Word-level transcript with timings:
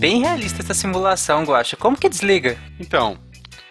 bem 0.00 0.20
realista 0.22 0.62
essa 0.62 0.72
simulação, 0.72 1.44
Guacha. 1.44 1.76
Como 1.76 1.94
que 1.94 2.08
desliga? 2.08 2.56
Então, 2.80 3.18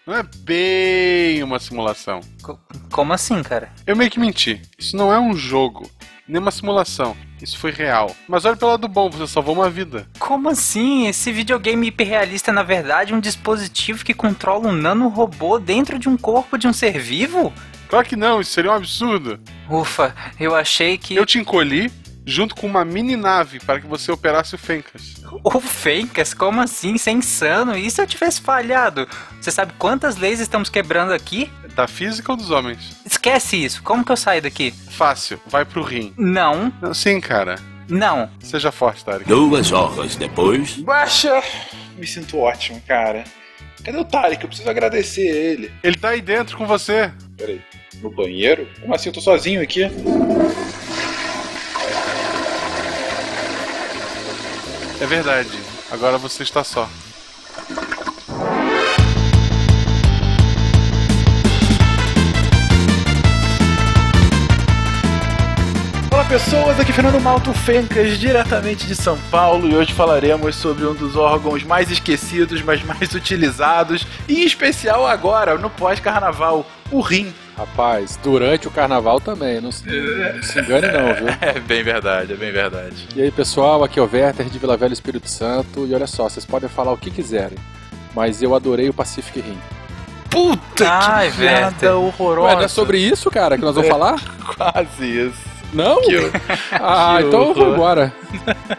não 0.05 0.13
é 0.15 0.21
bem 0.21 1.41
uma 1.41 1.57
simulação. 1.59 2.19
Co- 2.43 2.59
como 2.91 3.13
assim, 3.13 3.41
cara? 3.41 3.71
Eu 3.87 3.95
meio 3.95 4.11
que 4.11 4.19
menti. 4.19 4.61
Isso 4.77 4.95
não 4.95 5.11
é 5.11 5.19
um 5.19 5.33
jogo, 5.35 5.89
nem 6.27 6.39
uma 6.39 6.51
simulação. 6.51 7.17
Isso 7.41 7.57
foi 7.57 7.71
real. 7.71 8.15
Mas 8.27 8.45
olha 8.45 8.55
pelo 8.55 8.69
lado 8.69 8.87
bom, 8.87 9.09
você 9.09 9.25
salvou 9.25 9.55
uma 9.55 9.71
vida. 9.71 10.07
Como 10.19 10.49
assim? 10.49 11.07
Esse 11.07 11.31
videogame 11.31 11.87
hiperrealista 11.87 12.51
é, 12.51 12.53
na 12.53 12.61
verdade, 12.61 13.11
um 13.11 13.19
dispositivo 13.19 14.05
que 14.05 14.13
controla 14.13 14.67
um 14.67 14.71
nanorobô 14.73 15.57
dentro 15.57 15.97
de 15.97 16.07
um 16.07 16.15
corpo 16.15 16.59
de 16.59 16.67
um 16.67 16.73
ser 16.73 16.99
vivo? 16.99 17.51
Claro 17.87 18.05
que 18.05 18.15
não, 18.15 18.39
isso 18.39 18.51
seria 18.51 18.69
um 18.69 18.75
absurdo. 18.75 19.39
Ufa, 19.67 20.15
eu 20.39 20.53
achei 20.53 20.95
que. 20.95 21.15
Eu 21.15 21.25
te 21.25 21.39
encolhi 21.39 21.91
junto 22.29 22.55
com 22.55 22.67
uma 22.67 22.85
mini 22.85 23.15
nave 23.15 23.59
para 23.59 23.79
que 23.79 23.87
você 23.87 24.11
operasse 24.11 24.55
o 24.55 24.57
Fencas. 24.57 25.15
O 25.43 25.59
Fencas? 25.59 26.33
Como 26.33 26.61
assim? 26.61 26.95
Isso 26.95 27.09
é 27.09 27.13
insano. 27.13 27.75
E 27.77 27.89
se 27.89 28.01
eu 28.01 28.07
tivesse 28.07 28.39
falhado? 28.41 29.07
Você 29.41 29.51
sabe 29.51 29.73
quantas 29.77 30.15
leis 30.17 30.39
estamos 30.39 30.69
quebrando 30.69 31.11
aqui? 31.13 31.51
Da 31.75 31.87
física 31.87 32.31
ou 32.31 32.37
dos 32.37 32.51
homens? 32.51 32.95
Esquece 33.05 33.63
isso. 33.63 33.81
Como 33.83 34.03
que 34.05 34.11
eu 34.11 34.17
saio 34.17 34.41
daqui? 34.41 34.71
Fácil, 34.91 35.39
vai 35.47 35.65
pro 35.65 35.81
rim. 35.81 36.13
Não, 36.17 36.71
Não, 36.81 36.93
sim, 36.93 37.19
cara. 37.19 37.55
não. 37.87 38.29
Seja 38.39 38.71
forte, 38.71 39.03
Tarek. 39.03 39.27
Duas 39.27 39.71
horas 39.71 40.15
depois. 40.15 40.77
Baixa! 40.77 41.41
Me 41.97 42.05
sinto 42.07 42.37
ótimo, 42.37 42.81
cara. 42.87 43.23
Cadê 43.83 43.97
o 43.97 44.03
Tarek? 44.05 44.41
Eu 44.43 44.47
preciso 44.49 44.69
agradecer 44.69 45.21
ele. 45.27 45.71
Ele 45.83 45.95
tá 45.97 46.09
aí 46.09 46.21
dentro 46.21 46.57
com 46.57 46.67
você. 46.67 47.11
Peraí, 47.37 47.61
no 48.01 48.09
banheiro? 48.11 48.67
Como 48.81 48.93
assim? 48.93 49.09
Eu 49.09 49.13
tô 49.13 49.21
sozinho 49.21 49.61
aqui? 49.61 49.83
É 55.01 55.05
verdade. 55.05 55.57
Agora 55.89 56.17
você 56.17 56.43
está 56.43 56.61
só. 56.61 56.89
Olá 66.11 66.25
pessoas, 66.25 66.77
aqui 66.77 66.91
é 66.91 66.93
Fernando 66.93 67.21
Malto 67.21 67.53
Fencas, 67.53 68.19
diretamente 68.19 68.85
de 68.85 68.93
São 68.93 69.17
Paulo, 69.31 69.69
e 69.69 69.75
hoje 69.75 69.93
falaremos 69.93 70.57
sobre 70.57 70.85
um 70.85 70.93
dos 70.93 71.15
órgãos 71.15 71.63
mais 71.63 71.89
esquecidos, 71.89 72.61
mas 72.61 72.83
mais 72.83 73.11
utilizados, 73.15 74.05
e 74.27 74.43
em 74.43 74.45
especial 74.45 75.07
agora, 75.07 75.57
no 75.57 75.69
pós-carnaval, 75.69 76.69
o 76.91 76.99
rim. 76.99 77.33
Rapaz, 77.59 78.17
durante 78.23 78.69
o 78.69 78.71
carnaval 78.71 79.19
também, 79.19 79.59
não 79.59 79.69
se, 79.69 79.85
não 79.85 80.41
se 80.41 80.61
engane 80.61 80.87
não, 80.87 81.13
viu? 81.13 81.27
É 81.41 81.59
bem 81.59 81.83
verdade, 81.83 82.31
é 82.31 82.35
bem 82.37 82.53
verdade. 82.53 83.09
E 83.13 83.21
aí 83.21 83.29
pessoal, 83.31 83.83
aqui 83.83 83.99
é 83.99 84.01
o 84.01 84.09
Werther 84.09 84.45
de 84.45 84.57
Vila 84.57 84.77
Velha 84.77 84.93
Espírito 84.93 85.29
Santo, 85.29 85.85
e 85.85 85.93
olha 85.93 86.07
só, 86.07 86.29
vocês 86.29 86.45
podem 86.45 86.69
falar 86.69 86.93
o 86.93 86.97
que 86.97 87.11
quiserem, 87.11 87.57
mas 88.15 88.41
eu 88.41 88.55
adorei 88.55 88.87
o 88.87 88.93
Pacific 88.93 89.41
Rim. 89.41 89.57
Puta 90.29 90.87
Ai, 90.87 91.31
que 91.31 91.37
piada 91.37 91.97
horrorosa. 91.97 92.47
Ué, 92.47 92.55
não 92.55 92.61
é 92.61 92.67
sobre 92.69 92.97
isso, 92.97 93.29
cara, 93.29 93.57
que 93.57 93.63
nós 93.65 93.75
vamos 93.75 93.89
falar? 93.89 94.15
Quase 94.55 95.05
isso. 95.27 95.48
Não? 95.73 96.01
Que 96.01 96.13
eu- 96.13 96.31
Ah, 96.73 97.17
que 97.19 97.27
então 97.27 97.53
vamos 97.53 97.73
embora. 97.73 98.13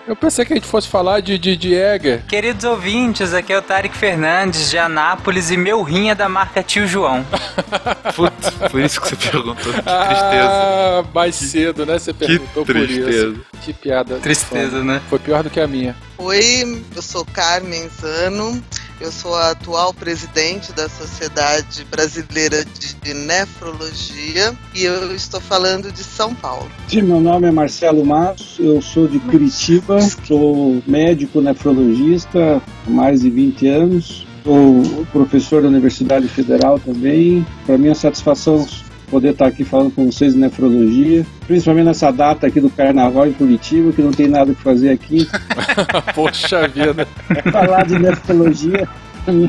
Eu 0.06 0.14
pensei 0.16 0.44
que 0.44 0.52
a 0.52 0.56
gente 0.56 0.66
fosse 0.68 0.88
falar 0.88 1.20
de, 1.20 1.38
de, 1.38 1.56
de 1.56 1.70
Jäger. 1.70 2.22
Queridos 2.26 2.64
ouvintes, 2.64 3.32
aqui 3.34 3.52
é 3.52 3.58
o 3.58 3.62
Tarek 3.62 3.96
Fernandes 3.96 4.70
de 4.70 4.78
Anápolis 4.78 5.50
e 5.50 5.56
meu 5.56 5.82
rim 5.82 6.08
é 6.10 6.14
da 6.14 6.28
marca 6.28 6.62
Tio 6.62 6.86
João. 6.86 7.24
Putz, 8.14 8.50
por 8.70 8.80
isso 8.80 9.00
que 9.00 9.08
você 9.08 9.16
perguntou. 9.16 9.72
Que 9.72 9.82
tristeza. 9.82 10.48
Ah, 10.50 11.04
mais 11.14 11.34
cedo, 11.34 11.86
né? 11.86 11.98
Você 11.98 12.12
Que 12.12 12.26
perguntou 12.26 12.64
por 12.66 12.74
tristeza. 12.74 13.28
isso. 13.28 13.40
Que 13.62 13.72
piada. 13.72 14.16
Tristeza, 14.18 14.82
né? 14.82 15.00
Foi 15.08 15.18
pior 15.18 15.42
do 15.42 15.50
que 15.50 15.60
a 15.60 15.66
minha. 15.66 15.94
Oi, 16.18 16.82
eu 16.94 17.02
sou 17.02 17.24
Carmen 17.24 17.88
Zano, 18.00 18.62
eu 19.00 19.10
sou 19.10 19.34
a 19.34 19.52
atual 19.52 19.94
presidente 19.94 20.72
da 20.72 20.88
Sociedade 20.88 21.84
Brasileira 21.90 22.64
de 22.64 23.14
Nefrologia 23.14 24.54
e 24.74 24.84
eu 24.84 25.14
estou 25.14 25.40
falando 25.40 25.90
de 25.90 26.04
São 26.04 26.34
Paulo. 26.34 26.70
Sim, 26.86 27.02
meu 27.02 27.20
nome 27.20 27.48
é 27.48 27.50
Marcelo 27.50 28.04
Matos, 28.04 28.56
eu 28.58 28.82
sou 28.82 29.08
de 29.08 29.18
Curitiba, 29.20 30.00
sou 30.26 30.82
médico 30.86 31.40
nefrologista 31.40 32.62
há 32.86 32.90
mais 32.90 33.22
de 33.22 33.30
20 33.30 33.66
anos, 33.68 34.26
sou 34.44 35.06
professor 35.12 35.62
da 35.62 35.68
Universidade 35.68 36.28
Federal 36.28 36.78
também. 36.78 37.46
Para 37.66 37.78
mim 37.78 37.86
é 37.86 37.90
uma 37.90 37.94
satisfação 37.94 38.66
poder 39.10 39.32
estar 39.32 39.46
aqui 39.46 39.64
falando 39.64 39.90
com 39.94 40.10
vocês 40.10 40.34
de 40.34 40.38
nefrologia, 40.38 41.26
principalmente 41.46 41.86
nessa 41.86 42.10
data 42.10 42.46
aqui 42.46 42.60
do 42.60 42.70
Carnaval 42.70 43.26
em 43.26 43.32
Curitiba, 43.32 43.92
que 43.92 44.00
não 44.00 44.12
tem 44.12 44.28
nada 44.28 44.54
que 44.54 44.62
fazer 44.62 44.90
aqui. 44.90 45.28
Poxa 46.14 46.68
vida. 46.68 47.06
Falar 47.50 47.86
de 47.86 47.98
nefrologia 47.98 48.88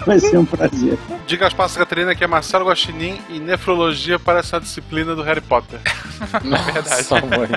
vai 0.06 0.20
ser 0.20 0.38
um 0.38 0.46
prazer. 0.46 0.98
Diga 1.26 1.48
às 1.48 1.54
passas, 1.54 1.78
Catarina, 1.78 2.14
que 2.16 2.24
é 2.24 2.28
Marcelo 2.28 2.66
Guaxinim 2.66 3.18
e 3.30 3.40
nefrologia 3.40 4.20
parece 4.20 4.54
uma 4.54 4.62
disciplina 4.62 5.16
do 5.16 5.22
Harry 5.24 5.42
Potter. 5.42 5.80
Nossa, 6.44 7.16
mãe. 7.22 7.50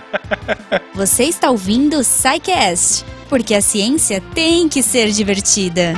Você 0.95 1.25
está 1.25 1.51
ouvindo 1.51 1.99
o 1.99 2.05
SciCast, 2.05 3.05
porque 3.29 3.55
a 3.55 3.61
ciência 3.61 4.23
tem 4.35 4.69
que 4.69 4.83
ser 4.83 5.11
divertida. 5.11 5.95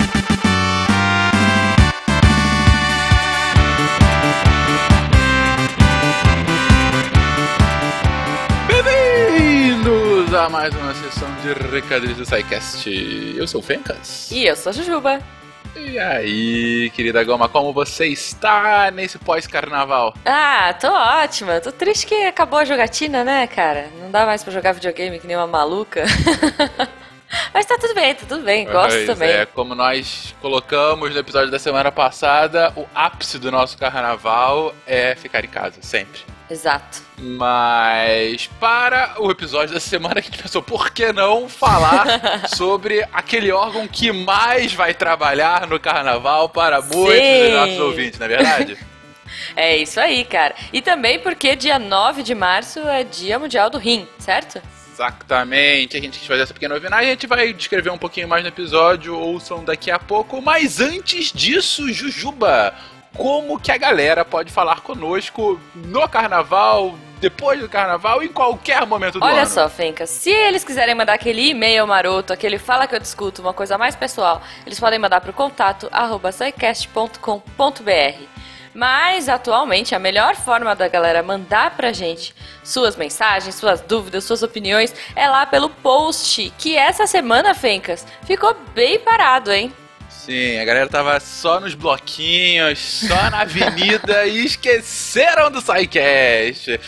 A 10.46 10.48
mais 10.48 10.72
uma 10.76 10.94
sessão 10.94 11.28
de 11.42 11.52
recadilhos 11.74 12.16
do 12.16 12.24
SciCast. 12.24 12.88
Eu 13.36 13.48
sou 13.48 13.60
o 13.60 13.64
Fencas. 13.64 14.30
E 14.30 14.46
eu 14.46 14.54
sou 14.54 14.70
a 14.70 14.72
Jujuba. 14.72 15.20
E 15.74 15.98
aí, 15.98 16.88
querida 16.94 17.24
Goma, 17.24 17.48
como 17.48 17.72
você 17.72 18.06
está 18.06 18.92
nesse 18.92 19.18
pós-carnaval? 19.18 20.14
Ah, 20.24 20.72
tô 20.80 20.86
ótima. 20.86 21.60
Tô 21.60 21.72
triste 21.72 22.06
que 22.06 22.14
acabou 22.26 22.60
a 22.60 22.64
jogatina, 22.64 23.24
né, 23.24 23.48
cara? 23.48 23.88
Não 24.00 24.08
dá 24.08 24.24
mais 24.24 24.44
pra 24.44 24.52
jogar 24.52 24.70
videogame 24.70 25.18
que 25.18 25.26
nem 25.26 25.36
uma 25.36 25.48
maluca. 25.48 26.04
Mas 27.52 27.66
tá 27.66 27.76
tudo 27.76 27.94
bem, 27.94 28.14
tá 28.14 28.24
tudo 28.28 28.44
bem. 28.44 28.66
Gosto 28.66 28.90
Pois 28.90 29.06
também. 29.06 29.28
É, 29.28 29.46
como 29.46 29.74
nós 29.74 30.32
colocamos 30.40 31.12
no 31.12 31.18
episódio 31.18 31.50
da 31.50 31.58
semana 31.58 31.90
passada, 31.90 32.72
o 32.76 32.86
ápice 32.94 33.36
do 33.40 33.50
nosso 33.50 33.76
carnaval 33.76 34.72
é 34.86 35.16
ficar 35.16 35.44
em 35.44 35.48
casa, 35.48 35.82
sempre. 35.82 36.20
Exato. 36.48 37.02
Mas 37.18 38.46
para 38.60 39.16
o 39.18 39.30
episódio 39.30 39.74
da 39.74 39.80
semana 39.80 40.14
que 40.22 40.28
a 40.28 40.30
gente 40.30 40.42
pensou, 40.42 40.62
por 40.62 40.90
que 40.90 41.12
não 41.12 41.48
falar 41.48 42.48
sobre 42.54 43.06
aquele 43.12 43.50
órgão 43.50 43.88
que 43.88 44.12
mais 44.12 44.72
vai 44.72 44.94
trabalhar 44.94 45.66
no 45.66 45.80
carnaval 45.80 46.48
para 46.48 46.80
muitos 46.80 47.16
Sim. 47.16 47.44
dos 47.44 47.52
nossos 47.52 47.80
ouvintes, 47.80 48.18
não 48.18 48.26
é 48.26 48.28
verdade? 48.28 48.78
É 49.56 49.76
isso 49.76 49.98
aí, 49.98 50.24
cara. 50.24 50.54
E 50.72 50.80
também 50.80 51.18
porque 51.18 51.56
dia 51.56 51.78
9 51.78 52.22
de 52.22 52.34
março 52.34 52.80
é 52.80 53.02
Dia 53.04 53.38
Mundial 53.38 53.68
do 53.68 53.76
Rim, 53.76 54.06
certo? 54.18 54.62
Exatamente, 54.92 55.96
a 55.96 56.00
gente 56.00 56.18
quis 56.18 56.26
fazer 56.26 56.42
essa 56.42 56.54
pequena 56.54 56.74
homenagem, 56.74 57.08
a 57.08 57.10
gente 57.10 57.26
vai 57.26 57.52
descrever 57.52 57.90
um 57.90 57.98
pouquinho 57.98 58.26
mais 58.26 58.42
no 58.42 58.48
episódio, 58.48 59.14
ouçam 59.14 59.62
daqui 59.62 59.90
a 59.90 59.98
pouco, 59.98 60.40
mas 60.40 60.80
antes 60.80 61.30
disso, 61.32 61.92
Jujuba, 61.92 62.74
como 63.16 63.58
que 63.58 63.72
a 63.72 63.78
galera 63.78 64.24
pode 64.24 64.52
falar 64.52 64.80
conosco 64.80 65.60
no 65.74 66.08
carnaval, 66.08 66.94
depois 67.20 67.58
do 67.58 67.68
carnaval, 67.68 68.22
em 68.22 68.28
qualquer 68.28 68.86
momento 68.86 69.18
do 69.18 69.24
Olha 69.24 69.42
ano? 69.42 69.50
só, 69.50 69.68
Fencas, 69.68 70.10
se 70.10 70.30
eles 70.30 70.64
quiserem 70.64 70.94
mandar 70.94 71.14
aquele 71.14 71.48
e-mail 71.48 71.86
maroto, 71.86 72.32
aquele 72.32 72.58
fala 72.58 72.86
que 72.86 72.94
eu 72.94 73.00
discuto, 73.00 73.40
uma 73.40 73.54
coisa 73.54 73.78
mais 73.78 73.96
pessoal, 73.96 74.42
eles 74.66 74.78
podem 74.78 74.98
mandar 74.98 75.20
pro 75.20 75.32
contato 75.32 75.88
arroba. 75.90 76.30
Mas 78.74 79.28
atualmente 79.30 79.94
a 79.94 79.98
melhor 79.98 80.36
forma 80.36 80.76
da 80.76 80.86
galera 80.86 81.22
mandar 81.22 81.74
pra 81.74 81.94
gente 81.94 82.34
suas 82.62 82.94
mensagens, 82.94 83.54
suas 83.54 83.80
dúvidas, 83.80 84.24
suas 84.24 84.42
opiniões 84.42 84.94
é 85.14 85.26
lá 85.26 85.46
pelo 85.46 85.70
post, 85.70 86.52
que 86.58 86.76
essa 86.76 87.06
semana, 87.06 87.54
Fencas, 87.54 88.06
ficou 88.26 88.54
bem 88.74 88.98
parado, 88.98 89.50
hein? 89.50 89.72
Sim, 90.26 90.58
a 90.58 90.64
galera 90.64 90.88
tava 90.88 91.20
só 91.20 91.60
nos 91.60 91.76
bloquinhos, 91.76 92.80
só 92.80 93.30
na 93.30 93.42
avenida 93.42 94.26
e 94.26 94.44
esqueceram 94.44 95.52
do 95.52 95.60
SciCast. 95.60 96.80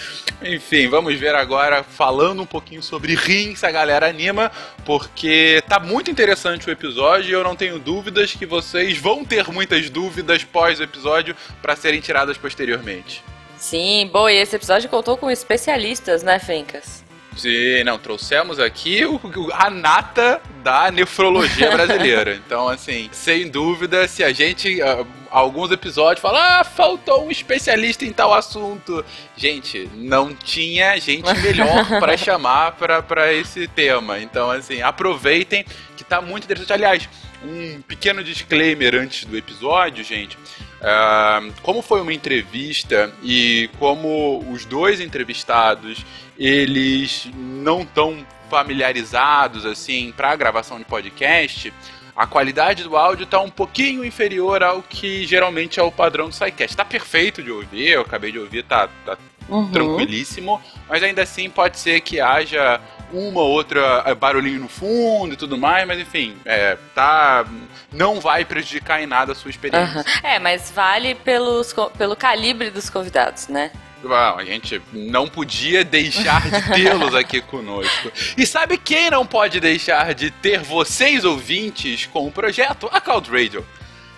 Enfim, 0.42 0.88
vamos 0.88 1.14
ver 1.14 1.36
agora, 1.36 1.84
falando 1.84 2.42
um 2.42 2.46
pouquinho 2.46 2.82
sobre 2.82 3.14
rim, 3.14 3.54
se 3.54 3.64
a 3.64 3.70
galera 3.70 4.08
anima, 4.08 4.50
porque 4.84 5.62
tá 5.68 5.78
muito 5.78 6.10
interessante 6.10 6.68
o 6.68 6.72
episódio 6.72 7.30
e 7.30 7.32
eu 7.32 7.44
não 7.44 7.54
tenho 7.54 7.78
dúvidas 7.78 8.34
que 8.34 8.44
vocês 8.44 8.98
vão 8.98 9.24
ter 9.24 9.46
muitas 9.52 9.88
dúvidas 9.88 10.42
pós 10.42 10.80
o 10.80 10.82
episódio 10.82 11.36
para 11.62 11.76
serem 11.76 12.00
tiradas 12.00 12.36
posteriormente. 12.36 13.22
Sim, 13.56 14.10
boa, 14.12 14.32
e 14.32 14.36
esse 14.36 14.56
episódio 14.56 14.90
contou 14.90 15.16
com 15.16 15.30
especialistas, 15.30 16.24
né, 16.24 16.40
Fencas? 16.40 17.07
Sim, 17.38 17.84
não, 17.84 17.98
trouxemos 17.98 18.58
aqui 18.58 19.04
o, 19.04 19.20
a 19.52 19.70
nata 19.70 20.42
da 20.62 20.90
nefrologia 20.90 21.70
brasileira. 21.70 22.38
Então, 22.48 22.68
assim, 22.68 23.08
sem 23.12 23.48
dúvida, 23.48 24.08
se 24.08 24.24
a 24.24 24.32
gente, 24.32 24.80
ah, 24.80 25.04
alguns 25.30 25.70
episódios, 25.70 26.20
fala, 26.20 26.60
ah, 26.60 26.64
faltou 26.64 27.26
um 27.26 27.30
especialista 27.30 28.04
em 28.04 28.12
tal 28.12 28.32
assunto. 28.32 29.04
Gente, 29.36 29.88
não 29.94 30.34
tinha 30.34 30.98
gente 30.98 31.32
melhor 31.40 31.86
para 32.00 32.16
chamar 32.16 32.72
para 32.72 33.32
esse 33.32 33.68
tema. 33.68 34.18
Então, 34.18 34.50
assim, 34.50 34.82
aproveitem 34.82 35.64
que 35.96 36.04
tá 36.04 36.20
muito 36.20 36.44
interessante. 36.44 36.72
Aliás, 36.72 37.08
um 37.44 37.80
pequeno 37.82 38.24
disclaimer 38.24 38.94
antes 38.94 39.24
do 39.24 39.36
episódio, 39.36 40.02
gente. 40.02 40.36
Uh, 40.78 41.52
como 41.62 41.82
foi 41.82 42.00
uma 42.00 42.12
entrevista 42.12 43.12
e 43.20 43.68
como 43.80 44.44
os 44.48 44.64
dois 44.64 45.00
entrevistados 45.00 46.06
eles 46.38 47.28
não 47.34 47.82
estão 47.82 48.24
familiarizados 48.48 49.66
assim 49.66 50.12
para 50.16 50.30
a 50.30 50.36
gravação 50.36 50.78
de 50.78 50.84
podcast, 50.84 51.72
a 52.14 52.26
qualidade 52.26 52.82
do 52.84 52.96
áudio 52.96 53.24
está 53.24 53.40
um 53.40 53.50
pouquinho 53.50 54.04
inferior 54.04 54.62
ao 54.62 54.82
que 54.82 55.26
geralmente 55.26 55.78
é 55.78 55.82
o 55.82 55.90
padrão 55.90 56.28
do 56.28 56.34
SciCast. 56.34 56.76
Tá 56.76 56.84
perfeito 56.84 57.42
de 57.42 57.50
ouvir, 57.50 57.90
eu 57.90 58.02
acabei 58.02 58.32
de 58.32 58.38
ouvir, 58.38 58.64
tá, 58.64 58.88
tá 59.04 59.16
uhum. 59.48 59.70
tranquilíssimo, 59.70 60.60
mas 60.88 61.02
ainda 61.02 61.22
assim 61.22 61.48
pode 61.48 61.78
ser 61.78 62.00
que 62.00 62.20
haja 62.20 62.80
uma 63.12 63.42
outra 63.42 64.02
eh, 64.06 64.14
barulhinho 64.14 64.60
no 64.60 64.68
fundo 64.68 65.34
e 65.34 65.36
tudo 65.36 65.56
mais, 65.56 65.86
mas 65.86 66.00
enfim, 66.00 66.36
é, 66.44 66.76
tá 66.94 67.46
não 67.92 68.20
vai 68.20 68.44
prejudicar 68.44 69.02
em 69.02 69.06
nada 69.06 69.32
a 69.32 69.34
sua 69.34 69.50
experiência. 69.50 69.98
Uhum. 69.98 70.04
É, 70.22 70.38
mas 70.38 70.70
vale 70.70 71.14
pelos, 71.14 71.74
pelo 71.96 72.14
calibre 72.14 72.70
dos 72.70 72.90
convidados, 72.90 73.48
né? 73.48 73.70
Bom, 74.02 74.14
a 74.14 74.44
gente 74.44 74.80
não 74.92 75.26
podia 75.26 75.84
deixar 75.84 76.42
de 76.48 76.74
tê-los 76.74 77.14
aqui 77.16 77.40
conosco. 77.40 78.12
E 78.36 78.46
sabe 78.46 78.78
quem 78.78 79.10
não 79.10 79.26
pode 79.26 79.58
deixar 79.58 80.14
de 80.14 80.30
ter 80.30 80.60
vocês 80.60 81.24
ouvintes 81.24 82.06
com 82.06 82.26
o 82.26 82.30
projeto? 82.30 82.88
A 82.92 83.00
Cloud 83.00 83.28
Radio. 83.30 83.66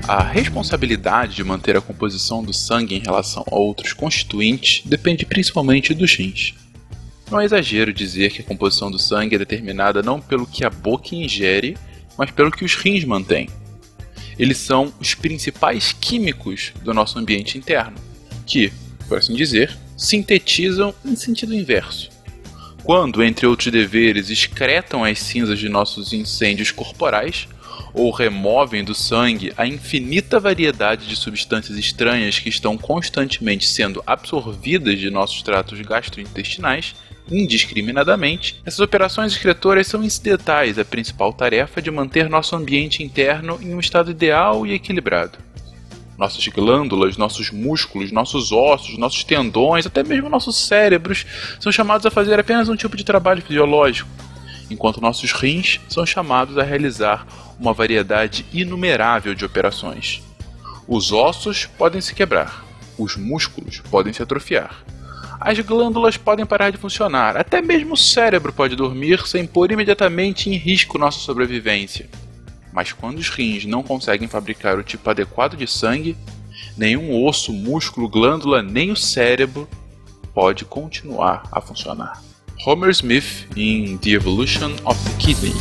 A 0.08 0.22
responsabilidade 0.22 1.36
de 1.36 1.44
manter 1.44 1.76
a 1.76 1.82
composição 1.82 2.44
do 2.44 2.54
sangue 2.54 2.94
em 2.94 3.00
relação 3.00 3.44
a 3.50 3.56
outros 3.56 3.92
constituintes 3.92 4.84
depende 4.86 5.26
principalmente 5.26 5.96
dos 5.96 6.14
rins. 6.14 6.54
Não 7.32 7.42
é 7.42 7.46
exagero 7.46 7.92
dizer 7.92 8.32
que 8.32 8.42
a 8.42 8.46
composição 8.46 8.92
do 8.92 9.00
sangue 9.00 9.34
é 9.34 9.40
determinada 9.40 10.04
não 10.04 10.22
pelo 10.22 10.46
que 10.46 10.64
a 10.64 10.70
boca 10.70 11.16
ingere, 11.16 11.76
mas 12.16 12.30
pelo 12.30 12.52
que 12.52 12.64
os 12.64 12.76
rins 12.76 13.04
mantêm. 13.04 13.50
Eles 14.38 14.60
são 14.60 14.94
os 15.00 15.16
principais 15.16 15.92
químicos 15.92 16.72
do 16.84 16.94
nosso 16.94 17.18
ambiente 17.18 17.58
interno, 17.58 17.98
que, 18.46 18.72
por 19.08 19.18
assim 19.18 19.34
dizer, 19.34 19.76
sintetizam 19.98 20.94
em 21.04 21.16
sentido 21.16 21.56
inverso. 21.56 22.12
Quando, 22.84 23.24
entre 23.24 23.48
outros 23.48 23.72
deveres, 23.72 24.30
excretam 24.30 25.04
as 25.04 25.18
cinzas 25.18 25.58
de 25.58 25.68
nossos 25.68 26.14
incêndios 26.14 26.70
corporais, 26.70 27.48
ou 27.96 28.12
removem 28.12 28.84
do 28.84 28.94
sangue 28.94 29.54
a 29.58 29.66
infinita 29.66 30.40
variedade 30.40 31.08
de 31.08 31.16
substâncias 31.16 31.78
estranhas 31.78 32.38
que 32.38 32.50
estão 32.50 32.78
constantemente 32.78 33.66
sendo 33.66 34.04
absorvidas 34.06 35.00
de 35.00 35.10
nossos 35.10 35.42
tratos 35.42 35.80
gastrointestinais, 35.80 36.94
indiscriminadamente, 37.32 38.62
essas 38.66 38.82
operações 38.82 39.32
excretoras 39.32 39.88
são 39.88 40.04
incidentais. 40.04 40.78
À 40.78 40.86
principal 40.86 41.34
tarefa 41.34 41.82
de 41.82 41.90
manter 41.90 42.30
nosso 42.30 42.56
ambiente 42.56 43.02
interno 43.02 43.58
em 43.62 43.74
um 43.74 43.80
estado 43.80 44.12
ideal 44.12 44.68
e 44.68 44.74
equilibrado. 44.74 45.40
Nossas 46.18 46.48
glândulas, 46.48 47.18
nossos 47.18 47.50
músculos, 47.50 48.12
nossos 48.12 48.52
ossos, 48.52 48.98
nossos 48.98 49.24
tendões, 49.24 49.86
até 49.86 50.04
mesmo 50.04 50.30
nossos 50.30 50.58
cérebros 50.58 51.26
são 51.60 51.72
chamados 51.72 52.06
a 52.06 52.12
fazer 52.12 52.40
apenas 52.40 52.70
um 52.70 52.76
tipo 52.76 52.96
de 52.96 53.04
trabalho 53.04 53.42
fisiológico, 53.42 54.10
enquanto 54.70 55.02
nossos 55.02 55.32
rins 55.32 55.80
são 55.88 56.06
chamados 56.06 56.58
a 56.58 56.64
realizar 56.64 57.26
uma 57.60 57.74
variedade 57.74 58.46
inumerável 58.54 59.34
de 59.34 59.46
operações. 59.46 60.22
Os 60.88 61.12
ossos 61.12 61.66
podem 61.66 62.02
se 62.02 62.14
quebrar, 62.14 62.66
os 62.98 63.16
músculos 63.16 63.80
podem 63.90 64.14
se 64.14 64.22
atrofiar, 64.22 64.84
as 65.40 65.60
glândulas 65.60 66.18
podem 66.18 66.46
parar 66.46 66.70
de 66.70 66.78
funcionar, 66.78 67.38
até 67.38 67.62
mesmo 67.62 67.94
o 67.94 67.98
cérebro 67.98 68.54
pode 68.54 68.76
dormir 68.76 69.28
sem 69.28 69.46
pôr 69.46 69.72
imediatamente 69.72 70.50
em 70.50 70.56
risco 70.56 70.98
nossa 70.98 71.20
sobrevivência. 71.20 72.10
Mas 72.72 72.92
quando 72.92 73.20
os 73.20 73.30
rins 73.30 73.66
não 73.66 73.84
conseguem 73.84 74.28
fabricar 74.28 74.78
o 74.78 74.84
tipo 74.84 75.10
adequado 75.10 75.56
de 75.56 75.68
sangue, 75.68 76.18
nenhum 76.78 77.24
osso, 77.24 77.54
músculo, 77.54 78.10
glândula, 78.10 78.62
nem 78.62 78.92
o 78.92 78.96
cérebro 78.96 79.68
pode 80.34 80.66
continuar 80.66 81.44
a 81.52 81.62
funcionar. 81.62 82.22
Homer 82.68 82.90
Smith 82.96 83.46
em 83.56 83.96
The 84.00 84.16
Evolution 84.16 84.76
of 84.86 85.00
the 85.04 85.16
Kidney. 85.20 85.54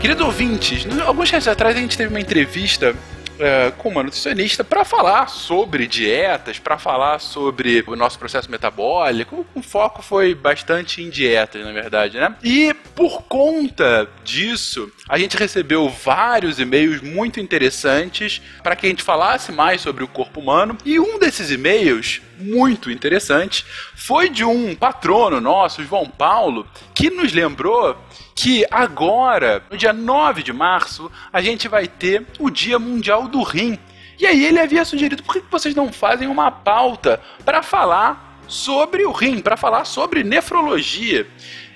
Querido 0.00 0.24
ouvintes, 0.24 0.86
alguns 1.04 1.28
dias 1.28 1.46
atrás 1.46 1.76
a 1.76 1.80
gente 1.80 1.98
teve 1.98 2.08
uma 2.08 2.20
entrevista 2.20 2.96
é, 3.38 3.72
com 3.76 3.88
uma 3.88 4.02
nutricionista 4.02 4.64
para 4.64 4.84
falar 4.84 5.28
sobre 5.28 5.86
dietas, 5.86 6.58
para 6.58 6.78
falar 6.78 7.18
sobre 7.20 7.84
o 7.86 7.96
nosso 7.96 8.18
processo 8.18 8.50
metabólico. 8.50 9.46
O 9.54 9.62
foco 9.62 10.02
foi 10.02 10.34
bastante 10.34 11.02
em 11.02 11.10
dietas, 11.10 11.64
na 11.64 11.72
verdade, 11.72 12.18
né? 12.18 12.34
E 12.42 12.74
por 12.94 13.22
conta 13.22 14.08
disso, 14.24 14.90
a 15.08 15.18
gente 15.18 15.36
recebeu 15.36 15.88
vários 15.88 16.58
e-mails 16.58 17.00
muito 17.00 17.40
interessantes 17.40 18.40
para 18.62 18.74
que 18.74 18.86
a 18.86 18.88
gente 18.88 19.02
falasse 19.02 19.52
mais 19.52 19.80
sobre 19.80 20.02
o 20.02 20.08
corpo 20.08 20.40
humano. 20.40 20.76
E 20.84 20.98
um 20.98 21.18
desses 21.18 21.50
e-mails, 21.50 22.20
muito 22.38 22.90
interessante, 22.90 23.64
foi 23.94 24.28
de 24.28 24.44
um 24.44 24.74
patrono 24.74 25.40
nosso, 25.40 25.84
João 25.84 26.08
Paulo, 26.08 26.66
que 26.94 27.10
nos 27.10 27.32
lembrou 27.32 27.96
que 28.34 28.66
agora, 28.70 29.62
no 29.70 29.76
dia 29.76 29.92
9 29.92 30.42
de 30.42 30.52
março, 30.52 31.10
a 31.32 31.40
gente 31.40 31.68
vai 31.68 31.86
ter 31.86 32.26
o 32.38 32.50
Dia 32.50 32.78
Mundial 32.78 33.26
do 33.28 33.42
Rim. 33.42 33.78
E 34.18 34.26
aí 34.26 34.44
ele 34.44 34.60
havia 34.60 34.84
sugerido: 34.84 35.22
por 35.22 35.34
que 35.34 35.42
vocês 35.50 35.74
não 35.74 35.92
fazem 35.92 36.28
uma 36.28 36.50
pauta 36.50 37.20
para 37.44 37.62
falar 37.62 38.40
sobre 38.46 39.04
o 39.04 39.12
rim, 39.12 39.40
para 39.40 39.56
falar 39.56 39.84
sobre 39.84 40.22
nefrologia? 40.22 41.26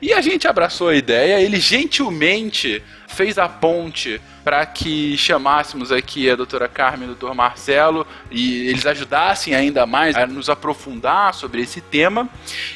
E 0.02 0.12
a 0.12 0.21
gente 0.21 0.49
abraçou 0.49 0.88
a 0.88 0.95
ideia, 0.95 1.40
ele 1.40 1.61
gentilmente 1.61 2.83
fez 3.07 3.38
a 3.38 3.49
ponte 3.49 4.21
para 4.42 4.64
que 4.64 5.16
chamássemos 5.19 5.92
aqui 5.92 6.30
a 6.30 6.37
doutora 6.37 6.69
Carmen 6.69 7.02
e 7.02 7.12
o 7.12 7.14
doutor 7.14 7.35
Marcelo 7.35 8.07
e 8.30 8.69
eles 8.69 8.87
ajudassem 8.87 9.54
ainda 9.54 9.85
mais 9.85 10.16
a 10.16 10.26
nos 10.26 10.49
aprofundar 10.49 11.35
sobre 11.35 11.61
esse 11.61 11.80
tema. 11.80 12.28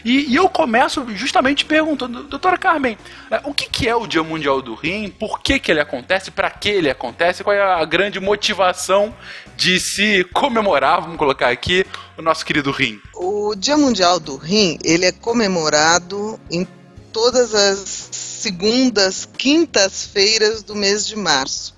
E, 0.05 0.31
e 0.31 0.37
eu 0.37 0.49
começo 0.49 1.07
justamente 1.15 1.65
perguntando, 1.65 2.25
doutora 2.25 2.59
Carmen, 2.59 2.99
eh, 3.31 3.41
o 3.45 3.55
que, 3.55 3.69
que 3.71 3.89
é 3.89 3.97
o 3.97 4.07
Dia 4.07 4.23
Mundial 4.23 4.61
do 4.61 4.75
Rim? 4.75 5.09
Por 5.09 5.41
que, 5.41 5.59
que 5.59 5.71
ele 5.71 5.81
acontece? 5.81 6.31
Para 6.31 6.51
que 6.51 6.69
ele 6.69 6.91
acontece? 6.91 7.43
Qual 7.43 7.57
é 7.57 7.63
a 7.63 7.85
grande 7.85 8.21
motivação 8.21 9.15
de 9.57 9.81
se 9.81 10.25
comemorar, 10.35 11.01
vamos 11.01 11.17
colocar 11.17 11.49
aqui, 11.49 11.87
o 12.19 12.23
nosso 12.23 12.45
querido 12.45 12.71
rim? 12.71 13.01
O 13.15 13.55
Dia 13.57 13.77
Mundial 13.77 14.21
do 14.21 14.37
Rim, 14.37 14.79
ele 14.85 15.07
é 15.07 15.13
comemorado 15.13 16.39
em 16.51 16.67
todas 17.15 17.55
as 17.55 18.09
segundas, 18.43 19.27
quintas-feiras 19.39 20.65
do 20.65 20.75
mês 20.75 21.07
de 21.07 21.17
março. 21.17 21.73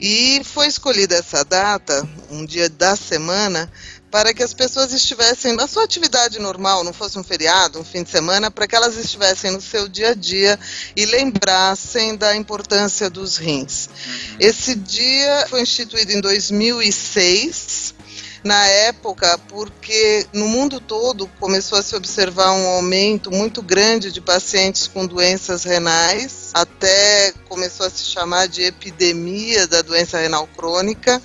E 0.00 0.40
foi 0.42 0.66
escolhida 0.66 1.14
essa 1.14 1.44
data, 1.44 2.08
um 2.30 2.44
dia 2.44 2.68
da 2.68 2.96
semana, 2.96 3.70
para 4.10 4.32
que 4.32 4.42
as 4.42 4.54
pessoas 4.54 4.92
estivessem 4.92 5.52
na 5.54 5.66
sua 5.66 5.84
atividade 5.84 6.38
normal, 6.38 6.82
não 6.82 6.92
fosse 6.92 7.18
um 7.18 7.22
feriado, 7.22 7.78
um 7.78 7.84
fim 7.84 8.02
de 8.02 8.10
semana, 8.10 8.50
para 8.50 8.66
que 8.66 8.74
elas 8.74 8.96
estivessem 8.96 9.50
no 9.50 9.60
seu 9.60 9.86
dia 9.86 10.10
a 10.10 10.14
dia 10.14 10.58
e 10.96 11.04
lembrassem 11.04 12.16
da 12.16 12.34
importância 12.34 13.10
dos 13.10 13.36
rins. 13.36 13.90
Esse 14.40 14.76
dia 14.76 15.46
foi 15.50 15.60
instituído 15.60 16.12
em 16.12 16.20
2006 16.20 17.73
na 18.44 18.66
época, 18.66 19.38
porque 19.48 20.26
no 20.32 20.46
mundo 20.46 20.78
todo 20.78 21.26
começou 21.40 21.78
a 21.78 21.82
se 21.82 21.96
observar 21.96 22.52
um 22.52 22.66
aumento 22.66 23.30
muito 23.30 23.62
grande 23.62 24.12
de 24.12 24.20
pacientes 24.20 24.86
com 24.86 25.06
doenças 25.06 25.64
renais, 25.64 26.43
até 26.54 27.34
começou 27.48 27.84
a 27.84 27.90
se 27.90 28.04
chamar 28.04 28.46
de 28.46 28.62
epidemia 28.62 29.66
da 29.66 29.82
doença 29.82 30.18
renal 30.18 30.46
crônica, 30.56 31.20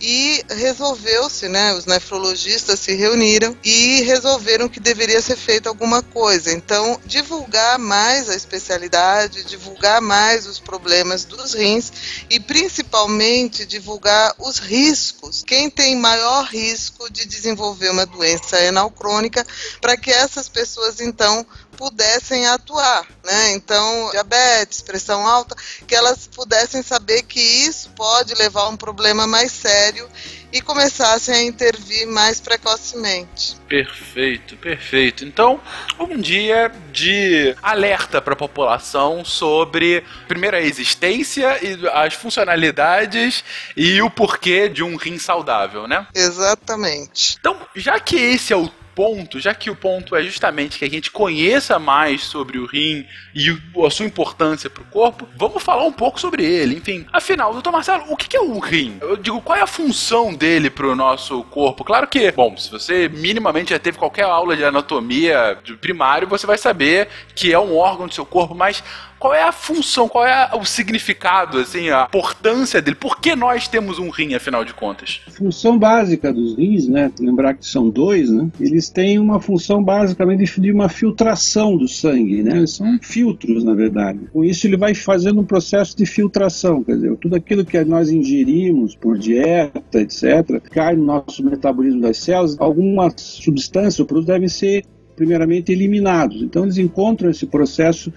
e 0.00 0.44
resolveu-se, 0.50 1.48
né, 1.48 1.72
os 1.74 1.86
nefrologistas 1.86 2.80
se 2.80 2.92
reuniram 2.92 3.56
e 3.62 4.02
resolveram 4.02 4.68
que 4.68 4.80
deveria 4.80 5.22
ser 5.22 5.36
feito 5.36 5.68
alguma 5.68 6.02
coisa. 6.02 6.52
Então, 6.52 7.00
divulgar 7.04 7.78
mais 7.78 8.28
a 8.28 8.34
especialidade, 8.34 9.44
divulgar 9.44 10.00
mais 10.00 10.46
os 10.46 10.58
problemas 10.58 11.24
dos 11.24 11.54
rins 11.54 11.92
e 12.28 12.40
principalmente 12.40 13.64
divulgar 13.64 14.34
os 14.38 14.58
riscos. 14.58 15.44
Quem 15.46 15.70
tem 15.70 15.94
maior 15.94 16.46
risco 16.46 17.10
de 17.12 17.24
desenvolver 17.24 17.90
uma 17.90 18.04
doença 18.04 18.56
renal 18.56 18.90
crônica, 18.90 19.46
para 19.80 19.96
que 19.96 20.10
essas 20.10 20.48
pessoas 20.48 21.00
então 21.00 21.46
pudessem 21.76 22.46
atuar, 22.46 23.06
né? 23.24 23.52
Então, 23.52 24.10
diabetes, 24.10 24.80
pressão 24.80 25.26
alta, 25.26 25.56
que 25.86 25.94
elas 25.94 26.26
pudessem 26.26 26.82
saber 26.82 27.22
que 27.22 27.40
isso 27.40 27.90
pode 27.90 28.34
levar 28.34 28.62
a 28.62 28.68
um 28.68 28.76
problema 28.76 29.26
mais 29.26 29.52
sério 29.52 30.08
e 30.52 30.60
começassem 30.60 31.34
a 31.34 31.42
intervir 31.42 32.06
mais 32.06 32.38
precocemente. 32.38 33.56
Perfeito, 33.66 34.56
perfeito. 34.58 35.24
Então, 35.24 35.60
um 35.98 36.18
dia 36.20 36.70
de 36.92 37.56
alerta 37.62 38.20
para 38.20 38.34
a 38.34 38.36
população 38.36 39.24
sobre, 39.24 40.04
primeiro, 40.28 40.58
a 40.58 40.60
existência 40.60 41.58
e 41.64 41.88
as 41.88 42.14
funcionalidades 42.14 43.42
e 43.74 44.02
o 44.02 44.10
porquê 44.10 44.68
de 44.68 44.82
um 44.82 44.96
rim 44.96 45.18
saudável, 45.18 45.88
né? 45.88 46.06
Exatamente. 46.14 47.36
Então, 47.40 47.56
já 47.74 47.98
que 47.98 48.16
esse 48.16 48.52
é 48.52 48.56
o 48.56 48.70
ponto, 48.94 49.40
já 49.40 49.54
que 49.54 49.70
o 49.70 49.76
ponto 49.76 50.14
é 50.14 50.22
justamente 50.22 50.78
que 50.78 50.84
a 50.84 50.90
gente 50.90 51.10
conheça 51.10 51.78
mais 51.78 52.22
sobre 52.24 52.58
o 52.58 52.66
rim 52.66 53.06
e 53.34 53.50
a 53.84 53.90
sua 53.90 54.06
importância 54.06 54.68
para 54.68 54.82
o 54.82 54.86
corpo, 54.86 55.28
vamos 55.36 55.62
falar 55.62 55.84
um 55.84 55.92
pouco 55.92 56.20
sobre 56.20 56.44
ele. 56.44 56.76
Enfim, 56.76 57.06
afinal, 57.12 57.52
doutor 57.52 57.72
Marcelo, 57.72 58.04
o 58.08 58.16
que 58.16 58.36
é 58.36 58.40
o 58.40 58.58
rim? 58.58 58.98
Eu 59.00 59.16
digo, 59.16 59.40
qual 59.40 59.58
é 59.58 59.62
a 59.62 59.66
função 59.66 60.34
dele 60.34 60.70
para 60.70 60.86
o 60.86 60.94
nosso 60.94 61.42
corpo? 61.44 61.84
Claro 61.84 62.06
que, 62.06 62.30
bom, 62.32 62.56
se 62.56 62.70
você 62.70 63.08
minimamente 63.08 63.70
já 63.70 63.78
teve 63.78 63.98
qualquer 63.98 64.24
aula 64.24 64.56
de 64.56 64.64
anatomia 64.64 65.58
de 65.62 65.74
primário, 65.74 66.28
você 66.28 66.46
vai 66.46 66.58
saber 66.58 67.08
que 67.34 67.52
é 67.52 67.58
um 67.58 67.76
órgão 67.76 68.06
do 68.06 68.14
seu 68.14 68.26
corpo, 68.26 68.54
mas 68.54 68.82
qual 69.22 69.32
é 69.32 69.44
a 69.44 69.52
função, 69.52 70.08
qual 70.08 70.26
é 70.26 70.50
o 70.52 70.64
significado, 70.64 71.58
assim, 71.58 71.90
a 71.90 72.06
importância 72.08 72.82
dele? 72.82 72.96
Por 72.96 73.20
que 73.20 73.36
nós 73.36 73.68
temos 73.68 74.00
um 74.00 74.10
rim, 74.10 74.34
afinal 74.34 74.64
de 74.64 74.74
contas? 74.74 75.20
Função 75.28 75.78
básica 75.78 76.32
dos 76.32 76.56
rins, 76.56 76.88
né? 76.88 77.08
Lembrar 77.20 77.54
que 77.54 77.64
são 77.64 77.88
dois, 77.88 78.28
né? 78.28 78.50
Eles 78.58 78.90
têm 78.90 79.20
uma 79.20 79.38
função 79.38 79.80
basicamente 79.80 80.60
de 80.60 80.72
uma 80.72 80.88
filtração 80.88 81.76
do 81.76 81.86
sangue, 81.86 82.42
né? 82.42 82.56
Eles 82.56 82.72
são 82.72 82.98
filtros, 83.00 83.62
na 83.62 83.74
verdade. 83.74 84.18
Com 84.32 84.42
isso, 84.42 84.66
ele 84.66 84.76
vai 84.76 84.92
fazendo 84.92 85.40
um 85.40 85.44
processo 85.44 85.96
de 85.96 86.04
filtração, 86.04 86.82
quer 86.82 86.96
dizer, 86.96 87.16
tudo 87.18 87.36
aquilo 87.36 87.64
que 87.64 87.78
nós 87.84 88.10
ingerimos 88.10 88.96
por 88.96 89.16
dieta, 89.16 90.00
etc., 90.00 90.60
cai 90.68 90.96
no 90.96 91.04
nosso 91.04 91.44
metabolismo 91.44 92.00
das 92.00 92.16
células, 92.16 92.56
alguma 92.58 93.08
substância 93.16 94.02
ou 94.02 94.06
produto 94.08 94.26
devem 94.26 94.48
ser 94.48 94.84
primeiramente 95.14 95.70
eliminados. 95.70 96.42
Então, 96.42 96.64
eles 96.64 96.78
encontram 96.78 97.30
esse 97.30 97.46
processo 97.46 98.12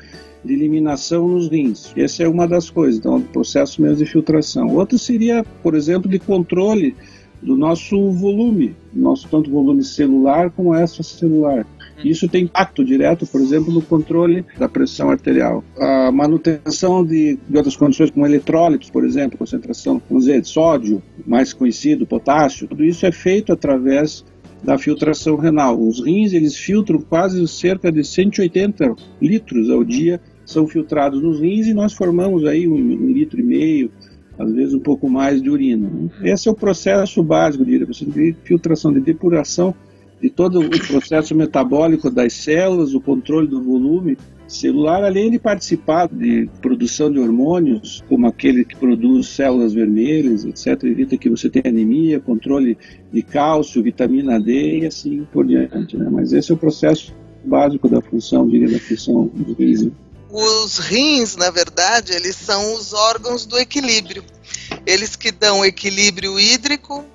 de 0.45 0.53
eliminação 0.53 1.27
nos 1.27 1.49
rins. 1.49 1.91
Essa 1.97 2.23
é 2.23 2.27
uma 2.27 2.47
das 2.47 2.69
coisas, 2.69 2.99
então, 2.99 3.17
o 3.17 3.21
processo 3.21 3.81
mesmo 3.81 3.97
de 3.97 4.05
filtração. 4.05 4.67
Outro 4.75 4.97
seria, 4.97 5.43
por 5.63 5.73
exemplo, 5.73 6.09
de 6.09 6.19
controle 6.19 6.95
do 7.41 7.57
nosso 7.57 8.11
volume, 8.11 8.75
nosso 8.93 9.27
tanto 9.27 9.49
volume 9.49 9.83
celular 9.83 10.49
como 10.51 10.75
extracelular. 10.75 11.65
Isso 12.03 12.27
tem 12.27 12.43
impacto 12.43 12.83
direto, 12.83 13.25
por 13.25 13.39
exemplo, 13.39 13.71
no 13.71 13.81
controle 13.81 14.45
da 14.57 14.67
pressão 14.67 15.09
arterial. 15.09 15.63
A 15.79 16.11
manutenção 16.11 17.05
de, 17.05 17.39
de 17.47 17.57
outras 17.57 17.75
condições, 17.75 18.11
como 18.11 18.25
eletrólitos, 18.25 18.89
por 18.89 19.05
exemplo, 19.05 19.37
concentração, 19.37 20.01
vamos 20.09 20.25
dizer, 20.25 20.41
de 20.41 20.47
sódio, 20.47 21.01
mais 21.25 21.53
conhecido, 21.53 22.05
potássio, 22.05 22.67
tudo 22.67 22.83
isso 22.83 23.05
é 23.05 23.11
feito 23.11 23.53
através 23.53 24.25
da 24.63 24.77
filtração 24.77 25.35
renal. 25.35 25.79
Os 25.79 26.03
rins, 26.03 26.33
eles 26.33 26.57
filtram 26.57 26.99
quase 26.99 27.47
cerca 27.47 27.91
de 27.91 28.03
180 28.03 28.95
litros 29.21 29.69
ao 29.69 29.83
dia 29.83 30.19
são 30.45 30.67
filtrados 30.67 31.21
nos 31.21 31.39
rins 31.39 31.67
e 31.67 31.73
nós 31.73 31.93
formamos 31.93 32.45
aí 32.45 32.67
um, 32.67 32.75
um 32.75 33.11
litro 33.11 33.39
e 33.39 33.43
meio, 33.43 33.91
às 34.37 34.51
vezes 34.53 34.73
um 34.73 34.79
pouco 34.79 35.09
mais 35.09 35.41
de 35.41 35.49
urina. 35.49 35.89
Esse 36.23 36.47
é 36.47 36.51
o 36.51 36.55
processo 36.55 37.23
básico 37.23 37.65
de 37.65 38.35
filtração, 38.43 38.93
de 38.93 38.99
depuração 38.99 39.73
de 40.21 40.29
todo 40.29 40.59
o 40.59 40.69
processo 40.69 41.35
metabólico 41.35 42.09
das 42.09 42.33
células, 42.33 42.93
o 42.93 43.01
controle 43.01 43.47
do 43.47 43.61
volume 43.61 44.17
celular, 44.47 45.03
além 45.03 45.31
de 45.31 45.39
participar 45.39 46.07
de 46.07 46.49
produção 46.61 47.11
de 47.11 47.19
hormônios, 47.19 48.03
como 48.07 48.27
aquele 48.27 48.63
que 48.63 48.75
produz 48.75 49.27
células 49.27 49.73
vermelhas, 49.73 50.45
etc., 50.45 50.83
evita 50.83 51.17
que 51.17 51.29
você 51.29 51.49
tenha 51.49 51.67
anemia, 51.67 52.19
controle 52.19 52.77
de 53.11 53.21
cálcio, 53.21 53.83
vitamina 53.83 54.39
D 54.39 54.79
e 54.79 54.85
assim 54.85 55.27
por 55.31 55.45
diante. 55.45 55.97
Né? 55.97 56.07
Mas 56.09 56.31
esse 56.31 56.51
é 56.51 56.55
o 56.55 56.57
processo 56.57 57.13
básico 57.43 57.87
da 57.89 58.01
função, 58.01 58.47
diga, 58.47 58.71
da 58.71 58.79
função 58.79 59.27
dos 59.27 59.57
rins. 59.57 59.89
Os 60.29 60.77
rins, 60.77 61.35
na 61.35 61.49
verdade, 61.49 62.13
eles 62.13 62.35
são 62.35 62.73
os 62.73 62.93
órgãos 62.93 63.45
do 63.45 63.57
equilíbrio. 63.57 64.23
Eles 64.85 65.15
que 65.15 65.31
dão 65.31 65.63
equilíbrio 65.63 66.39
hídrico, 66.39 67.05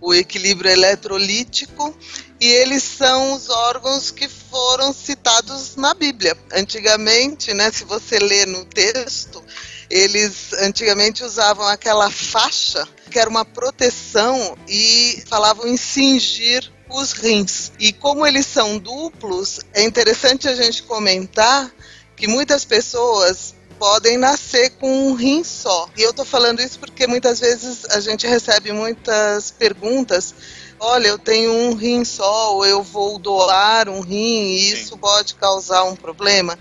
o 0.00 0.14
equilíbrio 0.14 0.70
eletrolítico, 0.70 1.96
e 2.40 2.46
eles 2.46 2.82
são 2.82 3.32
os 3.32 3.48
órgãos 3.48 4.10
que 4.10 4.28
foram 4.28 4.92
citados 4.92 5.76
na 5.76 5.92
Bíblia. 5.94 6.36
Antigamente, 6.52 7.52
né, 7.52 7.70
se 7.72 7.84
você 7.84 8.18
lê 8.18 8.46
no 8.46 8.64
texto, 8.64 9.42
eles 9.90 10.52
antigamente 10.60 11.24
usavam 11.24 11.66
aquela 11.66 12.10
faixa 12.10 12.86
que 13.10 13.18
era 13.18 13.28
uma 13.28 13.44
proteção 13.44 14.56
e 14.68 15.22
falavam 15.26 15.66
em 15.66 15.76
cingir 15.76 16.70
os 16.90 17.12
rins. 17.12 17.72
E 17.78 17.92
como 17.92 18.26
eles 18.26 18.46
são 18.46 18.78
duplos, 18.78 19.60
é 19.72 19.82
interessante 19.82 20.48
a 20.48 20.54
gente 20.54 20.82
comentar 20.82 21.72
que 22.18 22.26
muitas 22.26 22.64
pessoas 22.64 23.54
podem 23.78 24.18
nascer 24.18 24.70
com 24.70 25.08
um 25.08 25.14
rim 25.14 25.44
só. 25.44 25.88
E 25.96 26.02
eu 26.02 26.10
estou 26.10 26.24
falando 26.24 26.60
isso 26.60 26.78
porque 26.78 27.06
muitas 27.06 27.38
vezes 27.38 27.84
a 27.90 28.00
gente 28.00 28.26
recebe 28.26 28.72
muitas 28.72 29.52
perguntas. 29.52 30.34
Olha, 30.80 31.08
eu 31.08 31.18
tenho 31.18 31.52
um 31.52 31.74
rim 31.74 32.04
só, 32.04 32.54
ou 32.54 32.64
eu 32.64 32.82
vou 32.82 33.18
doar 33.18 33.88
um 33.88 34.00
rim 34.00 34.44
e 34.44 34.70
isso 34.70 34.96
pode 34.96 35.34
causar 35.34 35.82
um 35.84 35.96
problema. 35.96 36.56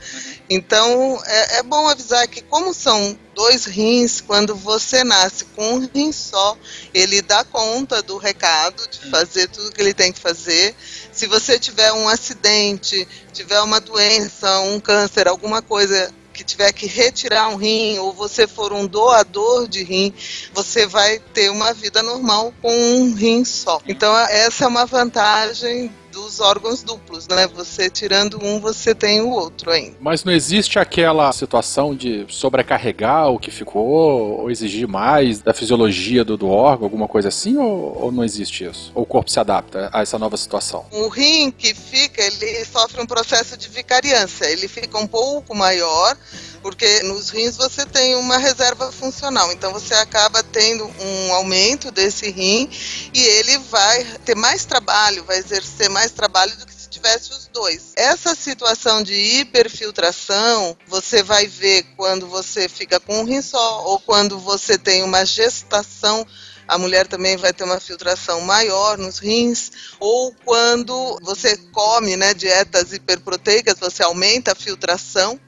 Então, 0.49 1.21
é, 1.25 1.59
é 1.59 1.63
bom 1.63 1.87
avisar 1.87 2.27
que, 2.27 2.41
como 2.41 2.73
são 2.73 3.17
dois 3.35 3.65
rins, 3.65 4.19
quando 4.19 4.55
você 4.55 5.03
nasce 5.03 5.45
com 5.45 5.73
um 5.73 5.87
rim 5.93 6.11
só, 6.11 6.57
ele 6.93 7.21
dá 7.21 7.43
conta 7.43 8.01
do 8.01 8.17
recado, 8.17 8.87
de 8.89 9.11
fazer 9.11 9.47
tudo 9.49 9.71
que 9.71 9.79
ele 9.79 9.93
tem 9.93 10.11
que 10.11 10.19
fazer. 10.19 10.75
Se 11.11 11.27
você 11.27 11.59
tiver 11.59 11.93
um 11.93 12.09
acidente, 12.09 13.07
tiver 13.31 13.61
uma 13.61 13.79
doença, 13.79 14.59
um 14.61 14.79
câncer, 14.79 15.27
alguma 15.27 15.61
coisa 15.61 16.11
que 16.37 16.43
tiver 16.43 16.71
que 16.71 16.85
retirar 16.85 17.49
um 17.49 17.55
rim 17.55 17.97
ou 17.97 18.13
você 18.13 18.45
for 18.45 18.71
um 18.71 18.85
doador 18.85 19.67
de 19.67 19.83
rim, 19.83 20.13
você 20.53 20.85
vai 20.85 21.17
ter 21.33 21.49
uma 21.49 21.73
vida 21.73 22.03
normal 22.03 22.53
com 22.61 22.71
um 22.71 23.13
rim 23.15 23.43
só. 23.43 23.81
Então 23.87 24.15
essa 24.15 24.65
é 24.65 24.67
uma 24.67 24.85
vantagem 24.85 25.91
dos 26.17 26.39
órgãos 26.39 26.81
duplos, 26.81 27.27
né? 27.27 27.45
Você 27.53 27.91
tirando 27.91 28.43
um, 28.43 28.59
você 28.59 28.95
tem 28.95 29.21
o 29.21 29.29
outro 29.29 29.69
ainda. 29.69 29.95
Mas 29.99 30.23
não 30.23 30.33
existe 30.33 30.79
aquela 30.79 31.31
situação 31.31 31.95
de 31.95 32.25
sobrecarregar 32.27 33.29
o 33.29 33.37
que 33.37 33.51
ficou, 33.51 34.41
ou 34.41 34.49
exigir 34.49 34.87
mais 34.87 35.41
da 35.41 35.53
fisiologia 35.53 36.25
do, 36.25 36.35
do 36.35 36.49
órgão, 36.49 36.85
alguma 36.85 37.07
coisa 37.07 37.27
assim, 37.27 37.55
ou, 37.57 38.05
ou, 38.05 38.11
não 38.11 38.23
existe 38.23 38.65
isso? 38.65 38.91
Ou 38.95 39.03
o 39.03 39.05
corpo 39.05 39.29
se 39.29 39.39
adapta 39.39 39.91
a 39.93 40.01
essa 40.01 40.17
nova 40.17 40.35
situação? 40.37 40.87
O 40.91 41.07
rim 41.07 41.51
que 41.51 41.75
fica, 41.75 42.21
ele 42.23 42.65
sofre 42.65 42.99
um 42.99 43.05
processo 43.05 43.55
de 43.55 43.69
vicariância, 43.69 44.45
ele 44.45 44.67
fica 44.67 44.97
um 44.97 45.05
pouco 45.05 45.53
maior, 45.53 46.17
porque 46.61 47.03
nos 47.03 47.29
rins 47.29 47.55
você 47.55 47.85
tem 47.85 48.15
uma 48.15 48.37
reserva 48.37 48.91
funcional, 48.91 49.51
então 49.51 49.71
você 49.71 49.93
acaba 49.95 50.43
tendo 50.43 50.85
um 50.99 51.33
aumento 51.33 51.91
desse 51.91 52.29
rim 52.29 52.69
e 53.13 53.21
ele 53.21 53.57
vai 53.59 54.03
ter 54.25 54.35
mais 54.35 54.65
trabalho, 54.65 55.23
vai 55.23 55.37
exercer 55.37 55.89
mais 55.89 56.11
trabalho 56.11 56.55
do 56.57 56.65
que 56.65 56.73
se 56.73 56.89
tivesse 56.89 57.31
os 57.31 57.47
dois. 57.47 57.93
Essa 57.95 58.35
situação 58.35 59.03
de 59.03 59.13
hiperfiltração, 59.13 60.77
você 60.87 61.23
vai 61.23 61.47
ver 61.47 61.83
quando 61.95 62.27
você 62.27 62.67
fica 62.67 62.99
com 62.99 63.21
um 63.21 63.23
rim 63.23 63.41
só 63.41 63.83
ou 63.85 63.99
quando 63.99 64.39
você 64.39 64.77
tem 64.77 65.03
uma 65.03 65.25
gestação 65.25 66.25
a 66.67 66.77
mulher 66.77 67.07
também 67.07 67.37
vai 67.37 67.53
ter 67.53 67.63
uma 67.63 67.79
filtração 67.79 68.41
maior 68.41 68.97
nos 68.97 69.19
rins, 69.19 69.71
ou 69.99 70.35
quando 70.43 71.17
você 71.21 71.55
come 71.71 72.17
né, 72.17 72.33
dietas 72.33 72.91
hiperproteicas, 72.91 73.79
você 73.79 74.03
aumenta 74.03 74.51
a 74.51 74.55
filtração. 74.55 75.39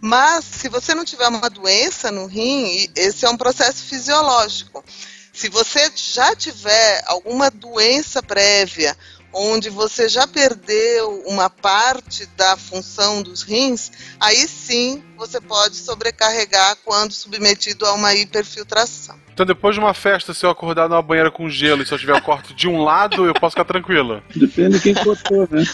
Mas 0.00 0.44
se 0.44 0.68
você 0.68 0.94
não 0.94 1.04
tiver 1.04 1.28
uma 1.28 1.48
doença 1.48 2.10
no 2.10 2.26
rim, 2.26 2.88
esse 2.94 3.24
é 3.24 3.30
um 3.30 3.36
processo 3.36 3.84
fisiológico. 3.84 4.84
Se 5.32 5.48
você 5.48 5.90
já 5.94 6.34
tiver 6.34 7.02
alguma 7.06 7.50
doença 7.50 8.22
prévia, 8.22 8.96
onde 9.32 9.68
você 9.68 10.08
já 10.08 10.26
perdeu 10.26 11.22
uma 11.26 11.50
parte 11.50 12.24
da 12.36 12.56
função 12.56 13.22
dos 13.22 13.42
rins, 13.42 13.90
aí 14.18 14.48
sim 14.48 15.04
você 15.16 15.40
pode 15.40 15.76
sobrecarregar 15.76 16.76
quando 16.84 17.12
submetido 17.12 17.86
a 17.86 17.94
uma 17.94 18.14
hiperfiltração. 18.14 19.26
Então, 19.36 19.44
depois 19.44 19.74
de 19.74 19.80
uma 19.80 19.92
festa, 19.92 20.32
se 20.32 20.46
eu 20.46 20.50
acordar 20.50 20.88
numa 20.88 21.02
banheira 21.02 21.30
com 21.30 21.50
gelo 21.50 21.82
e 21.82 21.86
se 21.86 21.92
eu 21.92 21.98
tiver 21.98 22.14
o 22.14 22.22
corte 22.22 22.54
de 22.54 22.66
um 22.66 22.82
lado, 22.82 23.26
eu 23.26 23.34
posso 23.34 23.52
ficar 23.52 23.66
tranquila. 23.66 24.22
Depende 24.34 24.78
de 24.78 24.80
quem 24.80 24.94
cortou, 24.94 25.46
né? 25.50 25.62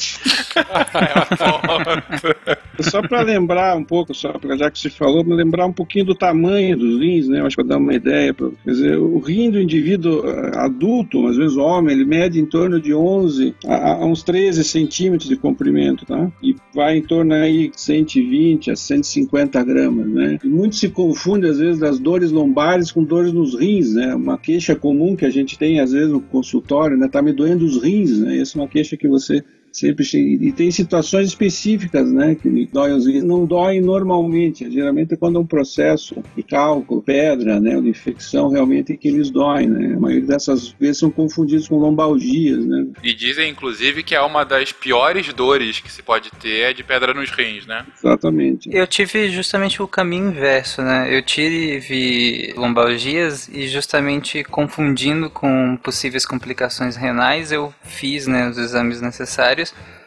só 2.80 3.00
para 3.02 3.20
lembrar 3.20 3.76
um 3.76 3.84
pouco, 3.84 4.12
só 4.12 4.32
pra, 4.32 4.56
já 4.56 4.68
que 4.68 4.80
se 4.80 4.90
falou, 4.90 5.24
lembrar 5.24 5.66
um 5.66 5.72
pouquinho 5.72 6.06
do 6.06 6.14
tamanho 6.16 6.76
dos 6.76 7.00
rins, 7.00 7.28
né? 7.28 7.40
Acho 7.40 7.50
que 7.50 7.62
para 7.62 7.68
dar 7.68 7.78
uma 7.78 7.94
ideia. 7.94 8.34
Pra, 8.34 8.48
quer 8.64 8.70
dizer, 8.70 8.98
o 8.98 9.20
rim 9.20 9.48
do 9.48 9.60
indivíduo 9.60 10.28
eh, 10.28 10.58
adulto, 10.58 11.28
às 11.28 11.36
vezes 11.36 11.56
homem, 11.56 11.94
ele 11.94 12.04
mede 12.04 12.40
em 12.40 12.46
torno 12.46 12.80
de 12.80 12.92
11 12.92 13.54
a, 13.64 13.92
a 13.92 14.04
uns 14.04 14.24
13 14.24 14.64
centímetros 14.64 15.28
de 15.28 15.36
comprimento, 15.36 16.04
tá? 16.04 16.28
E 16.42 16.56
vai 16.74 16.96
em 16.96 17.02
torno 17.02 17.32
aí 17.32 17.70
120 17.76 18.72
a 18.72 18.76
150 18.76 19.31
gramas, 19.64 20.06
né? 20.06 20.38
Muito 20.44 20.76
se 20.76 20.88
confunde, 20.90 21.46
às 21.46 21.58
vezes, 21.58 21.78
das 21.78 21.98
dores 21.98 22.30
lombares 22.30 22.92
com 22.92 23.02
dores 23.02 23.32
nos 23.32 23.58
rins, 23.58 23.94
né? 23.94 24.14
Uma 24.14 24.36
queixa 24.36 24.76
comum 24.76 25.16
que 25.16 25.24
a 25.24 25.30
gente 25.30 25.58
tem 25.58 25.80
às 25.80 25.92
vezes 25.92 26.10
no 26.10 26.20
consultório, 26.20 26.96
né? 26.96 27.08
Tá 27.08 27.22
me 27.22 27.32
doendo 27.32 27.64
os 27.64 27.82
rins, 27.82 28.18
né? 28.18 28.38
Essa 28.38 28.58
é 28.58 28.62
uma 28.62 28.68
queixa 28.68 28.96
que 28.96 29.08
você 29.08 29.42
sempre 29.72 30.04
chega. 30.04 30.44
E 30.44 30.52
tem 30.52 30.70
situações 30.70 31.28
específicas, 31.28 32.10
né, 32.10 32.34
que 32.34 32.68
dói 32.72 32.92
os 32.92 33.06
rins. 33.06 33.24
Não 33.24 33.46
dói 33.46 33.80
normalmente, 33.80 34.70
geralmente 34.70 35.14
é 35.14 35.16
quando 35.16 35.36
é 35.36 35.40
um 35.40 35.46
processo 35.46 36.22
de 36.36 36.42
cálculo, 36.42 37.02
pedra, 37.02 37.58
né, 37.58 37.76
ou 37.76 37.82
de 37.82 37.88
infecção, 37.88 38.50
realmente 38.50 38.92
é 38.92 38.96
que 38.96 39.08
eles 39.08 39.30
doem, 39.30 39.68
né. 39.68 39.94
A 39.94 40.00
maioria 40.00 40.26
dessas 40.26 40.74
vezes 40.78 40.98
são 40.98 41.10
confundidos 41.10 41.68
com 41.68 41.78
lombalgias, 41.78 42.64
né. 42.64 42.86
E 43.02 43.14
dizem, 43.14 43.50
inclusive, 43.50 44.02
que 44.02 44.14
é 44.14 44.20
uma 44.20 44.44
das 44.44 44.72
piores 44.72 45.32
dores 45.32 45.80
que 45.80 45.90
se 45.90 46.02
pode 46.02 46.30
ter 46.32 46.60
é 46.60 46.72
de 46.72 46.84
pedra 46.84 47.14
nos 47.14 47.30
rins, 47.30 47.66
né? 47.66 47.84
Exatamente. 47.96 48.68
Eu 48.72 48.86
tive 48.86 49.30
justamente 49.30 49.82
o 49.82 49.88
caminho 49.88 50.28
inverso, 50.28 50.82
né. 50.82 51.08
Eu 51.10 51.22
tive 51.22 52.52
lombalgias 52.56 53.48
e 53.48 53.66
justamente 53.68 54.44
confundindo 54.44 55.30
com 55.30 55.78
possíveis 55.82 56.26
complicações 56.26 56.96
renais, 56.96 57.52
eu 57.52 57.72
fiz, 57.82 58.26
né, 58.26 58.48
os 58.48 58.58
exames 58.58 59.00
necessários 59.00 59.61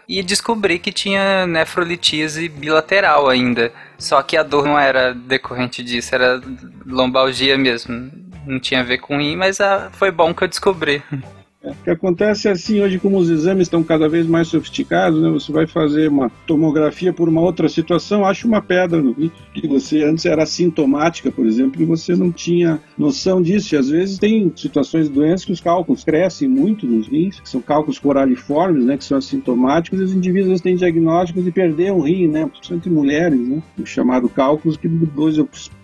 e 0.08 0.22
descobri 0.22 0.80
que 0.80 0.92
tinha 0.92 1.48
nefrolitíase 1.48 2.48
bilateral 2.48 3.30
ainda. 3.30 3.72
Só 3.98 4.22
que 4.22 4.38
a 4.38 4.44
dor 4.44 4.66
não 4.66 4.78
era 4.78 5.14
decorrente 5.14 5.84
disso, 5.84 6.14
era 6.14 6.42
lombalgia 6.86 7.58
mesmo. 7.58 8.12
Não 8.46 8.60
tinha 8.60 8.82
a 8.82 8.84
ver 8.84 9.00
com 9.00 9.18
rim, 9.18 9.36
mas 9.36 9.60
ah, 9.60 9.90
foi 9.94 10.12
bom 10.12 10.34
que 10.34 10.44
eu 10.44 10.48
descobri. 10.48 11.02
O 11.72 11.84
que 11.84 11.90
acontece 11.90 12.48
é 12.48 12.52
assim, 12.52 12.82
hoje 12.82 13.00
como 13.00 13.18
os 13.18 13.30
exames 13.30 13.64
estão 13.64 13.84
cada 13.84 14.08
vez 14.08 14.28
mais 14.28 14.48
sofisticados, 14.48 15.22
né, 15.22 15.30
você 15.30 15.52
vai 15.52 15.66
fazer 15.66 16.10
uma 16.10 16.32
tomografia 16.46 17.12
por 17.12 17.28
uma 17.28 17.42
outra 17.42 17.68
situação, 17.68 18.26
acha 18.26 18.48
uma 18.48 18.62
pedra 18.62 19.02
no 19.02 19.14
rim, 19.14 19.32
que 19.54 19.68
você 19.68 20.04
antes 20.04 20.26
era 20.26 20.46
sintomática, 20.46 21.32
por 21.32 21.46
exemplo, 21.46 21.82
e 21.82 21.86
você 21.86 22.16
não 22.16 22.32
tinha 22.32 22.80
noção 22.98 23.42
disso. 23.42 23.76
E 23.76 23.78
às 23.78 23.90
vezes 23.90 24.20
tem 24.20 24.52
situações 24.56 25.08
de 25.08 25.14
doenças 25.14 25.46
que 25.46 25.52
os 25.52 25.62
cálculos 25.62 26.04
crescem 26.04 26.48
muito 26.48 26.86
nos 26.86 27.08
rins, 27.08 27.40
que 27.40 27.50
são 27.50 27.62
cálculos 27.62 28.00
coraliformes, 28.00 28.86
né, 28.86 28.98
que 28.98 29.04
são 29.04 29.18
assintomáticos, 29.18 30.00
e 30.00 30.04
os 30.04 30.14
indivíduos 30.14 30.62
têm 30.62 30.76
diagnósticos 30.76 31.44
de 31.44 31.52
perder 31.52 31.92
um 31.92 32.02
rim, 32.02 32.28
né, 32.28 32.46
principalmente 32.46 32.90
mulheres, 32.90 33.40
né, 33.40 33.62
o 33.80 33.86
chamado 33.86 34.30
cálculos, 34.30 34.78
que 34.78 34.88
depois 34.88 35.38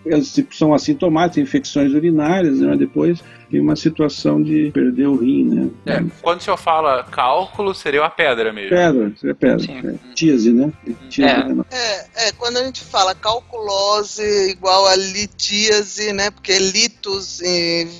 eles 0.05 0.43
são 0.51 0.73
assintomáticos, 0.73 1.37
infecções 1.37 1.93
urinárias, 1.93 2.59
né, 2.59 2.75
depois 2.75 3.23
tem 3.49 3.59
uma 3.59 3.75
situação 3.75 4.41
de 4.41 4.71
perder 4.71 5.07
o 5.07 5.15
rim, 5.15 5.43
né? 5.43 5.69
É, 5.85 6.03
quando 6.21 6.39
o 6.39 6.43
senhor 6.43 6.57
fala 6.57 7.03
cálculo, 7.03 7.73
seria 7.73 8.01
uma 8.01 8.09
pedra 8.09 8.53
mesmo. 8.53 8.69
Pedra, 8.69 9.13
seria 9.17 9.35
pedra. 9.35 9.65
É. 9.65 10.13
Tíase, 10.13 10.51
né? 10.51 10.71
Tíase, 11.09 11.65
é. 11.69 11.75
É, 11.75 12.27
é, 12.27 12.31
quando 12.33 12.57
a 12.57 12.63
gente 12.63 12.83
fala 12.83 13.13
calculose 13.13 14.23
igual 14.49 14.87
a 14.87 14.95
litíase, 14.95 16.13
né? 16.13 16.31
Porque 16.31 16.57
litos 16.57 17.41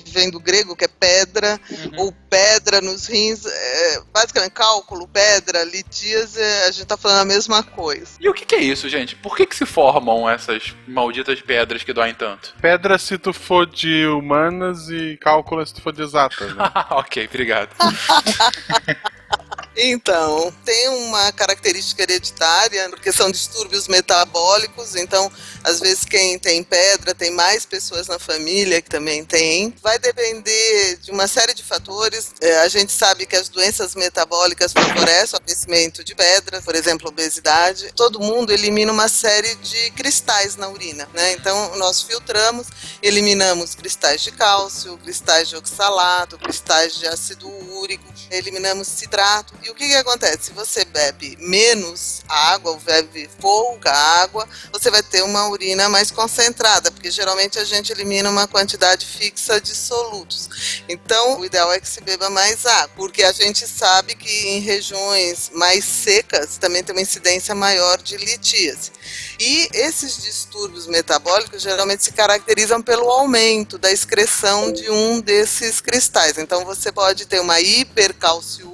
vem 0.06 0.30
do 0.30 0.40
grego, 0.40 0.76
que 0.76 0.84
é 0.84 0.88
pedra, 0.88 1.60
uhum. 1.70 2.04
ou 2.04 2.14
pedra 2.30 2.80
nos 2.80 3.06
rins, 3.06 3.44
é, 3.44 4.00
basicamente 4.12 4.52
cálculo, 4.52 5.06
pedra, 5.06 5.64
litíase, 5.64 6.40
a 6.66 6.70
gente 6.70 6.86
tá 6.86 6.96
falando 6.96 7.20
a 7.20 7.24
mesma 7.24 7.62
coisa. 7.62 8.12
E 8.20 8.28
o 8.28 8.32
que, 8.32 8.46
que 8.46 8.54
é 8.54 8.62
isso, 8.62 8.88
gente? 8.88 9.16
Por 9.16 9.36
que, 9.36 9.44
que 9.44 9.56
se 9.56 9.66
formam 9.66 10.28
essas 10.28 10.74
malditas 10.86 11.40
pedras 11.42 11.82
que 11.82 11.92
doem 11.92 12.14
tanto? 12.14 12.54
Pedra 12.60 12.98
se 12.98 13.18
tu 13.18 13.32
for 13.32 13.66
de 13.66 14.06
humanas 14.06 14.88
e 14.88 15.18
cálculo 15.18 15.42
cálculo 15.42 15.66
se 15.66 15.74
tu 15.74 15.82
for 15.82 15.92
de 15.92 16.02
exatas, 16.02 16.54
né? 16.54 16.70
ok, 16.90 17.26
obrigado. 17.26 17.61
out. 17.62 18.96
Então, 19.76 20.52
tem 20.64 20.88
uma 20.88 21.32
característica 21.32 22.02
hereditária, 22.02 22.88
porque 22.90 23.10
são 23.10 23.30
distúrbios 23.30 23.88
metabólicos, 23.88 24.94
então, 24.94 25.32
às 25.64 25.80
vezes, 25.80 26.04
quem 26.04 26.38
tem 26.38 26.62
pedra, 26.62 27.14
tem 27.14 27.30
mais 27.30 27.64
pessoas 27.64 28.06
na 28.06 28.18
família 28.18 28.82
que 28.82 28.90
também 28.90 29.24
tem. 29.24 29.74
Vai 29.82 29.98
depender 29.98 30.96
de 30.96 31.10
uma 31.10 31.26
série 31.26 31.54
de 31.54 31.62
fatores. 31.62 32.32
É, 32.40 32.58
a 32.60 32.68
gente 32.68 32.92
sabe 32.92 33.24
que 33.24 33.36
as 33.36 33.48
doenças 33.48 33.94
metabólicas 33.94 34.72
favorecem 34.72 35.34
o 35.34 35.42
aquecimento 35.42 36.04
de 36.04 36.14
pedra, 36.14 36.60
por 36.60 36.74
exemplo, 36.74 37.08
obesidade. 37.08 37.92
Todo 37.94 38.20
mundo 38.20 38.52
elimina 38.52 38.92
uma 38.92 39.08
série 39.08 39.54
de 39.56 39.90
cristais 39.92 40.56
na 40.56 40.68
urina, 40.68 41.08
né? 41.14 41.32
Então, 41.32 41.76
nós 41.76 42.02
filtramos, 42.02 42.66
eliminamos 43.02 43.74
cristais 43.74 44.20
de 44.20 44.32
cálcio, 44.32 44.98
cristais 44.98 45.48
de 45.48 45.56
oxalato, 45.56 46.38
cristais 46.38 46.96
de 46.96 47.06
ácido 47.06 47.48
úrico, 47.74 48.04
eliminamos 48.30 48.88
citrato 48.88 49.54
e 49.64 49.70
o 49.70 49.74
que, 49.74 49.86
que 49.86 49.94
acontece? 49.94 50.46
Se 50.46 50.52
você 50.52 50.84
bebe 50.84 51.36
menos 51.40 52.22
água, 52.28 52.72
ou 52.72 52.80
bebe 52.80 53.28
pouca 53.40 53.92
água, 53.92 54.48
você 54.72 54.90
vai 54.90 55.02
ter 55.02 55.22
uma 55.22 55.48
urina 55.48 55.88
mais 55.88 56.10
concentrada, 56.10 56.90
porque 56.90 57.10
geralmente 57.10 57.58
a 57.58 57.64
gente 57.64 57.92
elimina 57.92 58.28
uma 58.30 58.48
quantidade 58.48 59.06
fixa 59.06 59.60
de 59.60 59.74
solutos. 59.74 60.82
Então, 60.88 61.40
o 61.40 61.44
ideal 61.44 61.72
é 61.72 61.80
que 61.80 61.88
se 61.88 62.00
beba 62.00 62.28
mais 62.30 62.66
água, 62.66 62.90
porque 62.96 63.22
a 63.22 63.32
gente 63.32 63.66
sabe 63.66 64.14
que 64.14 64.48
em 64.48 64.60
regiões 64.60 65.50
mais 65.54 65.84
secas 65.84 66.56
também 66.56 66.82
tem 66.82 66.94
uma 66.94 67.02
incidência 67.02 67.54
maior 67.54 68.00
de 68.02 68.16
litíase. 68.16 68.92
E 69.38 69.68
esses 69.72 70.22
distúrbios 70.22 70.86
metabólicos 70.86 71.62
geralmente 71.62 72.04
se 72.04 72.12
caracterizam 72.12 72.82
pelo 72.82 73.08
aumento 73.10 73.78
da 73.78 73.90
excreção 73.90 74.72
de 74.72 74.90
um 74.90 75.20
desses 75.20 75.80
cristais. 75.80 76.38
Então, 76.38 76.64
você 76.64 76.92
pode 76.92 77.26
ter 77.26 77.40
uma 77.40 77.60
hipercalciúria 77.60 78.72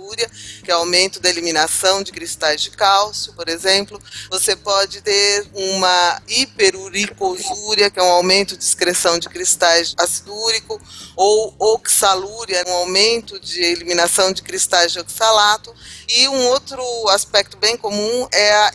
que 0.64 0.70
é 0.70 0.74
aumento 0.74 1.20
da 1.20 1.28
eliminação 1.28 2.02
de 2.02 2.12
cristais 2.12 2.60
de 2.60 2.70
cálcio, 2.70 3.32
por 3.32 3.48
exemplo. 3.48 4.00
Você 4.30 4.54
pode 4.56 5.00
ter 5.00 5.46
uma 5.54 6.22
hiperuricosúria, 6.28 7.90
que 7.90 7.98
é 7.98 8.02
um 8.02 8.10
aumento 8.10 8.56
de 8.56 8.64
excreção 8.64 9.18
de 9.18 9.28
cristais 9.28 9.90
de 9.90 9.94
ácido 9.98 10.34
úrico, 10.34 10.80
ou 11.16 11.54
oxalúria, 11.58 12.64
um 12.68 12.72
aumento 12.72 13.38
de 13.40 13.60
eliminação 13.62 14.32
de 14.32 14.42
cristais 14.42 14.92
de 14.92 15.00
oxalato. 15.00 15.74
E 16.08 16.28
um 16.28 16.46
outro 16.48 16.82
aspecto 17.08 17.56
bem 17.56 17.76
comum 17.76 18.28
é 18.32 18.52
a 18.52 18.72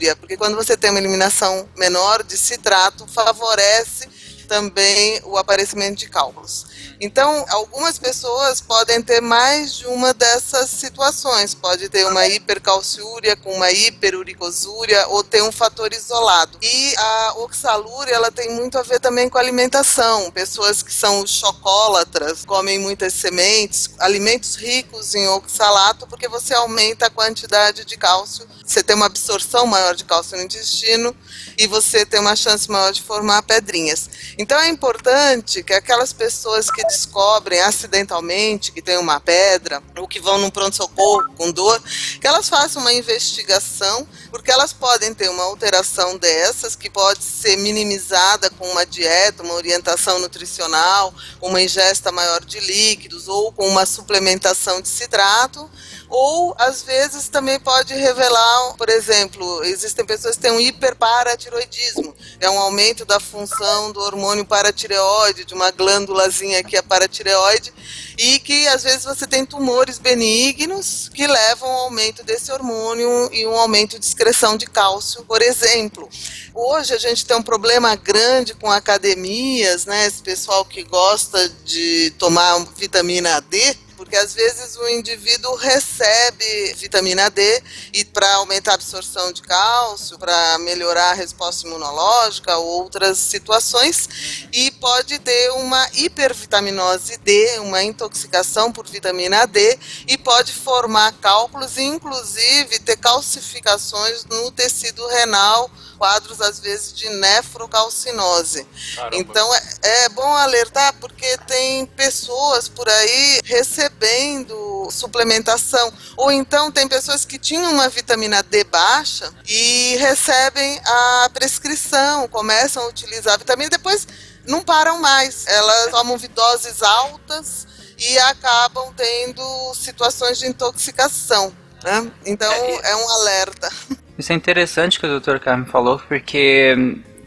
hipocitratúria, 0.00 0.16
porque 0.16 0.36
quando 0.36 0.56
você 0.56 0.76
tem 0.76 0.90
uma 0.90 0.98
eliminação 0.98 1.68
menor 1.76 2.22
de 2.22 2.36
citrato, 2.36 3.06
favorece 3.06 4.08
também 4.50 5.20
o 5.22 5.38
aparecimento 5.38 5.98
de 6.00 6.08
cálculos. 6.08 6.66
Então, 7.00 7.46
algumas 7.50 8.00
pessoas 8.00 8.60
podem 8.60 9.00
ter 9.00 9.22
mais 9.22 9.76
de 9.76 9.86
uma 9.86 10.12
dessas 10.12 10.68
situações. 10.68 11.54
Pode 11.54 11.88
ter 11.88 12.04
uma 12.04 12.26
hipercalciúria 12.26 13.36
com 13.36 13.54
uma 13.54 13.70
hiperuricosúria 13.70 15.06
ou 15.06 15.22
ter 15.22 15.40
um 15.44 15.52
fator 15.52 15.92
isolado. 15.92 16.58
E 16.60 16.94
a 16.96 17.34
oxalúria, 17.36 18.12
ela 18.12 18.32
tem 18.32 18.50
muito 18.50 18.76
a 18.76 18.82
ver 18.82 18.98
também 18.98 19.28
com 19.28 19.38
a 19.38 19.40
alimentação. 19.40 20.32
Pessoas 20.32 20.82
que 20.82 20.92
são 20.92 21.24
chocólatras, 21.24 22.44
comem 22.44 22.80
muitas 22.80 23.14
sementes, 23.14 23.88
alimentos 24.00 24.56
ricos 24.56 25.14
em 25.14 25.28
oxalato, 25.28 26.08
porque 26.08 26.26
você 26.26 26.54
aumenta 26.54 27.06
a 27.06 27.10
quantidade 27.10 27.84
de 27.84 27.96
cálcio, 27.96 28.48
você 28.66 28.82
tem 28.82 28.96
uma 28.96 29.06
absorção 29.06 29.64
maior 29.66 29.94
de 29.94 30.04
cálcio 30.04 30.36
no 30.36 30.42
intestino 30.42 31.14
e 31.56 31.66
você 31.66 32.04
tem 32.04 32.20
uma 32.20 32.36
chance 32.36 32.70
maior 32.70 32.92
de 32.92 33.02
formar 33.02 33.42
pedrinhas. 33.42 34.08
Então 34.40 34.58
é 34.58 34.70
importante 34.70 35.62
que 35.62 35.74
aquelas 35.74 36.14
pessoas 36.14 36.70
que 36.70 36.82
descobrem 36.84 37.60
acidentalmente 37.60 38.72
que 38.72 38.80
tem 38.80 38.96
uma 38.96 39.20
pedra 39.20 39.82
ou 39.98 40.08
que 40.08 40.18
vão 40.18 40.38
num 40.38 40.48
pronto-socorro 40.48 41.30
com 41.36 41.52
dor, 41.52 41.78
que 42.18 42.26
elas 42.26 42.48
façam 42.48 42.80
uma 42.80 42.90
investigação, 42.90 44.08
porque 44.30 44.50
elas 44.50 44.72
podem 44.72 45.12
ter 45.12 45.28
uma 45.28 45.42
alteração 45.42 46.16
dessas 46.16 46.74
que 46.74 46.88
pode 46.88 47.22
ser 47.22 47.58
minimizada 47.58 48.48
com 48.48 48.66
uma 48.66 48.86
dieta, 48.86 49.42
uma 49.42 49.52
orientação 49.52 50.18
nutricional, 50.18 51.12
uma 51.38 51.60
ingesta 51.60 52.10
maior 52.10 52.42
de 52.42 52.60
líquidos 52.60 53.28
ou 53.28 53.52
com 53.52 53.68
uma 53.68 53.84
suplementação 53.84 54.80
de 54.80 54.88
citrato 54.88 55.70
ou 56.10 56.54
às 56.58 56.82
vezes 56.82 57.28
também 57.28 57.58
pode 57.60 57.94
revelar, 57.94 58.74
por 58.76 58.88
exemplo, 58.88 59.62
existem 59.64 60.04
pessoas 60.04 60.34
que 60.34 60.42
têm 60.42 60.50
um 60.50 60.60
hiperparatiroidismo, 60.60 62.14
é 62.40 62.50
um 62.50 62.58
aumento 62.58 63.04
da 63.04 63.20
função 63.20 63.92
do 63.92 64.00
hormônio 64.00 64.44
paratireoide, 64.44 65.44
de 65.44 65.54
uma 65.54 65.70
glândulazinha 65.70 66.64
que 66.64 66.76
é 66.76 66.82
paratireoide, 66.82 67.72
e 68.18 68.40
que 68.40 68.66
às 68.68 68.82
vezes 68.82 69.04
você 69.04 69.24
tem 69.26 69.46
tumores 69.46 69.98
benignos 69.98 71.08
que 71.14 71.26
levam 71.26 71.70
ao 71.70 71.84
aumento 71.84 72.24
desse 72.24 72.50
hormônio 72.50 73.32
e 73.32 73.46
um 73.46 73.56
aumento 73.56 73.98
de 73.98 74.04
excreção 74.04 74.56
de 74.56 74.66
cálcio, 74.66 75.24
por 75.24 75.40
exemplo. 75.40 76.08
Hoje 76.52 76.92
a 76.92 76.98
gente 76.98 77.24
tem 77.24 77.36
um 77.36 77.42
problema 77.42 77.94
grande 77.94 78.54
com 78.54 78.70
academias, 78.70 79.86
né? 79.86 80.06
Esse 80.06 80.22
pessoal 80.22 80.64
que 80.64 80.82
gosta 80.82 81.48
de 81.64 82.12
tomar 82.18 82.58
vitamina 82.76 83.40
D, 83.40 83.76
porque 84.00 84.16
às 84.16 84.32
vezes 84.32 84.76
o 84.76 84.88
indivíduo 84.88 85.54
recebe 85.56 86.72
vitamina 86.78 87.28
D 87.28 87.62
e 87.92 88.02
para 88.02 88.36
aumentar 88.36 88.70
a 88.70 88.74
absorção 88.74 89.30
de 89.30 89.42
cálcio, 89.42 90.18
para 90.18 90.56
melhorar 90.60 91.10
a 91.10 91.12
resposta 91.12 91.66
imunológica 91.66 92.56
ou 92.56 92.66
outras 92.66 93.18
situações, 93.18 94.08
e 94.54 94.70
pode 94.70 95.18
ter 95.18 95.50
uma 95.50 95.86
hipervitaminose 95.92 97.18
D, 97.18 97.58
uma 97.58 97.82
intoxicação 97.82 98.72
por 98.72 98.86
vitamina 98.86 99.46
D, 99.46 99.78
e 100.08 100.16
pode 100.16 100.50
formar 100.54 101.12
cálculos 101.20 101.76
e 101.76 101.82
inclusive 101.82 102.78
ter 102.78 102.96
calcificações 102.96 104.24
no 104.24 104.50
tecido 104.50 105.06
renal 105.08 105.70
quadros, 106.00 106.40
às 106.40 106.58
vezes, 106.58 106.94
de 106.94 107.10
nefrocalcinose. 107.10 108.66
Caramba. 108.96 109.16
Então, 109.18 109.54
é, 109.54 109.62
é 109.82 110.08
bom 110.08 110.34
alertar 110.34 110.94
porque 110.94 111.36
tem 111.46 111.84
pessoas 111.84 112.70
por 112.70 112.88
aí 112.88 113.40
recebendo 113.44 114.88
suplementação. 114.90 115.92
Ou 116.16 116.32
então, 116.32 116.72
tem 116.72 116.88
pessoas 116.88 117.26
que 117.26 117.38
tinham 117.38 117.70
uma 117.70 117.90
vitamina 117.90 118.42
D 118.42 118.64
baixa 118.64 119.30
e 119.46 119.96
recebem 119.96 120.80
a 120.82 121.30
prescrição, 121.34 122.26
começam 122.28 122.82
a 122.82 122.86
utilizar 122.86 123.34
a 123.34 123.36
vitamina 123.36 123.66
e 123.66 123.70
depois 123.70 124.08
não 124.46 124.62
param 124.62 124.98
mais. 125.00 125.46
Elas 125.46 125.90
tomam 125.90 126.16
doses 126.34 126.82
altas 126.82 127.66
e 127.98 128.18
acabam 128.20 128.90
tendo 128.96 129.74
situações 129.74 130.38
de 130.38 130.46
intoxicação. 130.46 131.54
Né? 131.84 132.10
Então, 132.24 132.50
é, 132.52 132.92
é 132.92 132.96
um 132.96 133.08
alerta. 133.10 133.70
Isso 134.20 134.34
é 134.34 134.36
interessante 134.36 135.00
que 135.00 135.06
o 135.06 135.18
Dr. 135.18 135.38
Carmen 135.38 135.66
falou, 135.66 135.98
porque 136.06 136.76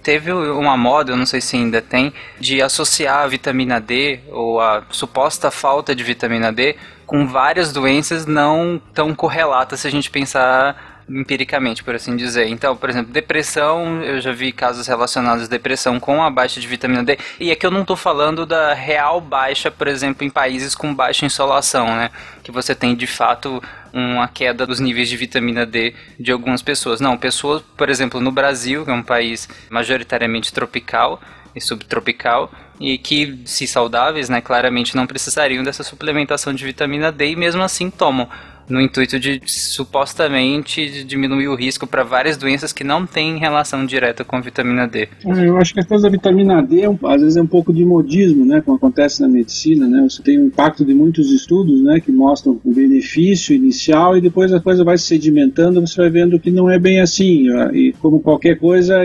teve 0.03 0.31
uma 0.31 0.77
moda, 0.77 1.11
eu 1.11 1.17
não 1.17 1.25
sei 1.25 1.41
se 1.41 1.55
ainda 1.55 1.81
tem, 1.81 2.13
de 2.39 2.61
associar 2.61 3.23
a 3.23 3.27
vitamina 3.27 3.81
D 3.81 4.19
ou 4.29 4.61
a 4.61 4.83
suposta 4.91 5.49
falta 5.49 5.95
de 5.95 6.03
vitamina 6.03 6.51
D 6.51 6.75
com 7.07 7.25
várias 7.25 7.73
doenças 7.73 8.27
não 8.27 8.79
tão 8.93 9.15
correlatas 9.15 9.79
se 9.79 9.87
a 9.87 9.91
gente 9.91 10.11
pensar 10.11 10.93
empiricamente, 11.09 11.83
por 11.83 11.95
assim 11.95 12.15
dizer. 12.15 12.47
Então, 12.47 12.75
por 12.75 12.89
exemplo, 12.89 13.11
depressão, 13.11 14.03
eu 14.03 14.21
já 14.21 14.31
vi 14.31 14.51
casos 14.51 14.87
relacionados 14.87 15.45
à 15.45 15.47
depressão 15.47 15.99
com 15.99 16.21
a 16.21 16.29
baixa 16.29 16.61
de 16.61 16.67
vitamina 16.67 17.03
D. 17.03 17.17
E 17.39 17.51
aqui 17.51 17.65
eu 17.65 17.71
não 17.71 17.81
estou 17.81 17.95
falando 17.95 18.45
da 18.45 18.73
real 18.73 19.19
baixa, 19.19 19.71
por 19.71 19.87
exemplo, 19.87 20.25
em 20.25 20.29
países 20.29 20.75
com 20.75 20.93
baixa 20.93 21.25
insolação, 21.25 21.87
né? 21.87 22.11
Que 22.43 22.51
você 22.51 22.75
tem 22.75 22.95
de 22.95 23.07
fato 23.07 23.61
uma 23.93 24.27
queda 24.27 24.65
dos 24.65 24.79
níveis 24.79 25.07
de 25.07 25.15
vitamina 25.15 25.65
D 25.65 25.93
de 26.19 26.31
algumas 26.31 26.63
pessoas. 26.63 26.99
Não, 26.99 27.15
pessoas, 27.15 27.61
por 27.77 27.89
exemplo, 27.89 28.19
no 28.19 28.31
Brasil, 28.31 28.83
que 28.83 28.89
é 28.89 28.93
um 28.93 29.03
país 29.03 29.47
majoritariamente 29.69 30.51
tropical 30.51 31.21
e 31.55 31.61
subtropical, 31.61 32.51
e 32.79 32.97
que, 32.97 33.39
se 33.45 33.67
saudáveis, 33.67 34.27
né, 34.27 34.41
claramente 34.41 34.95
não 34.95 35.05
precisariam 35.05 35.63
dessa 35.63 35.83
suplementação 35.83 36.53
de 36.53 36.65
vitamina 36.65 37.11
D 37.11 37.29
e 37.31 37.35
mesmo 37.35 37.61
assim 37.61 37.91
tomam 37.91 38.27
no 38.69 38.81
intuito 38.81 39.19
de 39.19 39.41
supostamente 39.45 41.03
diminuir 41.03 41.47
o 41.47 41.55
risco 41.55 41.85
para 41.85 42.03
várias 42.03 42.37
doenças 42.37 42.73
que 42.73 42.83
não 42.83 43.05
têm 43.05 43.37
relação 43.37 43.85
direta 43.85 44.23
com 44.23 44.35
a 44.35 44.41
vitamina 44.41 44.87
D. 44.87 45.07
É, 45.25 45.47
eu 45.47 45.57
acho 45.57 45.73
que 45.73 45.79
a 45.79 45.85
coisa 45.85 46.03
da 46.03 46.09
vitamina 46.09 46.61
D 46.61 46.81
é 46.81 46.89
um, 46.89 46.97
às 47.03 47.21
vezes 47.21 47.37
é 47.37 47.41
um 47.41 47.47
pouco 47.47 47.73
de 47.73 47.85
modismo, 47.85 48.45
né, 48.45 48.61
como 48.61 48.77
acontece 48.77 49.21
na 49.21 49.27
medicina, 49.27 49.87
né? 49.87 50.05
Você 50.09 50.21
tem 50.21 50.37
o 50.37 50.47
impacto 50.47 50.85
de 50.85 50.93
muitos 50.93 51.31
estudos, 51.31 51.81
né, 51.81 51.99
que 51.99 52.11
mostram 52.11 52.59
o 52.63 52.73
benefício 52.73 53.55
inicial 53.55 54.17
e 54.17 54.21
depois 54.21 54.53
a 54.53 54.59
coisa 54.59 54.83
vai 54.83 54.97
se 54.97 55.05
sedimentando, 55.05 55.81
você 55.81 56.01
vai 56.01 56.09
vendo 56.09 56.39
que 56.39 56.51
não 56.51 56.69
é 56.69 56.79
bem 56.79 56.99
assim. 56.99 57.47
E 57.73 57.93
como 58.01 58.19
qualquer 58.19 58.57
coisa, 58.57 59.01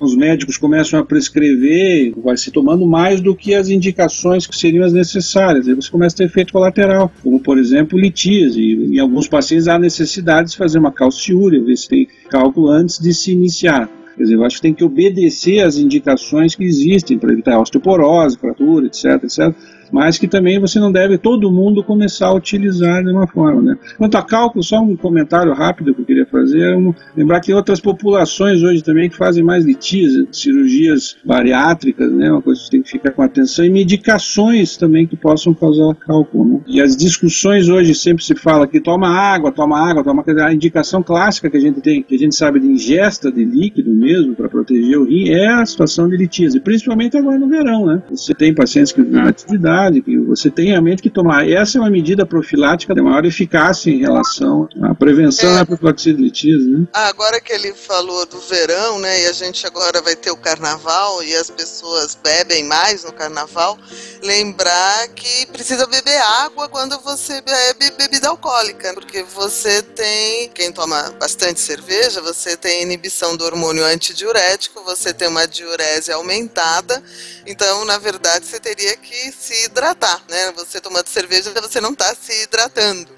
os 0.00 0.16
médicos 0.16 0.56
começam 0.56 0.98
a 0.98 1.04
prescrever, 1.04 2.14
vai 2.22 2.36
se 2.36 2.50
tomando 2.50 2.86
mais 2.86 3.20
do 3.20 3.34
que 3.34 3.54
as 3.54 3.68
indicações 3.68 4.46
que 4.46 4.56
seriam 4.56 4.84
as 4.84 4.92
necessárias. 4.92 5.68
Aí 5.68 5.74
você 5.74 5.90
começa 5.90 6.16
a 6.16 6.18
ter 6.18 6.24
efeito 6.24 6.52
colateral, 6.52 7.12
como 7.22 7.40
por 7.40 7.58
exemplo 7.58 7.98
litíase 7.98 8.85
em 8.94 8.98
alguns 8.98 9.28
pacientes 9.28 9.68
há 9.68 9.78
necessidade 9.78 10.50
de 10.50 10.56
fazer 10.56 10.78
uma 10.78 10.92
calciúria, 10.92 11.62
ver 11.62 11.76
se 11.76 11.88
tem 11.88 12.08
cálculo 12.28 12.70
antes 12.70 12.98
de 12.98 13.12
se 13.12 13.32
iniciar. 13.32 13.88
Quer 14.16 14.22
dizer, 14.22 14.34
eu 14.34 14.44
acho 14.44 14.56
que 14.56 14.62
tem 14.62 14.74
que 14.74 14.84
obedecer 14.84 15.60
às 15.60 15.76
indicações 15.76 16.54
que 16.54 16.64
existem 16.64 17.18
para 17.18 17.32
evitar 17.32 17.60
osteoporose, 17.60 18.38
fratura, 18.38 18.86
etc, 18.86 19.24
etc 19.24 19.75
mas 19.90 20.18
que 20.18 20.28
também 20.28 20.58
você 20.58 20.78
não 20.78 20.90
deve 20.90 21.18
todo 21.18 21.50
mundo 21.50 21.82
começar 21.82 22.28
a 22.28 22.34
utilizar 22.34 23.02
de 23.02 23.10
uma 23.10 23.26
forma. 23.26 23.62
Né? 23.62 23.78
Quanto 23.96 24.16
a 24.16 24.22
cálculo, 24.22 24.62
só 24.62 24.80
um 24.80 24.96
comentário 24.96 25.52
rápido 25.52 25.94
que 25.94 26.00
eu 26.00 26.04
queria 26.04 26.26
fazer, 26.26 26.72
é 26.72 26.76
um, 26.76 26.94
lembrar 27.16 27.40
que 27.40 27.52
outras 27.52 27.80
populações 27.80 28.62
hoje 28.62 28.82
também 28.82 29.08
que 29.08 29.16
fazem 29.16 29.42
mais 29.42 29.64
litíase, 29.64 30.28
cirurgias 30.32 31.16
bariátricas, 31.24 32.10
né, 32.12 32.30
uma 32.30 32.42
coisa 32.42 32.60
que 32.60 32.66
você 32.66 32.70
tem 32.70 32.82
que 32.82 32.90
ficar 32.90 33.12
com 33.12 33.22
atenção, 33.22 33.64
e 33.64 33.70
medicações 33.70 34.76
também 34.76 35.06
que 35.06 35.16
possam 35.16 35.54
causar 35.54 35.94
cálculo. 35.94 36.44
Né? 36.44 36.60
E 36.66 36.80
as 36.80 36.96
discussões 36.96 37.68
hoje 37.68 37.94
sempre 37.94 38.24
se 38.24 38.34
fala 38.34 38.66
que 38.66 38.80
toma 38.80 39.08
água, 39.08 39.52
toma 39.52 39.78
água, 39.78 40.02
toma 40.02 40.24
a 40.26 40.52
indicação 40.52 41.02
clássica 41.02 41.48
que 41.50 41.56
a 41.56 41.60
gente 41.60 41.80
tem, 41.80 42.02
que 42.02 42.14
a 42.14 42.18
gente 42.18 42.34
sabe 42.34 42.60
de 42.60 42.66
ingesta 42.66 43.30
de 43.30 43.44
líquido 43.44 43.90
mesmo 43.90 44.34
para 44.34 44.48
proteger 44.48 44.98
o 44.98 45.04
rim, 45.04 45.30
é 45.30 45.48
a 45.48 45.64
situação 45.64 46.08
de 46.08 46.16
litíase, 46.16 46.60
principalmente 46.60 47.16
agora 47.16 47.38
no 47.38 47.48
verão, 47.48 47.86
né? 47.86 48.02
Você 48.10 48.34
tem 48.34 48.54
pacientes 48.54 48.92
que 48.92 49.02
têm 49.02 49.20
atividade 49.20 49.75
que 50.02 50.16
você 50.18 50.50
tem 50.50 50.68
realmente 50.68 51.02
que 51.02 51.10
tomar. 51.10 51.48
Essa 51.48 51.78
é 51.78 51.80
uma 51.80 51.90
medida 51.90 52.26
profilática 52.26 52.94
de 52.94 53.00
maior 53.00 53.24
eficácia 53.24 53.90
em 53.90 54.00
relação 54.00 54.68
à 54.82 54.94
prevenção 54.94 55.50
é. 55.50 55.54
da 55.56 55.66
profilaxia 55.66 56.14
de 56.14 56.22
litíase, 56.22 56.66
né? 56.66 56.86
Agora 56.92 57.40
que 57.40 57.52
ele 57.52 57.72
falou 57.72 58.26
do 58.26 58.38
verão, 58.40 58.98
né, 58.98 59.22
e 59.22 59.26
a 59.26 59.32
gente 59.32 59.66
agora 59.66 60.00
vai 60.02 60.16
ter 60.16 60.30
o 60.30 60.36
carnaval 60.36 61.22
e 61.22 61.34
as 61.34 61.50
pessoas 61.50 62.18
bebem 62.22 62.64
mais 62.64 63.04
no 63.04 63.12
carnaval, 63.12 63.78
lembrar 64.22 65.08
que 65.08 65.46
precisa 65.46 65.86
beber 65.86 66.18
água 66.44 66.68
quando 66.68 66.98
você 67.00 67.40
bebe 67.40 67.90
bebida 67.96 68.28
alcoólica, 68.28 68.92
porque 68.94 69.22
você 69.22 69.82
tem, 69.82 70.50
quem 70.50 70.72
toma 70.72 71.10
bastante 71.18 71.60
cerveja, 71.60 72.20
você 72.20 72.56
tem 72.56 72.82
inibição 72.82 73.36
do 73.36 73.44
hormônio 73.44 73.84
antidiurético 73.84 74.26
diurético, 74.26 74.82
você 74.84 75.12
tem 75.12 75.28
uma 75.28 75.46
diurese 75.46 76.12
aumentada, 76.12 77.02
então, 77.46 77.84
na 77.84 77.98
verdade, 77.98 78.46
você 78.46 78.58
teria 78.58 78.96
que 78.96 79.32
se 79.32 79.65
hidratar, 79.66 80.22
né? 80.28 80.52
Você 80.52 80.80
tomando 80.80 81.06
cerveja, 81.08 81.52
você 81.60 81.80
não 81.80 81.92
está 81.92 82.14
se 82.14 82.42
hidratando. 82.42 83.08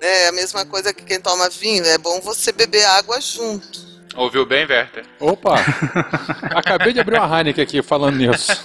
É 0.00 0.28
a 0.28 0.32
mesma 0.32 0.64
coisa 0.64 0.92
que 0.92 1.04
quem 1.04 1.20
toma 1.20 1.48
vinho, 1.48 1.84
é 1.84 1.98
bom 1.98 2.20
você 2.20 2.52
beber 2.52 2.84
água 2.84 3.20
junto. 3.20 3.85
Ouviu 4.16 4.46
bem, 4.46 4.66
Werther? 4.66 5.04
Opa! 5.20 5.56
Acabei 6.54 6.92
de 6.92 7.00
abrir 7.00 7.18
uma 7.18 7.38
Heineken 7.38 7.62
aqui 7.62 7.82
falando 7.82 8.16
nisso. 8.16 8.64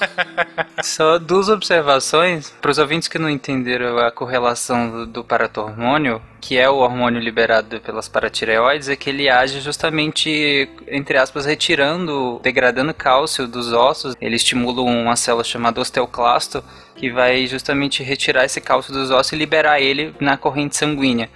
Só 0.81 1.19
duas 1.19 1.49
observações 1.49 2.49
para 2.61 2.71
os 2.71 2.77
ouvintes 2.77 3.09
que 3.09 3.19
não 3.19 3.29
entenderam 3.29 3.97
a 3.97 4.09
correlação 4.11 4.89
do, 4.89 5.05
do 5.05 5.23
paratormônio, 5.23 6.21
que 6.39 6.57
é 6.57 6.69
o 6.69 6.77
hormônio 6.77 7.19
liberado 7.19 7.81
pelas 7.81 8.07
paratireoides, 8.07 8.87
é 8.87 8.95
que 8.95 9.09
ele 9.09 9.29
age 9.29 9.59
justamente, 9.59 10.69
entre 10.87 11.17
aspas, 11.17 11.45
retirando, 11.45 12.39
degradando 12.41 12.93
cálcio 12.93 13.45
dos 13.45 13.73
ossos. 13.73 14.15
Ele 14.21 14.37
estimula 14.37 14.81
uma 14.81 15.17
célula 15.17 15.43
chamada 15.43 15.81
osteoclasto, 15.81 16.63
que 16.95 17.11
vai 17.11 17.45
justamente 17.45 18.01
retirar 18.03 18.45
esse 18.45 18.61
cálcio 18.61 18.93
dos 18.93 19.11
ossos 19.11 19.33
e 19.33 19.35
liberar 19.35 19.81
ele 19.81 20.15
na 20.19 20.37
corrente 20.37 20.77
sanguínea 20.77 21.29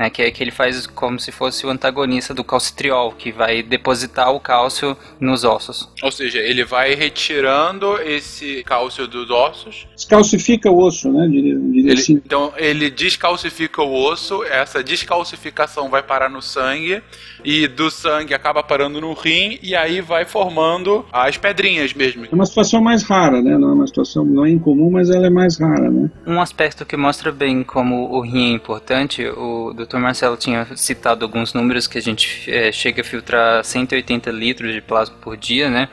né, 0.00 0.08
que 0.08 0.22
é 0.22 0.30
que 0.30 0.42
ele 0.42 0.50
faz 0.50 0.86
como 0.86 1.20
se 1.20 1.30
fosse 1.30 1.66
o 1.66 1.68
antagonista 1.68 2.32
do 2.32 2.42
calcitriol, 2.42 3.12
que 3.12 3.30
vai 3.30 3.62
depositar 3.62 4.32
o 4.32 4.40
cálcio 4.40 4.96
nos 5.20 5.44
ossos. 5.44 5.90
Ou 6.02 6.10
seja, 6.10 6.38
ele 6.38 6.64
vai 6.64 6.94
retirando 6.94 8.00
esse 8.00 8.64
cálcio 8.64 9.06
dos 9.06 9.28
ossos. 9.30 9.86
Descalcifica 9.94 10.70
o 10.70 10.82
osso, 10.82 11.12
né? 11.12 11.28
Diria, 11.28 11.54
diria 11.58 11.92
Ele- 11.92 12.00
assim. 12.00 12.14
então 12.14 12.50
ele 12.56 12.88
descalcifica 12.88 13.82
o 13.82 13.92
osso, 13.92 14.42
essa 14.44 14.82
descalcificação 14.82 15.90
vai 15.90 16.02
parar 16.02 16.30
no 16.30 16.40
sangue 16.40 17.02
e 17.44 17.66
do 17.66 17.90
sangue 17.90 18.34
acaba 18.34 18.62
parando 18.62 19.00
no 19.00 19.12
rim 19.12 19.58
e 19.62 19.74
aí 19.74 20.00
vai 20.00 20.24
formando 20.24 21.04
as 21.12 21.36
pedrinhas 21.36 21.92
mesmo. 21.92 22.24
É 22.24 22.34
uma 22.34 22.46
situação 22.46 22.80
mais 22.80 23.02
rara, 23.02 23.42
né? 23.42 23.56
Não 23.56 23.70
é 23.70 23.72
uma 23.72 23.86
situação 23.86 24.24
não 24.24 24.44
é 24.44 24.50
incomum, 24.50 24.90
mas 24.90 25.10
ela 25.10 25.26
é 25.26 25.30
mais 25.30 25.58
rara, 25.58 25.90
né? 25.90 26.10
Um 26.26 26.40
aspecto 26.40 26.84
que 26.84 26.96
mostra 26.96 27.32
bem 27.32 27.62
como 27.62 28.10
o 28.10 28.20
rim 28.20 28.52
é 28.52 28.54
importante, 28.54 29.24
o 29.26 29.72
Dr. 29.72 29.98
Marcelo 29.98 30.36
tinha 30.36 30.66
citado 30.76 31.24
alguns 31.24 31.54
números 31.54 31.86
que 31.86 31.98
a 31.98 32.02
gente 32.02 32.50
eh, 32.50 32.72
chega 32.72 33.02
a 33.02 33.04
filtrar 33.04 33.64
180 33.64 34.30
litros 34.30 34.72
de 34.72 34.80
plasma 34.80 35.16
por 35.20 35.36
dia, 35.36 35.68
né? 35.68 35.88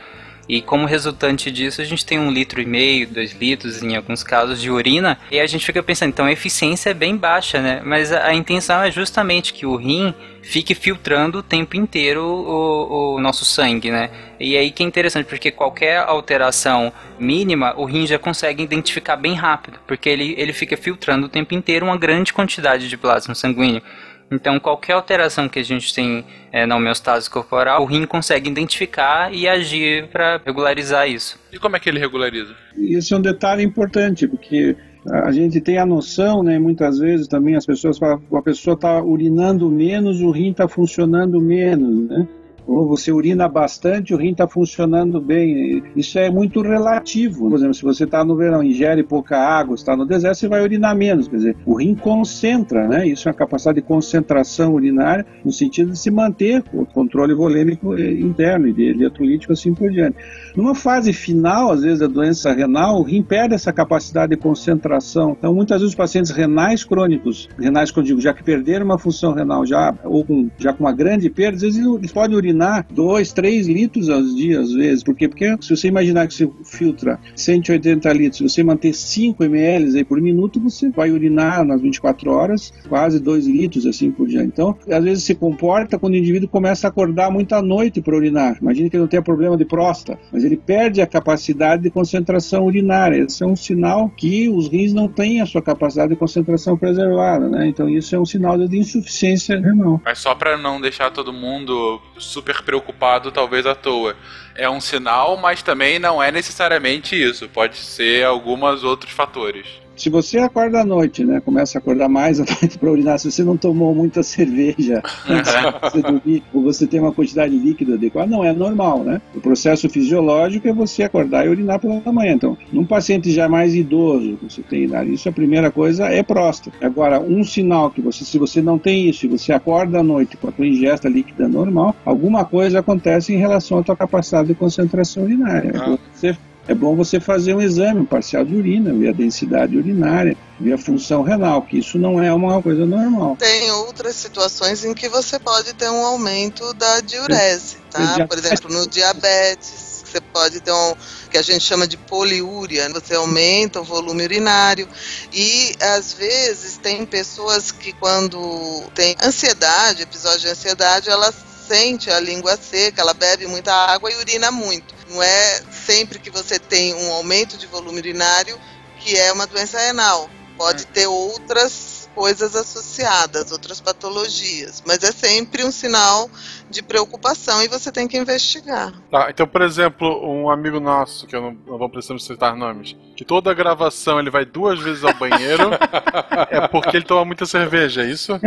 E 0.48 0.62
como 0.62 0.86
resultante 0.86 1.52
disso, 1.52 1.82
a 1.82 1.86
gente 1.86 2.06
tem 2.06 2.18
um 2.18 2.32
litro 2.32 2.62
e 2.62 2.66
meio, 2.66 3.08
dois 3.08 3.34
litros, 3.34 3.84
em 3.84 3.96
alguns 3.96 4.24
casos, 4.24 4.62
de 4.62 4.72
urina. 4.72 5.20
E 5.30 5.40
a 5.40 5.46
gente 5.46 5.66
fica 5.66 5.84
pensando, 5.84 6.10
então 6.10 6.26
a 6.26 6.32
eficiência 6.32 6.92
é 6.92 6.94
bem 6.94 7.18
baixa, 7.18 7.62
né? 7.62 7.82
Mas 7.84 8.14
a, 8.14 8.28
a 8.28 8.34
intenção 8.34 8.82
é 8.82 8.90
justamente 8.90 9.54
que 9.54 9.66
o 9.66 9.76
rim 9.76 10.14
fique 10.42 10.74
filtrando 10.74 11.40
o 11.40 11.44
tempo 11.44 11.76
inteiro 11.76 12.24
o, 12.24 13.16
o 13.16 13.20
nosso 13.20 13.44
sangue, 13.44 13.92
né? 13.92 14.10
E 14.40 14.56
aí 14.56 14.72
que 14.72 14.82
é 14.82 14.86
interessante, 14.86 15.26
porque 15.26 15.52
qualquer 15.52 15.98
alteração 15.98 16.94
mínima, 17.20 17.74
o 17.76 17.84
rim 17.84 18.08
já 18.08 18.18
consegue 18.18 18.64
identificar 18.64 19.18
bem 19.18 19.34
rápido, 19.34 19.80
porque 19.86 20.08
ele, 20.08 20.34
ele 20.38 20.54
fica 20.54 20.78
filtrando 20.78 21.26
o 21.26 21.30
tempo 21.30 21.54
inteiro 21.54 21.86
uma 21.86 21.98
grande 21.98 22.32
quantidade 22.32 22.88
de 22.88 22.96
plasma 22.96 23.36
sanguíneo. 23.36 23.82
Então, 24.30 24.60
qualquer 24.60 24.94
alteração 24.94 25.48
que 25.48 25.60
a 25.60 25.64
gente 25.64 25.94
tem 25.94 26.26
eh, 26.52 26.66
na 26.66 26.76
homeostase 26.76 27.30
corporal, 27.30 27.84
o 27.84 27.86
rim 27.86 28.06
consegue 28.06 28.50
identificar 28.50 29.34
e 29.34 29.48
agir 29.48 30.08
para 30.08 30.42
regularizar 30.46 31.08
isso. 31.10 31.40
E 31.52 31.58
como 31.58 31.78
é 31.78 31.80
que 31.80 31.90
ele 31.90 32.00
regulariza? 32.00 32.54
Isso 32.76 33.14
é 33.14 33.18
um 33.18 33.22
detalhe 33.22 33.64
importante, 33.64 34.28
porque 34.28 34.76
a 35.10 35.32
gente 35.32 35.62
tem 35.62 35.78
a 35.78 35.86
noção, 35.86 36.44
né, 36.44 36.60
muitas 36.60 37.00
vezes 37.00 37.28
também 37.28 37.56
as 37.56 37.66
pessoas 37.66 37.98
falam, 37.98 38.22
a 38.34 38.42
pessoa 38.42 38.74
está 38.74 39.02
urinando 39.02 39.70
menos, 39.70 40.22
o 40.22 40.32
rim 40.32 40.52
está 40.52 40.68
funcionando 40.68 41.40
menos, 41.40 42.10
né? 42.10 42.28
Você 42.68 43.14
urina 43.14 43.48
bastante, 43.48 44.14
o 44.14 44.18
rim 44.18 44.32
está 44.32 44.46
funcionando 44.46 45.22
bem. 45.22 45.82
Isso 45.96 46.20
é 46.20 46.30
muito 46.30 46.62
relativo. 46.62 47.50
Por 47.50 47.56
exemplo, 47.56 47.74
se 47.74 47.82
você 47.82 48.04
está 48.04 48.26
no 48.26 48.36
verão, 48.36 48.62
ingere 48.62 49.04
pouca 49.04 49.38
água, 49.38 49.74
está 49.74 49.96
no 49.96 50.06
deserto, 50.06 50.38
você 50.38 50.48
vai 50.50 50.62
urinar 50.62 50.94
menos. 50.94 51.30
Quer 51.30 51.38
dizer, 51.38 51.58
o 51.66 51.76
rim 51.76 51.96
concentra, 51.96 52.86
né? 52.86 53.08
Isso 53.08 53.30
é 53.30 53.32
uma 53.32 53.38
capacidade 53.38 53.76
de 53.76 53.88
concentração 53.88 54.74
urinária 54.74 55.26
no 55.46 55.52
sentido 55.52 55.94
de 55.94 55.98
se 55.98 56.12
manter 56.12 56.62
o 56.74 56.86
controle 56.86 57.34
volêmico 57.34 57.96
eh, 57.96 58.12
interno 58.12 58.68
e 58.68 58.74
de 58.74 58.90
eletrolítico 58.90 59.54
assim 59.54 59.74
por 59.74 59.90
diante. 59.90 60.18
Numa 60.54 60.76
fase 60.76 61.14
final, 61.14 61.72
às 61.72 61.84
vezes, 61.84 62.00
da 62.00 62.08
doença 62.08 62.52
renal, 62.52 63.00
o 63.00 63.04
rim 63.04 63.24
perde 63.24 63.56
essa 63.56 63.72
capacidade 63.72 64.36
de 64.36 64.42
concentração. 64.42 65.38
Então, 65.40 65.54
muitas 65.54 65.80
vezes, 65.80 65.94
os 65.94 65.96
pacientes 65.96 66.32
renais 66.32 66.84
crônicos, 66.84 67.48
renais 67.58 67.92
que 67.92 68.00
eu 68.00 68.04
digo, 68.04 68.20
já 68.20 68.34
que 68.34 68.44
perderam 68.44 68.86
uma 68.86 68.98
função 68.98 69.34
renal, 69.34 69.66
já, 69.66 69.96
ou 70.04 70.26
com, 70.26 70.50
já 70.58 70.74
com 70.74 70.84
uma 70.84 70.92
grande 70.92 71.30
perda, 71.30 71.56
às 71.56 71.62
vezes 71.62 71.86
eles 71.86 72.12
podem 72.12 72.36
urinar 72.36 72.57
2, 72.92 73.32
3 73.34 73.68
litros 73.68 74.10
aos 74.10 74.36
dias, 74.36 74.70
às 74.70 74.74
vezes. 74.74 75.04
Por 75.04 75.16
quê? 75.16 75.28
Porque 75.28 75.56
se 75.62 75.76
você 75.76 75.88
imaginar 75.88 76.28
que 76.28 76.34
você 76.34 76.50
filtra 76.64 77.20
180 77.36 78.14
litros, 78.14 78.38
se 78.38 78.44
você 78.44 78.64
manter 78.64 78.94
5 78.94 79.44
ml 79.44 79.98
aí 79.98 80.04
por 80.04 80.20
minuto, 80.22 80.60
você 80.60 80.90
vai 80.90 81.12
urinar 81.12 81.64
nas 81.66 81.82
24 81.82 82.32
horas 82.32 82.74
quase 82.88 83.20
2 83.20 83.48
litros, 83.48 83.86
assim 83.86 84.12
por 84.12 84.28
diante. 84.28 84.48
Então, 84.48 84.78
às 84.90 85.04
vezes 85.04 85.24
se 85.24 85.36
comporta 85.36 86.00
quando 86.00 86.14
o 86.14 86.18
indivíduo 86.18 86.50
começa 86.50 86.88
a 86.88 86.90
acordar 86.90 87.32
muito 87.32 87.54
à 87.54 87.62
noite 87.62 88.02
para 88.02 88.16
urinar. 88.16 88.58
Imagina 88.62 88.90
que 88.90 88.96
ele 88.96 89.02
não 89.02 89.10
tenha 89.10 89.22
problema 89.22 89.58
de 89.58 89.66
próstata, 89.66 90.20
mas 90.32 90.44
ele 90.44 90.58
perde 90.58 91.02
a 91.02 91.08
capacidade 91.08 91.84
de 91.84 91.90
concentração 91.90 92.66
urinária. 92.66 93.24
Esse 93.24 93.44
é 93.44 93.48
um 93.48 93.56
sinal 93.56 94.10
que 94.10 94.50
os 94.50 94.68
rins 94.68 94.94
não 94.94 95.08
têm 95.08 95.42
a 95.42 95.46
sua 95.46 95.62
capacidade 95.62 96.10
de 96.10 96.16
concentração 96.16 96.78
preservada, 96.78 97.50
né? 97.50 97.68
Então, 97.68 97.90
isso 97.90 98.16
é 98.16 98.20
um 98.20 98.26
sinal 98.26 98.58
de 98.58 98.78
insuficiência 98.78 99.60
renal. 99.60 100.02
Mas 100.04 100.20
só 100.20 100.34
pra 100.34 100.58
não 100.58 100.80
deixar 100.80 101.12
todo 101.12 101.34
mundo 101.34 102.02
super 102.18 102.47
preocupado, 102.64 103.32
talvez 103.32 103.66
à 103.66 103.76
toa. 103.76 104.16
É 104.56 104.70
um 104.70 104.82
sinal, 104.82 105.38
mas 105.38 105.62
também 105.62 106.00
não 106.00 106.22
é 106.22 106.32
necessariamente 106.32 107.16
isso. 107.22 107.48
Pode 107.50 107.78
ser 107.78 108.26
alguns 108.26 108.84
outros 108.84 109.12
fatores. 109.12 109.87
Se 109.98 110.12
você 110.12 110.38
acorda 110.38 110.82
à 110.82 110.86
noite, 110.86 111.26
né, 111.26 111.42
começa 111.42 111.78
a 111.78 111.80
acordar 111.80 112.08
mais 112.08 112.40
à 112.40 112.46
noite 112.46 112.78
para 112.78 112.92
urinar, 112.92 113.18
se 113.18 113.32
você 113.32 113.44
não 113.44 113.58
tomou 113.58 113.96
muita 113.96 114.22
cerveja 114.22 115.02
antes 115.28 115.52
de 115.52 115.62
você 115.82 116.02
dormir, 116.04 116.44
ou 116.54 116.62
você 116.62 116.86
tem 116.86 117.00
uma 117.00 117.12
quantidade 117.12 117.58
líquida 117.58 117.96
adequada, 117.96 118.30
não 118.30 118.46
é 118.46 118.54
normal, 118.54 119.04
né? 119.04 119.20
O 119.36 119.42
processo 119.42 119.90
fisiológico 119.90 120.68
é 120.68 120.74
você 120.74 121.02
acordar 121.02 121.48
e 121.48 121.50
urinar 121.50 121.80
pela 121.80 122.00
manhã. 122.12 122.34
Então, 122.34 122.56
num 122.72 122.86
paciente 122.86 123.32
já 123.32 123.50
mais 123.50 123.74
idoso, 123.74 124.38
você 124.42 124.62
tem 124.62 124.84
idade, 124.84 125.12
isso 125.12 125.28
a 125.28 125.32
primeira 125.32 125.72
coisa 125.72 126.06
é 126.06 126.22
próstata. 126.22 126.78
Agora, 126.86 127.20
um 127.20 127.44
sinal 127.44 127.90
que 127.90 128.00
você, 128.00 128.24
se 128.24 128.38
você 128.38 128.62
não 128.62 128.78
tem 128.78 129.10
isso, 129.10 129.26
e 129.26 129.30
você 129.30 129.52
acorda 129.52 130.00
à 130.00 130.04
noite 130.04 130.38
com 130.38 130.48
a 130.48 130.52
tua 130.52 130.68
ingesta 130.68 131.10
líquida 131.10 131.48
normal, 131.48 131.96
alguma 132.06 132.46
coisa 132.46 132.80
acontece 132.80 133.34
em 133.34 133.38
relação 133.38 133.80
à 133.80 133.84
tua 133.84 133.96
capacidade 133.96 134.50
de 134.50 134.54
concentração 134.54 135.24
urinária. 135.24 135.72
Ah. 135.76 135.98
Você 136.14 136.38
é 136.68 136.74
bom 136.74 136.96
você 136.96 137.20
fazer 137.20 137.54
um 137.54 137.62
exame 137.62 138.06
parcial 138.06 138.44
de 138.44 138.56
urina, 138.56 138.94
ver 138.94 139.10
a 139.10 139.14
densidade 139.14 139.78
urinária, 139.78 140.36
ver 140.60 140.74
a 140.74 140.78
função 140.78 141.22
renal, 141.22 141.62
que 141.62 141.78
isso 141.80 141.98
não 141.98 142.22
é 142.22 142.34
uma 142.34 142.62
coisa 142.62 142.86
normal. 142.86 143.38
Tem 143.38 143.72
outras 143.72 144.16
situações 144.16 144.84
em 144.84 144.94
que 144.94 145.08
você 145.08 145.40
pode 145.40 145.74
ter 145.74 145.90
um 145.90 146.06
aumento 146.06 146.74
da 146.74 147.00
diurese, 147.00 147.78
tá? 147.90 148.28
Por 148.28 148.38
exemplo, 148.38 148.72
no 148.72 148.88
diabetes, 148.88 150.04
você 150.06 150.22
pode 150.22 150.60
ter 150.60 150.72
um 150.72 150.94
que 151.30 151.38
a 151.38 151.42
gente 151.42 151.64
chama 151.64 151.88
de 151.88 151.98
poliúria, 151.98 152.90
você 152.90 153.16
aumenta 153.16 153.82
o 153.82 153.84
volume 153.84 154.24
urinário 154.24 154.88
e 155.34 155.76
às 155.82 156.14
vezes 156.14 156.78
tem 156.78 157.06
pessoas 157.06 157.72
que 157.72 157.92
quando 157.94 158.84
tem 158.96 159.16
ansiedade, 159.22 160.04
episódio 160.04 160.40
de 160.40 160.48
ansiedade, 160.50 161.10
ela 161.10 161.34
sente 161.68 162.10
a 162.10 162.20
língua 162.20 162.58
seca, 162.58 163.02
ela 163.02 163.14
bebe 163.14 163.46
muita 163.46 163.74
água 163.74 164.10
e 164.12 164.16
urina 164.16 164.50
muito. 164.52 164.97
Não 165.10 165.22
é 165.22 165.62
sempre 165.72 166.20
que 166.20 166.30
você 166.30 166.60
tem 166.60 166.94
um 166.94 167.12
aumento 167.12 167.58
de 167.58 167.68
volume 167.68 168.00
urinário 168.00 168.58
que 169.00 169.16
é 169.16 169.32
uma 169.32 169.48
doença 169.48 169.80
renal. 169.80 170.30
Pode 170.58 170.88
ter 170.88 171.08
outras 171.08 172.10
coisas 172.18 172.56
associadas, 172.56 173.52
outras 173.52 173.80
patologias, 173.80 174.82
mas 174.88 175.04
é 175.04 175.12
sempre 175.12 175.64
um 175.64 175.72
sinal 175.72 176.28
de 176.68 176.82
preocupação 176.82 177.62
e 177.62 177.68
você 177.68 177.92
tem 177.92 178.08
que 178.08 178.18
investigar. 178.18 178.92
Tá, 179.12 179.28
então, 179.30 179.48
por 179.48 179.62
exemplo, 179.62 180.28
um 180.28 180.50
amigo 180.50 180.80
nosso, 180.80 181.28
que 181.28 181.36
eu 181.36 181.42
não, 181.42 181.52
não 181.68 181.78
vou 181.78 181.88
precisar 181.88 182.18
citar 182.18 182.56
nomes, 182.56 182.96
que 183.18 183.26
toda 183.26 183.52
gravação 183.52 184.20
ele 184.20 184.30
vai 184.30 184.46
duas 184.46 184.80
vezes 184.80 185.04
ao 185.04 185.14
banheiro, 185.16 185.72
é 186.52 186.68
porque 186.68 186.96
ele 186.96 187.06
toma 187.06 187.26
muita 187.26 187.48
cerveja, 187.48 188.04
é 188.04 188.06
isso? 188.06 188.40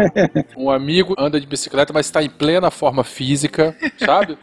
Um 0.56 0.70
amigo 0.70 1.14
anda 1.18 1.40
de 1.40 1.46
bicicleta, 1.46 1.92
mas 1.92 2.06
está 2.06 2.22
em 2.22 2.30
plena 2.30 2.70
forma 2.70 3.02
física, 3.02 3.76
sabe? 3.98 4.38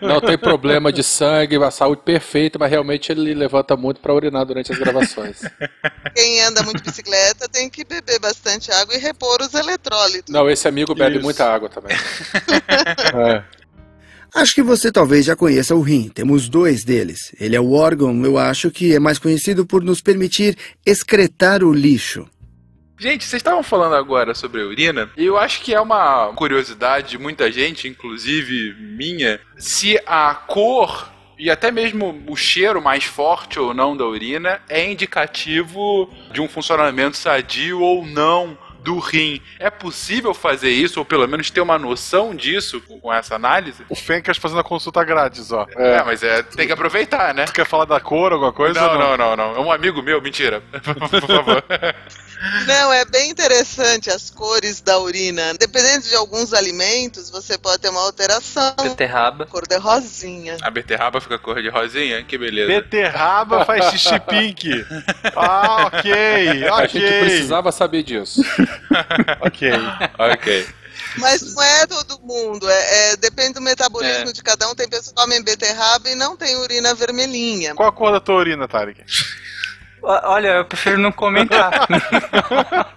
Não 0.00 0.20
tem 0.20 0.38
problema 0.38 0.92
de 0.92 1.02
sangue, 1.02 1.56
a 1.56 1.70
saúde 1.72 2.02
perfeita, 2.04 2.60
mas 2.60 2.70
realmente 2.70 3.10
ele 3.10 3.34
levanta 3.34 3.76
muito 3.76 4.00
para 4.00 4.14
urinar 4.14 4.46
durante 4.46 4.70
as 4.70 4.78
gravações. 4.78 5.40
Quem 6.14 6.40
anda 6.42 6.62
muito 6.62 6.78
de 6.78 6.84
bicicleta 6.84 7.48
tem 7.48 7.68
que 7.68 7.84
beber 7.84 8.20
bastante 8.20 8.70
água 8.70 8.94
e 8.94 8.98
repor 8.98 9.40
os 9.40 9.52
eletrólitos. 9.52 10.32
Não, 10.32 10.48
esse 10.48 10.68
amigo 10.68 10.94
bebe 10.94 11.16
Isso. 11.16 11.24
muita 11.24 11.52
água 11.52 11.68
também. 11.68 11.96
É. 13.12 13.61
Acho 14.34 14.54
que 14.54 14.62
você 14.62 14.90
talvez 14.90 15.26
já 15.26 15.36
conheça 15.36 15.74
o 15.74 15.82
rim. 15.82 16.08
Temos 16.08 16.48
dois 16.48 16.84
deles. 16.84 17.34
Ele 17.38 17.54
é 17.54 17.60
o 17.60 17.72
órgão, 17.72 18.24
eu 18.24 18.38
acho 18.38 18.70
que 18.70 18.94
é 18.94 18.98
mais 18.98 19.18
conhecido 19.18 19.66
por 19.66 19.82
nos 19.84 20.00
permitir 20.00 20.56
excretar 20.86 21.62
o 21.62 21.72
lixo. 21.72 22.26
Gente, 22.98 23.24
vocês 23.24 23.40
estavam 23.40 23.62
falando 23.62 23.94
agora 23.94 24.32
sobre 24.32 24.62
a 24.62 24.64
urina, 24.64 25.10
e 25.16 25.24
eu 25.24 25.36
acho 25.36 25.60
que 25.60 25.74
é 25.74 25.80
uma 25.80 26.32
curiosidade 26.34 27.10
de 27.10 27.18
muita 27.18 27.50
gente, 27.50 27.88
inclusive 27.88 28.74
minha, 28.78 29.40
se 29.58 30.00
a 30.06 30.32
cor 30.34 31.10
e 31.36 31.50
até 31.50 31.72
mesmo 31.72 32.22
o 32.28 32.36
cheiro 32.36 32.80
mais 32.80 33.02
forte 33.02 33.58
ou 33.58 33.74
não 33.74 33.96
da 33.96 34.06
urina 34.06 34.60
é 34.68 34.88
indicativo 34.88 36.08
de 36.32 36.40
um 36.40 36.46
funcionamento 36.46 37.16
sadio 37.16 37.80
ou 37.80 38.06
não 38.06 38.56
do 38.82 38.98
rim. 38.98 39.40
É 39.58 39.70
possível 39.70 40.34
fazer 40.34 40.70
isso, 40.70 40.98
ou 40.98 41.04
pelo 41.04 41.26
menos 41.26 41.50
ter 41.50 41.60
uma 41.60 41.78
noção 41.78 42.34
disso 42.34 42.80
com 42.80 43.12
essa 43.12 43.34
análise? 43.34 43.84
O 43.88 43.94
Fencas 43.94 44.36
fazendo 44.36 44.60
a 44.60 44.64
consulta 44.64 45.02
grátis, 45.04 45.52
ó. 45.52 45.66
É, 45.76 46.02
mas 46.02 46.22
é, 46.22 46.42
tem 46.42 46.66
que 46.66 46.72
aproveitar, 46.72 47.34
né? 47.34 47.44
Tu 47.44 47.52
quer 47.52 47.66
falar 47.66 47.84
da 47.84 48.00
cor, 48.00 48.32
alguma 48.32 48.52
coisa? 48.52 48.80
Não, 48.80 48.98
não, 48.98 49.16
não, 49.16 49.36
não. 49.36 49.56
É 49.56 49.60
um 49.60 49.72
amigo 49.72 50.02
meu, 50.02 50.20
mentira. 50.20 50.62
Por 50.72 51.26
favor. 51.26 51.64
Não, 52.66 52.92
é 52.92 53.04
bem 53.04 53.30
interessante 53.30 54.10
as 54.10 54.30
cores 54.30 54.80
da 54.80 54.98
urina. 54.98 55.54
Dependendo 55.54 56.08
de 56.08 56.14
alguns 56.14 56.52
alimentos, 56.52 57.30
você 57.30 57.56
pode 57.56 57.80
ter 57.80 57.88
uma 57.90 58.00
alteração. 58.02 58.74
Beterraba. 58.82 59.46
Cor 59.46 59.66
de 59.66 59.76
rosinha. 59.76 60.56
A 60.62 60.70
beterraba 60.70 61.20
fica 61.20 61.38
cor 61.38 61.62
de 61.62 61.68
rosinha? 61.68 62.22
Que 62.24 62.36
beleza. 62.36 62.68
Beterraba 62.68 63.64
faz 63.64 63.90
xixi 63.92 64.18
pink. 64.20 64.68
Ah, 65.36 65.86
ok, 65.86 66.12
A 66.12 66.86
gente 66.86 67.04
ok. 67.04 67.20
precisava 67.20 67.72
saber 67.72 68.02
disso. 68.02 68.40
Ok. 69.40 69.70
ok. 70.18 70.66
Mas 71.18 71.54
não 71.54 71.62
é 71.62 71.86
todo 71.86 72.18
mundo, 72.20 72.68
é, 72.70 73.12
é- 73.12 73.16
depende 73.16 73.54
do 73.54 73.60
metabolismo 73.60 74.30
É. 74.30 74.32
de 74.32 74.42
cada 74.42 74.68
um. 74.70 74.74
Tem 74.74 74.88
pessoas 74.88 75.08
que 75.08 75.14
comem 75.14 75.42
beterraba 75.42 76.08
e 76.08 76.14
não 76.14 76.36
tem 76.36 76.56
urina 76.56 76.94
vermelhinha. 76.94 77.74
Qual 77.74 77.88
a 77.88 77.92
cor 77.92 78.12
da 78.12 78.20
tua 78.20 78.36
urina, 78.36 78.66
Tarek? 78.66 79.04
Olha, 80.02 80.48
eu 80.48 80.64
prefiro 80.64 80.98
não 80.98 81.12
comentar. 81.12 81.86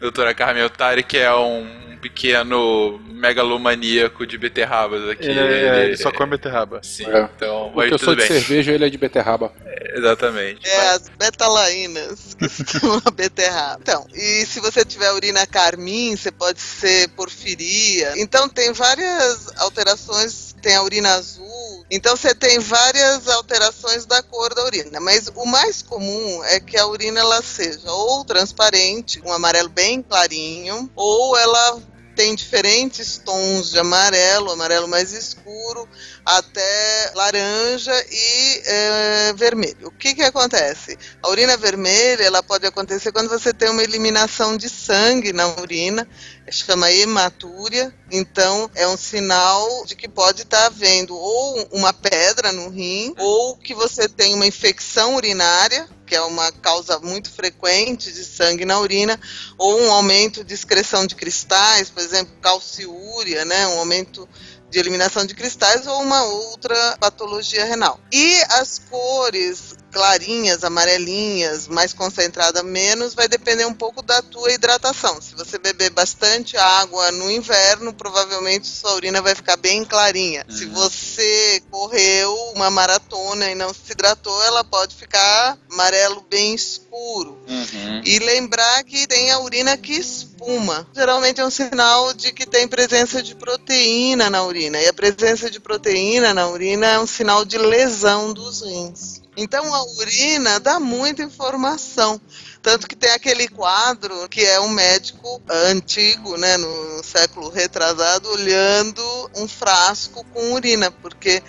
Doutora 0.00 0.34
Carmen 0.34 0.64
Otari, 0.64 1.02
que 1.02 1.16
é 1.18 1.32
um 1.34 1.96
pequeno 2.00 3.00
megalomaníaco 3.06 4.26
de 4.26 4.36
beterrabas 4.36 5.08
aqui. 5.08 5.26
Ele, 5.26 5.38
é, 5.38 5.84
ele 5.84 5.96
só 5.96 6.10
come 6.10 6.32
beterraba. 6.32 6.80
Sim, 6.82 7.06
É. 7.06 7.28
então, 7.36 7.70
Porque 7.72 7.76
mas 7.76 7.92
eu 7.92 7.98
sou 7.98 8.08
tudo 8.08 8.22
de 8.22 8.28
bem. 8.28 8.40
cerveja 8.40 8.72
ele 8.72 8.84
é 8.84 8.90
de 8.90 8.98
beterraba. 8.98 9.52
Exatamente. 9.94 10.66
É 10.68 10.88
as 10.90 11.08
betalainas 11.10 12.34
que 12.38 12.46
estão 12.46 13.00
na 13.04 13.10
beterraba. 13.12 13.78
Então, 13.80 14.04
e 14.12 14.44
se 14.44 14.58
você 14.58 14.84
tiver 14.84 15.12
urina 15.12 15.46
carmim, 15.46 16.16
você 16.16 16.32
pode 16.32 16.60
ser 16.60 17.08
porfiria. 17.10 18.12
Então 18.16 18.48
tem 18.48 18.72
várias 18.72 19.56
alterações, 19.60 20.51
tem 20.62 20.76
a 20.76 20.82
urina 20.82 21.14
azul. 21.14 21.84
Então 21.90 22.16
você 22.16 22.34
tem 22.34 22.58
várias 22.58 23.28
alterações 23.28 24.06
da 24.06 24.22
cor 24.22 24.54
da 24.54 24.64
urina, 24.64 25.00
mas 25.00 25.30
o 25.34 25.44
mais 25.44 25.82
comum 25.82 26.42
é 26.44 26.58
que 26.60 26.78
a 26.78 26.86
urina 26.86 27.20
ela 27.20 27.42
seja 27.42 27.92
ou 27.92 28.24
transparente, 28.24 29.20
um 29.24 29.32
amarelo 29.32 29.68
bem 29.68 30.00
clarinho, 30.02 30.90
ou 30.96 31.36
ela 31.36 31.82
tem 32.14 32.34
diferentes 32.34 33.18
tons 33.18 33.70
de 33.70 33.78
amarelo, 33.78 34.50
amarelo 34.50 34.86
mais 34.86 35.12
escuro, 35.12 35.88
até 36.24 37.10
laranja 37.14 37.92
e 38.10 38.62
é, 38.64 39.32
vermelho. 39.34 39.88
O 39.88 39.90
que 39.90 40.14
que 40.14 40.22
acontece? 40.22 40.98
A 41.22 41.28
urina 41.28 41.56
vermelha, 41.56 42.22
ela 42.22 42.42
pode 42.42 42.66
acontecer 42.66 43.12
quando 43.12 43.28
você 43.28 43.52
tem 43.52 43.70
uma 43.70 43.82
eliminação 43.82 44.56
de 44.56 44.68
sangue 44.68 45.32
na 45.32 45.48
urina, 45.60 46.06
chama 46.52 46.90
hematúria, 46.90 47.94
então 48.10 48.70
é 48.74 48.86
um 48.86 48.96
sinal 48.96 49.84
de 49.86 49.96
que 49.96 50.08
pode 50.08 50.42
estar 50.42 50.66
havendo 50.66 51.16
ou 51.16 51.68
uma 51.72 51.92
pedra 51.92 52.52
no 52.52 52.68
rim, 52.68 53.14
ou 53.18 53.56
que 53.56 53.74
você 53.74 54.08
tem 54.08 54.34
uma 54.34 54.46
infecção 54.46 55.16
urinária, 55.16 55.88
que 56.06 56.14
é 56.14 56.20
uma 56.22 56.52
causa 56.52 56.98
muito 56.98 57.30
frequente 57.30 58.12
de 58.12 58.24
sangue 58.24 58.64
na 58.64 58.78
urina, 58.78 59.18
ou 59.56 59.80
um 59.80 59.90
aumento 59.92 60.44
de 60.44 60.54
excreção 60.54 61.06
de 61.06 61.14
cristais, 61.14 61.88
por 61.88 62.02
exemplo, 62.02 62.34
calciúria, 62.40 63.44
né, 63.44 63.66
um 63.68 63.78
aumento 63.78 64.28
de 64.68 64.78
eliminação 64.78 65.26
de 65.26 65.34
cristais 65.34 65.86
ou 65.86 66.00
uma 66.00 66.24
outra 66.24 66.96
patologia 66.98 67.64
renal. 67.64 68.00
E 68.10 68.42
as 68.48 68.78
cores 68.78 69.74
clarinhas, 69.92 70.64
amarelinhas, 70.64 71.68
mais 71.68 71.92
concentrada, 71.92 72.62
menos, 72.62 73.14
vai 73.14 73.28
depender 73.28 73.66
um 73.66 73.74
pouco 73.74 74.02
da 74.02 74.22
tua 74.22 74.50
hidratação. 74.50 75.20
Se 75.20 75.34
você 75.34 75.58
beber 75.58 75.90
bastante 75.90 76.56
água 76.56 77.12
no 77.12 77.30
inverno, 77.30 77.92
provavelmente 77.92 78.66
sua 78.66 78.94
urina 78.94 79.20
vai 79.20 79.34
ficar 79.34 79.56
bem 79.56 79.84
clarinha. 79.84 80.44
Se 80.48 80.64
você 80.66 81.62
correu 81.70 82.34
uma 82.54 82.70
maratona 82.70 83.50
e 83.50 83.54
não 83.54 83.72
se 83.74 83.92
hidratou, 83.92 84.42
ela 84.44 84.64
pode 84.64 84.94
ficar 84.96 85.58
amarelo 85.70 86.24
bem 86.28 86.54
escuro. 86.54 87.38
Uhum. 87.46 88.02
E 88.04 88.18
lembrar 88.18 88.82
que 88.84 89.06
tem 89.06 89.30
a 89.30 89.38
urina 89.40 89.76
que 89.76 89.92
espuma. 89.92 90.86
Geralmente 90.94 91.40
é 91.40 91.44
um 91.44 91.50
sinal 91.50 92.14
de 92.14 92.32
que 92.32 92.46
tem 92.46 92.66
presença 92.66 93.22
de 93.22 93.34
proteína 93.34 94.30
na 94.30 94.42
urina. 94.42 94.80
E 94.80 94.88
a 94.88 94.92
presença 94.92 95.50
de 95.50 95.60
proteína 95.60 96.32
na 96.32 96.48
urina 96.48 96.86
é 96.86 96.98
um 96.98 97.06
sinal 97.06 97.44
de 97.44 97.58
lesão 97.58 98.32
dos 98.32 98.62
rins. 98.62 99.22
Então 99.36 99.74
a 99.74 99.81
urina 99.98 100.58
dá 100.60 100.78
muita 100.80 101.22
informação. 101.22 102.20
Tanto 102.62 102.86
que 102.86 102.94
tem 102.94 103.10
aquele 103.10 103.48
quadro 103.48 104.28
que 104.28 104.42
é 104.42 104.60
um 104.60 104.68
médico 104.68 105.42
antigo, 105.48 106.36
né, 106.36 106.56
no 106.56 107.02
século 107.02 107.48
retrasado, 107.48 108.28
olhando 108.30 109.02
um 109.36 109.48
frasco 109.48 110.24
com 110.32 110.52
urina, 110.52 110.90
porque 110.90 111.42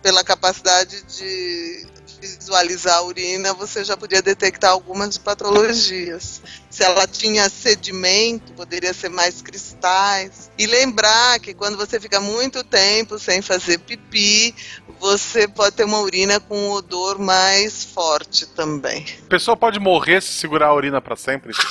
pela 0.00 0.22
capacidade 0.22 1.02
de 1.02 1.86
visualizar 2.26 2.96
a 2.96 3.02
urina, 3.02 3.52
você 3.52 3.84
já 3.84 3.96
podia 3.96 4.22
detectar 4.22 4.70
algumas 4.70 5.18
patologias. 5.18 6.42
Se 6.70 6.82
ela 6.82 7.06
tinha 7.06 7.48
sedimento, 7.48 8.52
poderia 8.54 8.92
ser 8.92 9.10
mais 9.10 9.42
cristais. 9.42 10.50
E 10.58 10.66
lembrar 10.66 11.38
que 11.40 11.54
quando 11.54 11.76
você 11.76 12.00
fica 12.00 12.20
muito 12.20 12.64
tempo 12.64 13.18
sem 13.18 13.42
fazer 13.42 13.78
pipi, 13.78 14.54
você 14.98 15.46
pode 15.46 15.76
ter 15.76 15.84
uma 15.84 16.00
urina 16.00 16.40
com 16.40 16.56
um 16.56 16.70
odor 16.70 17.18
mais 17.18 17.84
forte 17.84 18.46
também. 18.46 19.04
A 19.26 19.28
pessoa 19.28 19.56
pode 19.56 19.78
morrer 19.78 20.22
se 20.22 20.32
segurar 20.32 20.68
a 20.68 20.74
urina 20.74 21.00
pra 21.00 21.16
sempre? 21.16 21.52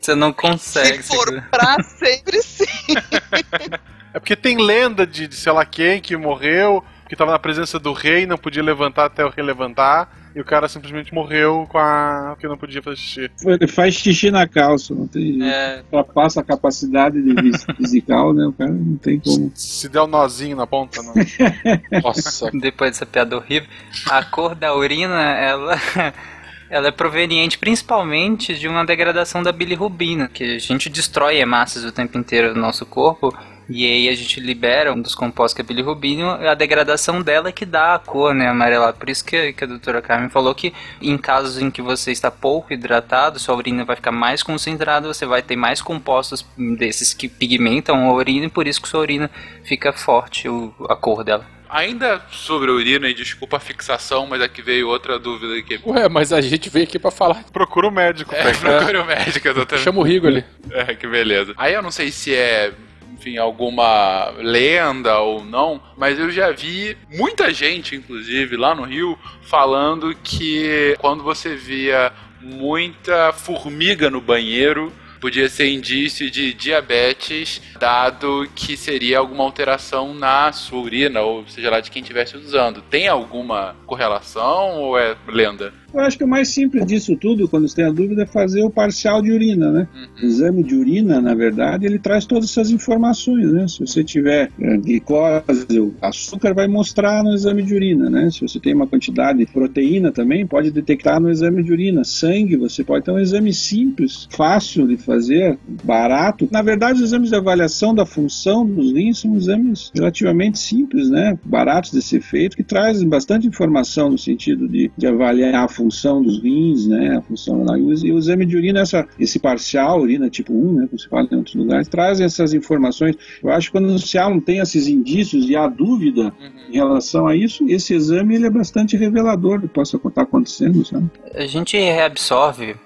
Você 0.00 0.14
não 0.14 0.32
consegue. 0.32 1.02
Se 1.02 1.08
for 1.08 1.42
pra 1.50 1.82
sempre, 1.82 2.42
sim. 2.42 2.64
É 4.16 4.18
porque 4.18 4.34
tem 4.34 4.56
lenda 4.56 5.06
de, 5.06 5.28
de 5.28 5.36
sei 5.36 5.52
lá 5.52 5.62
quem 5.66 6.00
que 6.00 6.16
morreu, 6.16 6.82
que 7.08 7.16
tava 7.16 7.30
na 7.30 7.38
presença 7.38 7.78
do 7.78 7.92
rei, 7.92 8.26
não 8.26 8.36
podia 8.36 8.62
levantar 8.62 9.06
até 9.06 9.24
o 9.24 9.28
rei 9.28 9.44
levantar, 9.44 10.10
e 10.34 10.40
o 10.40 10.44
cara 10.44 10.68
simplesmente 10.68 11.14
morreu 11.14 11.66
com 11.68 11.78
a. 11.78 12.32
porque 12.32 12.46
não 12.46 12.58
podia 12.58 12.82
fazer 12.82 12.96
xixi. 12.96 13.30
Ele 13.44 13.66
faz 13.66 13.94
xixi 13.94 14.30
na 14.30 14.46
calça, 14.46 14.94
não 14.94 15.06
tem. 15.06 15.42
É, 15.42 15.82
Ultrapassa 15.90 16.40
a 16.40 16.44
capacidade 16.44 17.18
fisical, 17.76 18.34
né? 18.34 18.46
O 18.46 18.52
cara 18.52 18.70
não 18.70 18.96
tem 18.96 19.18
como. 19.18 19.50
Se 19.54 19.88
der 19.88 20.02
um 20.02 20.06
nozinho 20.06 20.56
na 20.56 20.66
ponta, 20.66 21.00
não. 21.02 21.14
Nossa. 22.02 22.50
depois 22.52 22.90
dessa 22.90 23.06
piada 23.06 23.36
horrível, 23.36 23.68
a 24.10 24.22
cor 24.24 24.54
da 24.54 24.74
urina, 24.74 25.22
ela, 25.22 25.74
ela 26.68 26.88
é 26.88 26.92
proveniente 26.92 27.56
principalmente 27.56 28.58
de 28.58 28.68
uma 28.68 28.84
degradação 28.84 29.42
da 29.42 29.52
bilirrubina, 29.52 30.28
que 30.28 30.56
a 30.56 30.58
gente 30.58 30.90
destrói 30.90 31.38
hemácias 31.38 31.84
o 31.84 31.92
tempo 31.92 32.18
inteiro 32.18 32.54
no 32.54 32.60
nosso 32.60 32.84
corpo, 32.84 33.32
e 33.68 33.84
aí 33.84 34.08
a 34.08 34.14
gente 34.14 34.38
libera 34.40 34.92
um 34.92 35.00
dos 35.00 35.14
compostos 35.14 35.54
que 35.54 35.60
é 35.60 35.64
a 35.64 35.66
bilirrubina, 35.66 36.50
a 36.50 36.54
degradação 36.54 37.20
dela 37.22 37.48
é 37.48 37.52
que 37.52 37.64
dá 37.66 37.94
a 37.94 37.98
cor, 37.98 38.34
né, 38.34 38.48
amarelada. 38.48 38.92
Por 38.92 39.08
isso 39.10 39.24
que, 39.24 39.52
que 39.52 39.64
a 39.64 39.66
doutora 39.66 40.00
Carmen 40.00 40.28
falou 40.30 40.54
que 40.54 40.72
em 41.02 41.16
casos 41.18 41.58
em 41.60 41.70
que 41.70 41.82
você 41.82 42.12
está 42.12 42.30
pouco 42.30 42.72
hidratado, 42.72 43.38
sua 43.38 43.54
urina 43.56 43.84
vai 43.84 43.96
ficar 43.96 44.12
mais 44.12 44.42
concentrada, 44.42 45.06
você 45.08 45.26
vai 45.26 45.42
ter 45.42 45.56
mais 45.56 45.82
compostos 45.82 46.46
desses 46.78 47.12
que 47.12 47.28
pigmentam 47.28 48.08
a 48.08 48.12
urina, 48.12 48.46
e 48.46 48.50
por 48.50 48.66
isso 48.66 48.80
que 48.80 48.88
sua 48.88 49.00
urina 49.00 49.30
fica 49.64 49.92
forte, 49.92 50.48
o- 50.48 50.72
a 50.88 50.94
cor 50.96 51.24
dela. 51.24 51.44
Ainda 51.68 52.22
sobre 52.30 52.70
a 52.70 52.74
urina, 52.74 53.08
e 53.08 53.12
desculpa 53.14 53.56
a 53.56 53.60
fixação, 53.60 54.24
mas 54.28 54.40
aqui 54.40 54.62
veio 54.62 54.88
outra 54.88 55.18
dúvida 55.18 55.54
aqui. 55.58 55.80
Ué, 55.84 56.08
mas 56.08 56.32
a 56.32 56.40
gente 56.40 56.70
veio 56.70 56.84
aqui 56.84 56.96
pra 56.96 57.10
falar. 57.10 57.42
Procura 57.52 57.88
o 57.88 57.90
médico, 57.90 58.32
É, 58.32 58.52
procure 58.52 58.98
o 58.98 59.04
médico, 59.04 59.48
exatamente. 59.48 59.82
Chama 59.84 59.98
o 59.98 60.02
Rigo 60.04 60.28
ali. 60.28 60.44
É, 60.70 60.94
que 60.94 61.08
beleza. 61.08 61.54
Aí 61.56 61.74
eu 61.74 61.82
não 61.82 61.90
sei 61.90 62.12
se 62.12 62.32
é, 62.32 62.72
enfim, 63.16 63.38
alguma 63.38 64.30
lenda 64.38 65.18
ou 65.18 65.44
não, 65.44 65.80
mas 65.96 66.18
eu 66.18 66.30
já 66.30 66.52
vi 66.52 66.96
muita 67.10 67.52
gente, 67.52 67.96
inclusive, 67.96 68.56
lá 68.56 68.74
no 68.74 68.84
Rio, 68.84 69.18
falando 69.42 70.14
que 70.22 70.94
quando 70.98 71.24
você 71.24 71.56
via 71.56 72.12
muita 72.40 73.32
formiga 73.32 74.10
no 74.10 74.20
banheiro, 74.20 74.92
podia 75.20 75.48
ser 75.48 75.68
indício 75.68 76.30
de 76.30 76.52
diabetes, 76.52 77.60
dado 77.80 78.48
que 78.54 78.76
seria 78.76 79.18
alguma 79.18 79.44
alteração 79.44 80.14
na 80.14 80.52
sua 80.52 80.80
urina, 80.80 81.20
ou 81.22 81.46
seja 81.48 81.70
lá 81.70 81.80
de 81.80 81.90
quem 81.90 82.02
estivesse 82.02 82.36
usando. 82.36 82.82
Tem 82.82 83.08
alguma 83.08 83.74
correlação 83.86 84.80
ou 84.80 84.98
é 84.98 85.16
lenda? 85.26 85.72
Eu 85.96 86.02
acho 86.02 86.18
que 86.18 86.24
o 86.24 86.28
mais 86.28 86.48
simples 86.48 86.84
disso 86.84 87.16
tudo, 87.16 87.48
quando 87.48 87.66
você 87.66 87.76
tem 87.76 87.86
a 87.86 87.90
dúvida, 87.90 88.24
é 88.24 88.26
fazer 88.26 88.62
o 88.62 88.68
parcial 88.68 89.22
de 89.22 89.32
urina, 89.32 89.72
né? 89.72 89.88
O 90.22 90.26
exame 90.26 90.62
de 90.62 90.76
urina, 90.76 91.22
na 91.22 91.34
verdade, 91.34 91.86
ele 91.86 91.98
traz 91.98 92.26
todas 92.26 92.50
essas 92.50 92.70
informações, 92.70 93.50
né? 93.50 93.66
Se 93.66 93.80
você 93.80 94.04
tiver 94.04 94.50
é, 94.60 94.76
glicose, 94.76 95.80
o 95.80 95.94
açúcar 96.02 96.52
vai 96.52 96.68
mostrar 96.68 97.24
no 97.24 97.32
exame 97.32 97.62
de 97.62 97.74
urina, 97.74 98.10
né? 98.10 98.30
Se 98.30 98.42
você 98.42 98.60
tem 98.60 98.74
uma 98.74 98.86
quantidade 98.86 99.38
de 99.38 99.46
proteína 99.46 100.12
também, 100.12 100.46
pode 100.46 100.70
detectar 100.70 101.18
no 101.18 101.30
exame 101.30 101.62
de 101.62 101.72
urina. 101.72 102.04
Sangue, 102.04 102.56
você 102.56 102.84
pode 102.84 103.02
ter 103.02 103.12
um 103.12 103.18
exame 103.18 103.54
simples, 103.54 104.28
fácil 104.30 104.86
de 104.86 104.98
fazer, 104.98 105.58
barato. 105.82 106.46
Na 106.52 106.60
verdade, 106.60 106.98
os 106.98 107.06
exames 107.06 107.30
de 107.30 107.36
avaliação 107.36 107.94
da 107.94 108.04
função 108.04 108.66
dos 108.66 108.92
rins 108.92 109.20
são 109.20 109.34
exames 109.34 109.90
relativamente 109.94 110.58
simples, 110.58 111.08
né? 111.08 111.38
Baratos 111.42 111.90
de 111.90 112.02
ser 112.02 112.20
feito, 112.20 112.54
que 112.54 112.62
trazem 112.62 113.08
bastante 113.08 113.46
informação 113.46 114.10
no 114.10 114.18
sentido 114.18 114.68
de, 114.68 114.90
de 114.94 115.06
avaliar 115.06 115.54
a 115.54 115.68
função 115.68 115.85
dos 115.88 116.42
rins, 116.42 116.86
né? 116.86 117.16
A 117.16 117.22
função 117.22 117.58
renal. 117.58 117.76
E 117.76 118.12
o 118.12 118.18
exame 118.18 118.46
de 118.46 118.56
urina, 118.56 118.80
essa, 118.80 119.06
esse 119.18 119.38
parcial, 119.38 120.00
urina 120.00 120.30
tipo 120.30 120.52
1, 120.52 120.72
né? 120.72 120.86
Como 120.86 120.98
se 120.98 121.08
fala 121.08 121.28
em 121.30 121.36
outros 121.36 121.54
lugares, 121.54 121.88
trazem 121.88 122.26
essas 122.26 122.52
informações. 122.52 123.16
Eu 123.42 123.50
acho 123.50 123.68
que 123.68 123.72
quando 123.72 123.98
se 123.98 124.18
há, 124.18 124.28
não 124.28 124.40
tem 124.40 124.58
esses 124.58 124.88
indícios 124.88 125.48
e 125.48 125.56
há 125.56 125.66
dúvida 125.66 126.32
em 126.68 126.74
relação 126.74 127.26
a 127.26 127.36
isso, 127.36 127.64
esse 127.68 127.94
exame 127.94 128.34
ele 128.34 128.46
é 128.46 128.50
bastante 128.50 128.96
revelador 128.96 129.60
do 129.60 129.68
que 129.68 129.74
possa 129.74 129.96
estar 129.96 130.22
acontecendo, 130.22 130.84
sabe? 130.84 131.10
A 131.34 131.46
gente 131.46 131.76
reabsorve 131.76 132.76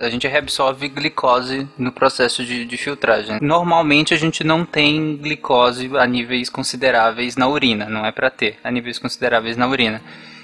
a 0.00 0.08
gente 0.08 0.26
reabsorve 0.26 0.88
glicose 0.88 1.68
no 1.76 1.92
processo 1.92 2.42
de, 2.42 2.64
de, 2.64 2.76
filtragem. 2.78 3.38
Normalmente 3.42 4.14
a 4.14 4.16
gente 4.16 4.42
não 4.42 4.64
tem 4.64 5.16
glicose 5.16 5.90
a 5.94 6.06
níveis 6.06 6.48
consideráveis 6.48 7.36
na 7.36 7.46
urina, 7.48 7.86
não 7.86 8.04
é 8.06 8.10
para 8.10 8.30
ter 8.30 8.56
a 8.64 8.70
níveis 8.70 8.98
consideráveis 8.98 9.58
na 9.58 9.68
urina. 9.68 10.00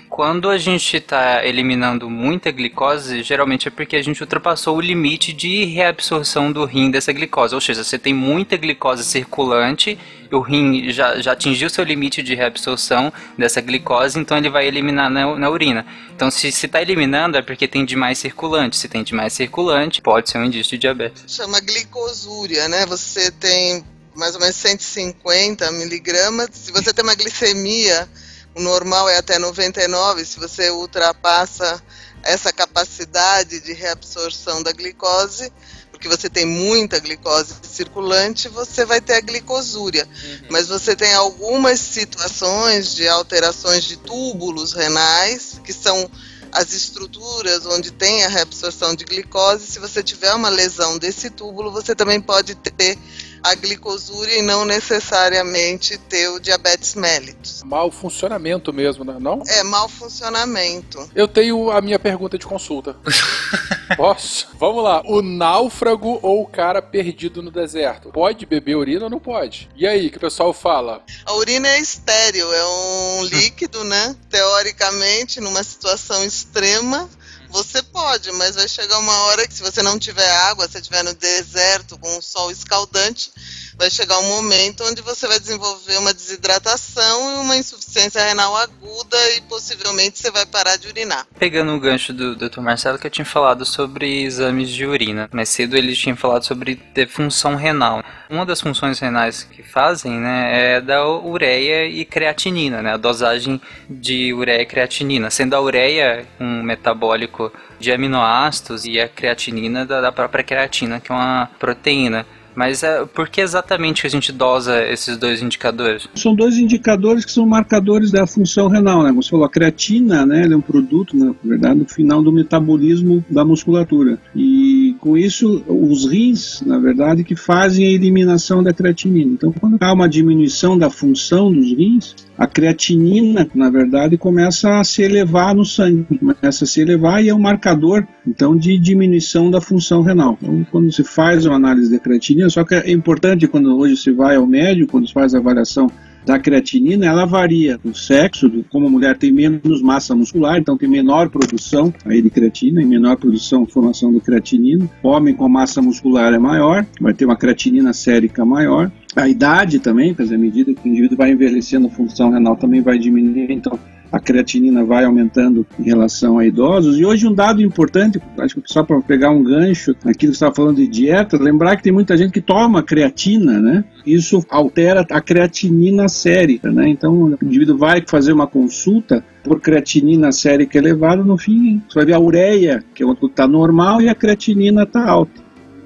Quando 0.09 0.49
a 0.49 0.57
gente 0.57 0.97
está 0.97 1.45
eliminando 1.45 2.09
muita 2.09 2.51
glicose, 2.51 3.23
geralmente 3.23 3.67
é 3.69 3.71
porque 3.71 3.97
a 3.97 4.03
gente 4.03 4.21
ultrapassou 4.21 4.77
o 4.77 4.81
limite 4.81 5.33
de 5.33 5.65
reabsorção 5.65 6.53
do 6.53 6.65
rim 6.65 6.91
dessa 6.91 7.13
glicose. 7.13 7.55
Ou 7.55 7.61
seja, 7.61 7.83
você 7.83 7.99
tem 7.99 8.15
muita 8.15 8.57
glicose 8.57 9.05
circulante, 9.05 9.99
o 10.31 10.41
rim 10.41 10.91
já, 10.93 11.21
já 11.21 11.33
atingiu 11.33 11.69
seu 11.69 11.85
limite 11.85 12.23
de 12.23 12.35
reabsorção 12.35 13.13
dessa 13.37 13.61
glicose, 13.61 14.19
então 14.19 14.37
ele 14.37 14.51
vai 14.51 14.67
eliminar 14.67 15.11
na, 15.11 15.37
na 15.37 15.51
urina. 15.51 15.87
Então, 16.15 16.31
se 16.31 16.49
está 16.49 16.81
eliminando, 16.81 17.37
é 17.37 17.43
porque 17.43 17.67
tem 17.67 17.85
demais 17.85 18.19
circulante. 18.19 18.77
Se 18.77 18.89
tem 18.89 19.03
demais 19.03 19.33
circulante, 19.33 20.01
pode 20.01 20.31
ser 20.31 20.39
um 20.39 20.45
indício 20.45 20.73
de 20.73 20.79
diabetes. 20.79 21.25
Chama 21.27 21.61
glicosúria, 21.61 22.69
né? 22.69 22.87
Você 22.87 23.31
tem 23.33 23.85
mais 24.15 24.35
ou 24.35 24.41
menos 24.41 24.57
150 24.57 25.71
miligramas. 25.73 26.49
Se 26.53 26.73
você 26.73 26.93
tem 26.93 27.05
uma 27.05 27.15
glicemia 27.15 28.09
o 28.55 28.61
normal 28.61 29.09
é 29.09 29.17
até 29.17 29.39
99, 29.39 30.25
se 30.25 30.39
você 30.39 30.71
ultrapassa 30.71 31.83
essa 32.23 32.53
capacidade 32.53 33.61
de 33.61 33.73
reabsorção 33.73 34.63
da 34.63 34.73
glicose, 34.73 35.53
porque 35.91 36.09
você 36.09 36.29
tem 36.29 36.45
muita 36.45 36.99
glicose 36.99 37.55
circulante, 37.63 38.49
você 38.49 38.85
vai 38.85 39.01
ter 39.01 39.15
a 39.15 39.21
glicosúria. 39.21 40.07
Uhum. 40.07 40.47
Mas 40.51 40.69
você 40.69 40.95
tem 40.97 41.15
algumas 41.15 41.81
situações 41.81 42.95
de 42.95 43.09
alterações 43.09 43.85
de 43.85 43.97
túbulos 43.97 44.73
renais, 44.73 45.61
que 45.65 45.73
são 45.73 46.11
as 46.53 46.73
estruturas 46.73 47.67
onde 47.67 47.91
tem 47.91 48.25
a 48.25 48.29
reabsorção 48.29 48.95
de 48.95 49.05
glicose. 49.05 49.67
Se 49.67 49.79
você 49.79 50.03
tiver 50.03 50.33
uma 50.35 50.49
lesão 50.49 50.97
desse 50.99 51.29
túbulo, 51.29 51.71
você 51.71 51.95
também 51.95 52.21
pode 52.21 52.55
ter 52.55 52.97
a 53.45 53.55
glicosúria 53.55 54.39
e 54.39 54.43
não 54.43 54.65
necessariamente 54.65 55.99
ter 55.99 56.29
o 56.29 56.41
diabetes 56.41 56.95
mellitus. 56.95 57.63
Mal 57.63 57.91
funcionamento 57.91 58.73
mesmo, 58.73 59.05
né? 59.05 59.19
não? 59.21 59.43
É, 59.47 59.63
mal 59.63 59.87
funcionamento. 59.87 61.11
Eu 61.15 61.29
tenho 61.29 61.71
a 61.71 61.83
minha 61.83 61.99
pergunta 61.99 62.39
de 62.39 62.47
consulta. 62.47 62.97
Posso? 63.99 64.49
Vamos 64.59 64.83
lá. 64.83 65.03
O 65.05 65.21
náufrago 65.21 66.19
ou 66.23 66.43
o 66.43 66.47
cara 66.47 66.81
perdido 66.81 67.43
no 67.43 67.51
deserto, 67.51 68.09
pode 68.11 68.47
beber 68.47 68.77
urina 68.77 69.05
ou 69.05 69.11
não 69.11 69.21
pode? 69.21 69.69
E 69.77 69.87
aí, 69.87 70.09
que 70.09 70.17
o 70.17 70.21
pessoal 70.21 70.55
fala? 70.55 71.03
A 71.27 71.35
urina 71.35 71.69
é 71.69 71.79
estéril, 71.79 72.51
é 72.51 72.65
um 72.65 73.25
líquido, 73.25 73.85
né? 73.85 74.17
Teoricamente, 74.31 75.39
numa 75.39 75.63
situação 75.63 76.25
extrema, 76.25 77.11
você 77.55 77.81
pode, 77.85 78.33
mas 78.33 78.57
vai 78.57 78.67
chegar 78.67 78.99
uma 78.99 79.17
hora 79.27 79.47
que 79.47 79.55
se 79.55 79.63
você 79.63 79.81
não 79.81 79.97
tiver 79.97 80.29
água, 80.29 80.69
se 80.69 80.77
estiver 80.77 81.05
no 81.05 81.15
deserto 81.15 81.97
com 81.99 82.19
um 82.19 82.21
sol 82.21 82.51
escaldante, 82.51 83.31
vai 83.77 83.91
chegar 83.91 84.19
um 84.19 84.29
momento 84.29 84.85
onde 84.85 85.03
você 85.03 85.27
vai 85.27 85.39
desenvolver 85.39 85.99
uma 85.99 86.13
desidratação 86.13 87.35
e 87.35 87.41
uma 87.41 87.57
insuficiência 87.57 88.23
renal 88.23 88.57
aguda 88.57 89.17
e 89.37 89.41
possivelmente 89.43 90.19
você 90.19 90.31
vai 90.31 90.47
parar 90.47 90.77
de 90.77 90.89
urinar. 90.89 91.27
Pegando 91.39 91.73
o 91.73 91.81
gancho 91.81 92.13
do 92.13 92.35
Dr. 92.37 92.61
Marcelo 92.61 92.99
que 92.99 93.07
eu 93.07 93.11
tinha 93.11 93.25
falado 93.25 93.65
sobre 93.65 94.23
exames 94.23 94.71
de 94.71 94.87
urina. 94.87 95.29
Mais 95.33 95.49
cedo 95.49 95.77
ele 95.77 95.95
tinha 95.95 96.17
falado 96.17 96.45
sobre 96.45 96.77
ter 96.77 97.09
função 97.09 97.57
renal. 97.57 98.03
Uma 98.31 98.47
das 98.47 98.61
funções 98.61 98.99
renais 98.99 99.45
que 99.45 99.63
fazem, 99.63 100.13
né, 100.13 100.77
é 100.77 100.81
da 100.81 101.07
ureia 101.07 101.87
e 101.87 102.05
creatinina, 102.05 102.83
né, 102.83 102.95
a 102.95 102.97
dosagem 102.97 103.61
de 103.89 104.33
ureia 104.33 104.63
e 104.63 104.67
creatinina, 104.67 105.31
sendo 105.31 105.55
a 105.55 105.61
ureia 105.61 106.27
um 106.41 106.63
metabólico 106.63 107.53
de 107.79 107.93
aminoácidos 107.93 108.85
e 108.85 109.01
a 109.01 109.09
creatinina 109.09 109.85
da 109.85 110.11
própria 110.11 110.43
creatina, 110.43 111.01
que 111.01 111.13
é 111.13 111.15
uma 111.15 111.51
proteína. 111.59 112.27
Mas 112.55 112.83
é, 112.83 113.05
por 113.05 113.29
que 113.29 113.41
exatamente 113.41 114.03
que 114.03 114.07
a 114.07 114.11
gente 114.11 114.33
dosa 114.33 114.83
esses 114.87 115.17
dois 115.17 115.43
indicadores? 115.43 116.09
São 116.15 116.35
dois 116.35 116.57
indicadores 116.57 117.25
que 117.25 117.33
são 117.33 117.47
marcadores 117.47 118.11
da 118.11 118.27
função 118.27 118.69
renal, 118.69 119.03
né? 119.03 119.13
Você 119.13 119.31
falou, 119.31 119.45
a 119.45 119.51
creatina, 119.51 120.25
né? 120.25 120.47
é 120.47 120.57
um 120.57 120.61
produto, 120.61 121.17
né, 121.17 121.35
na 121.43 121.51
verdade, 121.51 121.81
no 121.81 121.89
final 121.89 122.23
do 122.23 122.33
metabolismo 122.33 123.25
da 123.29 123.45
musculatura. 123.45 124.19
E 124.35 124.74
com 125.05 125.19
isso, 125.19 125.63
os 125.69 126.07
rins, 126.07 126.63
na 126.63 126.79
verdade, 126.79 127.25
que 127.25 127.37
fazem 127.37 127.87
a 127.87 127.91
eliminação 127.91 128.63
da 128.63 128.73
creatinina. 128.73 129.33
Então, 129.33 129.53
quando 129.53 129.77
há 129.79 129.93
uma 129.93 130.09
diminuição 130.09 130.79
da 130.79 130.89
função 130.89 131.53
dos 131.53 131.71
rins, 131.73 132.15
a 132.39 132.47
creatinina, 132.47 133.47
na 133.55 133.69
verdade, 133.69 134.17
começa 134.17 134.81
a 134.81 134.83
se 134.83 135.03
elevar 135.03 135.55
no 135.55 135.63
sangue, 135.63 136.07
começa 136.19 136.65
a 136.65 136.67
se 136.67 136.81
elevar 136.81 137.23
e 137.23 137.29
é 137.29 137.35
um 137.35 137.39
marcador, 137.39 138.07
então, 138.27 138.57
de 138.57 138.79
diminuição 138.79 139.51
da 139.51 139.61
função 139.61 140.01
renal. 140.01 140.39
Então, 140.41 140.67
quando 140.71 140.91
se 140.91 141.05
faz 141.05 141.45
uma 141.45 141.57
análise 141.57 141.91
de 141.91 141.99
creatinina, 141.99 142.49
só 142.49 142.65
que 142.65 142.75
é 142.75 142.91
importante 142.91 143.47
quando 143.47 143.77
hoje 143.77 143.99
se 143.99 144.11
vai 144.11 144.37
ao 144.37 144.47
médico, 144.47 144.93
quando 144.93 145.07
se 145.07 145.13
faz 145.13 145.35
a 145.35 145.39
avaliação 145.39 145.87
da 146.25 146.39
creatinina, 146.39 147.07
ela 147.07 147.25
varia 147.25 147.79
do 147.79 147.95
sexo, 147.95 148.51
como 148.71 148.87
a 148.87 148.91
mulher 148.91 149.17
tem 149.17 149.33
menos 149.33 149.83
massa 149.83 150.15
muscular, 150.15 150.59
então 150.59 150.77
tem 150.77 150.89
menor 150.89 151.29
produção 151.29 151.93
aí 152.05 152.23
de 152.23 152.31
creatina 152.31 152.83
e 152.83 152.85
menor 152.85 153.17
produção, 153.17 153.67
formação 153.67 154.13
de 154.13 154.21
creatinina. 154.21 154.89
Homem 155.03 155.35
com 155.35 155.49
massa 155.49 155.83
muscular 155.83 156.33
é 156.33 156.39
maior, 156.39 156.87
vai 157.01 157.13
ter 157.13 157.25
uma 157.25 157.37
creatinina 157.37 157.93
sérica 157.93 158.45
maior. 158.45 158.91
A 159.15 159.29
idade 159.29 159.79
também, 159.79 160.15
quer 160.15 160.25
dizer, 160.25 160.35
à 160.35 160.39
medida 160.39 160.75
que 160.75 160.89
o 160.89 160.91
indivíduo 160.91 161.17
vai 161.17 161.31
envelhecendo, 161.31 161.87
a 161.87 161.91
função 161.91 162.31
renal 162.31 162.57
também 162.57 162.81
vai 162.81 162.99
diminuir, 162.99 163.51
então 163.51 163.79
a 164.15 164.21
creatinina 164.21 164.85
vai 164.85 165.05
aumentando 165.05 165.67
em 165.77 165.83
relação 165.83 166.39
a 166.39 166.47
idosos. 166.47 166.99
E 166.99 167.05
hoje 167.05 167.27
um 167.27 167.35
dado 167.35 167.61
importante, 167.61 168.23
acho 168.39 168.61
que 168.61 168.73
só 168.73 168.85
para 168.85 169.01
pegar 169.01 169.31
um 169.31 169.43
gancho 169.43 169.91
naquilo 170.05 170.31
que 170.31 170.39
você 170.39 170.45
estava 170.45 170.55
falando 170.55 170.77
de 170.77 170.87
dieta, 170.87 171.37
lembrar 171.37 171.77
que 171.77 171.83
tem 171.83 171.93
muita 171.93 172.17
gente 172.17 172.31
que 172.31 172.41
toma 172.41 172.81
creatina, 172.81 173.61
né? 173.61 173.85
Isso 174.07 174.45
altera 174.49 175.05
a 175.11 175.21
creatinina 175.21 176.09
sérica, 176.09 176.71
né? 176.71 176.89
Então 176.89 177.13
o 177.13 177.39
indivíduo 177.43 177.77
vai 177.77 178.05
fazer 178.07 178.33
uma 178.33 178.47
consulta 178.47 179.25
por 179.43 179.61
creatinina 179.61 180.31
sérica 180.31 180.79
elevada, 180.79 181.25
no 181.25 181.37
fim 181.37 181.83
você 181.89 181.99
vai 181.99 182.07
ver 182.07 182.15
a 182.15 182.21
ureia, 182.21 182.85
que 182.95 183.03
é 183.03 183.07
está 183.25 183.49
normal, 183.49 184.01
e 184.01 184.09
a 184.09 184.15
creatinina 184.15 184.85
está 184.85 185.05
alta. 185.05 185.43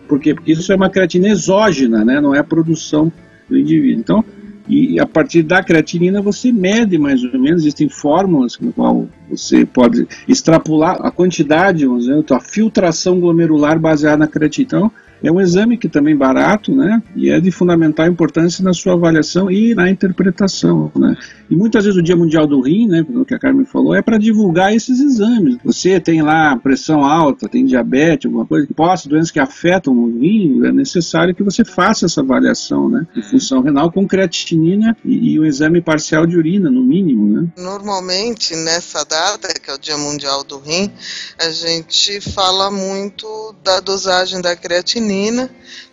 Por 0.07 0.20
quê? 0.20 0.35
Porque 0.35 0.53
isso 0.53 0.70
é 0.70 0.76
uma 0.76 0.91
creatina 0.91 1.29
exógena, 1.29 2.05
né? 2.05 2.20
Não 2.20 2.35
é 2.35 2.41
a 2.41 2.45
produção 2.45 3.11
do 3.49 3.59
indivíduo. 3.59 4.01
Então, 4.01 4.24
e 4.69 5.01
a 5.01 5.07
partir 5.07 5.43
da 5.43 5.62
creatinina 5.62 6.21
você 6.21 6.53
mede 6.53 6.99
mais 6.99 7.23
ou 7.25 7.39
menos, 7.39 7.62
existem 7.62 7.89
fórmulas 7.89 8.57
com 8.57 8.71
qual 8.71 9.09
você 9.31 9.64
pode 9.64 10.07
extrapolar 10.27 10.99
a 11.01 11.11
quantidade, 11.11 11.87
vamos 11.87 12.05
dizer, 12.05 12.25
a 12.33 12.41
filtração 12.41 13.19
glomerular 13.19 13.79
baseada 13.79 14.19
na 14.19 14.27
creatina. 14.27 14.66
Então, 14.66 14.93
é 15.23 15.31
um 15.31 15.41
exame 15.41 15.77
que 15.77 15.89
também 15.89 16.14
é 16.14 16.16
barato, 16.16 16.75
né? 16.75 17.03
E 17.14 17.31
é 17.31 17.41
de 17.41 17.51
fundamental 17.51 18.07
importância 18.07 18.64
na 18.64 18.73
sua 18.73 18.95
avaliação 18.95 19.51
e 19.51 19.75
na 19.75 19.91
interpretação, 19.91 20.91
né? 20.97 21.16
E 21.51 21.57
muitas 21.57 21.85
vezes 21.85 21.99
o 21.99 22.03
Dia 22.03 22.16
Mundial 22.16 22.47
do 22.47 22.61
Rim, 22.61 22.89
né, 22.89 23.03
pelo 23.03 23.25
que 23.25 23.35
a 23.35 23.39
Carmen 23.39 23.64
falou, 23.64 23.95
é 23.95 24.03
para 24.03 24.19
divulgar 24.19 24.75
esses 24.75 25.01
exames. 25.01 25.57
Você 25.64 25.99
tem 25.99 26.21
lá 26.21 26.57
pressão 26.57 27.03
alta, 27.03 27.49
tem 27.49 27.64
diabetes, 27.64 28.27
alguma 28.27 28.45
coisa 28.45 28.66
que 28.66 28.75
possa, 28.75 29.09
doenças 29.09 29.31
que 29.31 29.41
afetam 29.41 29.95
o 29.95 30.19
rim, 30.21 30.66
é 30.66 30.73
necessário 30.73 31.35
que 31.35 31.43
você 31.43 31.64
faça 31.64 32.05
essa 32.05 32.21
avaliação, 32.21 32.89
né, 32.89 33.07
de 33.14 33.23
função 33.23 33.62
renal 33.62 33.91
com 33.91 34.07
creatinina 34.07 34.95
e, 35.03 35.33
e 35.33 35.39
o 35.39 35.47
exame 35.47 35.81
parcial 35.81 36.27
de 36.27 36.37
urina, 36.37 36.71
no 36.71 36.83
mínimo, 36.83 37.29
né? 37.29 37.49
Normalmente, 37.57 38.55
nessa 38.55 39.05
data, 39.05 39.49
que 39.49 39.71
é 39.71 39.75
o 39.75 39.79
Dia 39.79 39.97
Mundial 39.97 40.45
do 40.45 40.59
Rim, 40.59 40.91
a 41.39 41.51
gente 41.51 42.21
fala 42.21 42.71
muito 42.71 43.55
da 43.64 43.81
dosagem 43.81 44.43
da 44.43 44.55
creatinina 44.55 45.08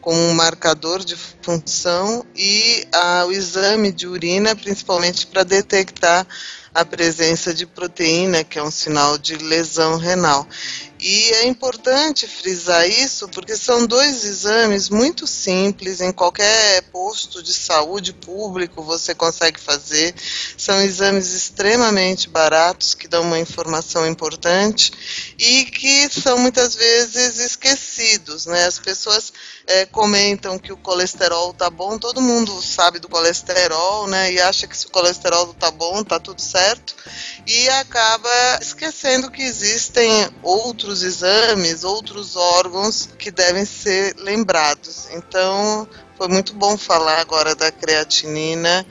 como 0.02 0.20
um 0.20 0.34
marcador 0.34 1.04
de 1.04 1.16
função 1.16 2.26
e 2.36 2.88
a, 2.92 3.26
o 3.26 3.32
exame 3.32 3.92
de 3.92 4.08
urina, 4.08 4.56
principalmente 4.56 5.26
para 5.28 5.44
detectar 5.44 6.28
a 6.74 6.84
presença 6.84 7.54
de 7.54 7.66
proteína, 7.66 8.44
que 8.44 8.60
é 8.60 8.64
um 8.64 8.70
sinal 8.70 9.18
de 9.18 9.38
lesão 9.38 9.98
renal. 9.98 10.46
E 11.00 11.32
é 11.32 11.48
importante 11.48 12.26
frisar 12.26 12.88
isso 12.88 13.28
porque 13.28 13.58
são 13.58 13.86
dois 13.86 14.24
exames 14.24 14.90
muito 14.90 15.28
simples, 15.28 16.00
em 16.00 16.12
qualquer 16.12 16.84
posto 16.84 17.44
de 17.44 17.54
saúde 17.54 18.14
público 18.14 18.82
você 18.82 19.14
consegue 19.14 19.60
fazer. 19.60 20.16
São 20.58 20.82
exames 20.82 21.34
extremamente 21.34 22.30
baratos 22.30 22.94
que 22.94 23.08
dão 23.08 23.24
uma 23.24 23.40
informação 23.40 24.08
importante 24.08 24.92
e 25.38 25.66
que 25.66 26.10
são 26.10 26.38
muitas 26.38 26.76
vezes 26.76 27.40
esquecidos. 27.40 28.46
Né? 28.46 28.66
As 28.66 28.80
pessoas 28.80 29.34
é, 29.68 29.86
comentam 29.86 30.58
que 30.58 30.72
o 30.72 30.78
colesterol 30.78 31.54
tá 31.54 31.70
bom, 31.70 31.98
todo 31.98 32.22
mundo 32.22 32.62
sabe 32.62 33.00
do 33.00 33.10
colesterol, 33.10 34.08
né? 34.08 34.32
E 34.32 34.40
acha 34.40 34.68
que 34.68 34.78
se 34.78 34.86
o 34.86 34.92
colesterol 34.92 35.54
tá 35.54 35.72
bom, 35.72 36.04
tá 36.04 36.20
tudo 36.20 36.42
certo, 36.42 36.96
e 37.48 37.70
acaba 37.70 38.60
esquecendo 38.62 39.32
que 39.32 39.42
existem 39.42 40.30
outros 40.44 40.85
exames, 41.04 41.84
outros 41.84 42.36
órgãos 42.36 43.10
que 43.18 43.32
devem 43.32 43.66
ser 43.66 44.16
lembrados. 44.18 45.10
Então, 45.12 45.88
foi 46.18 46.28
muito 46.28 46.54
bom 46.54 46.78
falar 46.78 47.20
agora 47.20 47.56
da 47.56 47.72
creatinina 47.72 48.86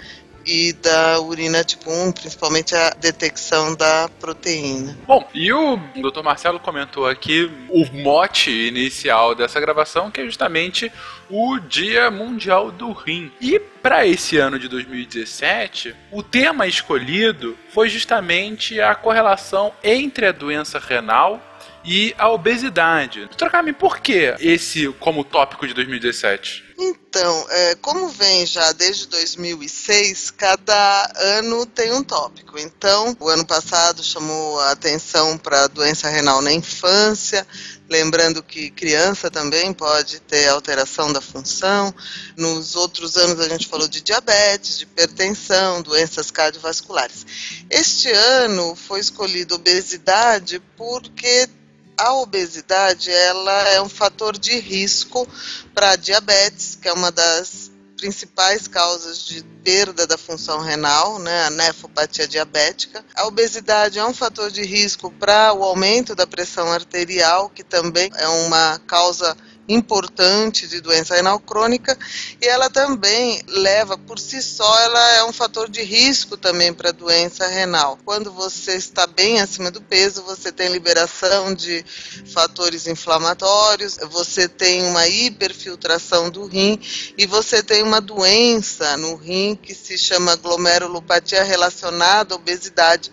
e 0.46 0.72
da 0.74 1.20
urina 1.20 1.64
tipo 1.64 1.90
1, 1.90 2.12
principalmente 2.12 2.74
a 2.74 2.90
detecção 2.90 3.74
da 3.74 4.08
proteína. 4.20 4.96
Bom, 5.06 5.26
e 5.32 5.52
o 5.52 5.76
Dr. 5.76 6.22
Marcelo 6.22 6.60
comentou 6.60 7.06
aqui 7.06 7.50
o 7.70 7.84
mote 8.02 8.50
inicial 8.50 9.34
dessa 9.34 9.60
gravação, 9.60 10.10
que 10.10 10.20
é 10.20 10.24
justamente 10.24 10.92
o 11.30 11.58
Dia 11.58 12.10
Mundial 12.10 12.70
do 12.70 12.92
Rim. 12.92 13.32
E 13.40 13.58
para 13.58 14.06
esse 14.06 14.36
ano 14.36 14.58
de 14.58 14.68
2017, 14.68 15.94
o 16.12 16.22
tema 16.22 16.66
escolhido 16.66 17.56
foi 17.70 17.88
justamente 17.88 18.80
a 18.80 18.94
correlação 18.94 19.72
entre 19.82 20.26
a 20.26 20.32
doença 20.32 20.78
renal 20.78 21.40
e 21.84 22.14
a 22.16 22.30
obesidade. 22.30 23.28
Trocar-me 23.36 23.72
por 23.72 23.98
que 24.00 24.34
esse 24.40 24.88
como 25.00 25.22
tópico 25.24 25.66
de 25.66 25.74
2017? 25.74 26.64
Então, 26.76 27.46
é, 27.50 27.74
como 27.76 28.08
vem 28.08 28.44
já 28.44 28.72
desde 28.72 29.06
2006, 29.06 30.32
cada 30.32 31.12
ano 31.16 31.64
tem 31.66 31.92
um 31.92 32.02
tópico. 32.02 32.58
Então, 32.58 33.16
o 33.20 33.28
ano 33.28 33.46
passado 33.46 34.02
chamou 34.02 34.58
a 34.60 34.72
atenção 34.72 35.38
para 35.38 35.64
a 35.64 35.66
doença 35.68 36.08
renal 36.08 36.42
na 36.42 36.52
infância, 36.52 37.46
lembrando 37.88 38.42
que 38.42 38.70
criança 38.70 39.30
também 39.30 39.72
pode 39.72 40.18
ter 40.20 40.48
alteração 40.48 41.12
da 41.12 41.20
função. 41.20 41.94
Nos 42.36 42.74
outros 42.74 43.16
anos 43.16 43.38
a 43.38 43.48
gente 43.48 43.68
falou 43.68 43.86
de 43.86 44.00
diabetes, 44.00 44.78
de 44.78 44.84
hipertensão, 44.84 45.82
doenças 45.82 46.32
cardiovasculares. 46.32 47.24
Este 47.70 48.10
ano 48.10 48.74
foi 48.74 48.98
escolhido 48.98 49.54
obesidade 49.54 50.60
porque 50.76 51.48
a 51.96 52.14
obesidade 52.14 53.10
ela 53.10 53.68
é 53.68 53.80
um 53.80 53.88
fator 53.88 54.36
de 54.36 54.58
risco 54.58 55.26
para 55.74 55.96
diabetes, 55.96 56.78
que 56.80 56.88
é 56.88 56.92
uma 56.92 57.10
das 57.10 57.70
principais 57.96 58.68
causas 58.68 59.24
de 59.24 59.42
perda 59.62 60.06
da 60.06 60.18
função 60.18 60.60
renal, 60.60 61.18
né, 61.18 61.44
a 61.44 61.50
nefropatia 61.50 62.28
diabética. 62.28 63.04
A 63.14 63.26
obesidade 63.26 63.98
é 63.98 64.04
um 64.04 64.12
fator 64.12 64.50
de 64.50 64.62
risco 64.62 65.10
para 65.10 65.54
o 65.54 65.62
aumento 65.62 66.14
da 66.14 66.26
pressão 66.26 66.70
arterial, 66.70 67.48
que 67.48 67.64
também 67.64 68.10
é 68.16 68.28
uma 68.28 68.78
causa 68.86 69.36
importante 69.68 70.68
de 70.68 70.80
doença 70.80 71.14
renal 71.14 71.38
crônica 71.40 71.96
e 72.40 72.46
ela 72.46 72.68
também 72.68 73.42
leva 73.46 73.96
por 73.96 74.18
si 74.18 74.42
só 74.42 74.78
ela 74.80 75.10
é 75.12 75.24
um 75.24 75.32
fator 75.32 75.68
de 75.70 75.82
risco 75.82 76.36
também 76.36 76.72
para 76.72 76.92
doença 76.92 77.46
renal. 77.46 77.98
Quando 78.04 78.30
você 78.30 78.76
está 78.76 79.06
bem 79.06 79.40
acima 79.40 79.70
do 79.70 79.80
peso, 79.80 80.22
você 80.22 80.52
tem 80.52 80.68
liberação 80.68 81.54
de 81.54 81.84
fatores 82.32 82.86
inflamatórios, 82.86 83.98
você 84.10 84.48
tem 84.48 84.82
uma 84.82 85.06
hiperfiltração 85.08 86.30
do 86.30 86.46
rim 86.46 86.78
e 87.16 87.26
você 87.26 87.62
tem 87.62 87.82
uma 87.82 88.00
doença 88.00 88.96
no 88.96 89.16
rim 89.16 89.58
que 89.60 89.74
se 89.74 89.96
chama 89.96 90.36
glomerulopatia 90.36 91.42
relacionada 91.42 92.34
à 92.34 92.36
obesidade 92.36 93.10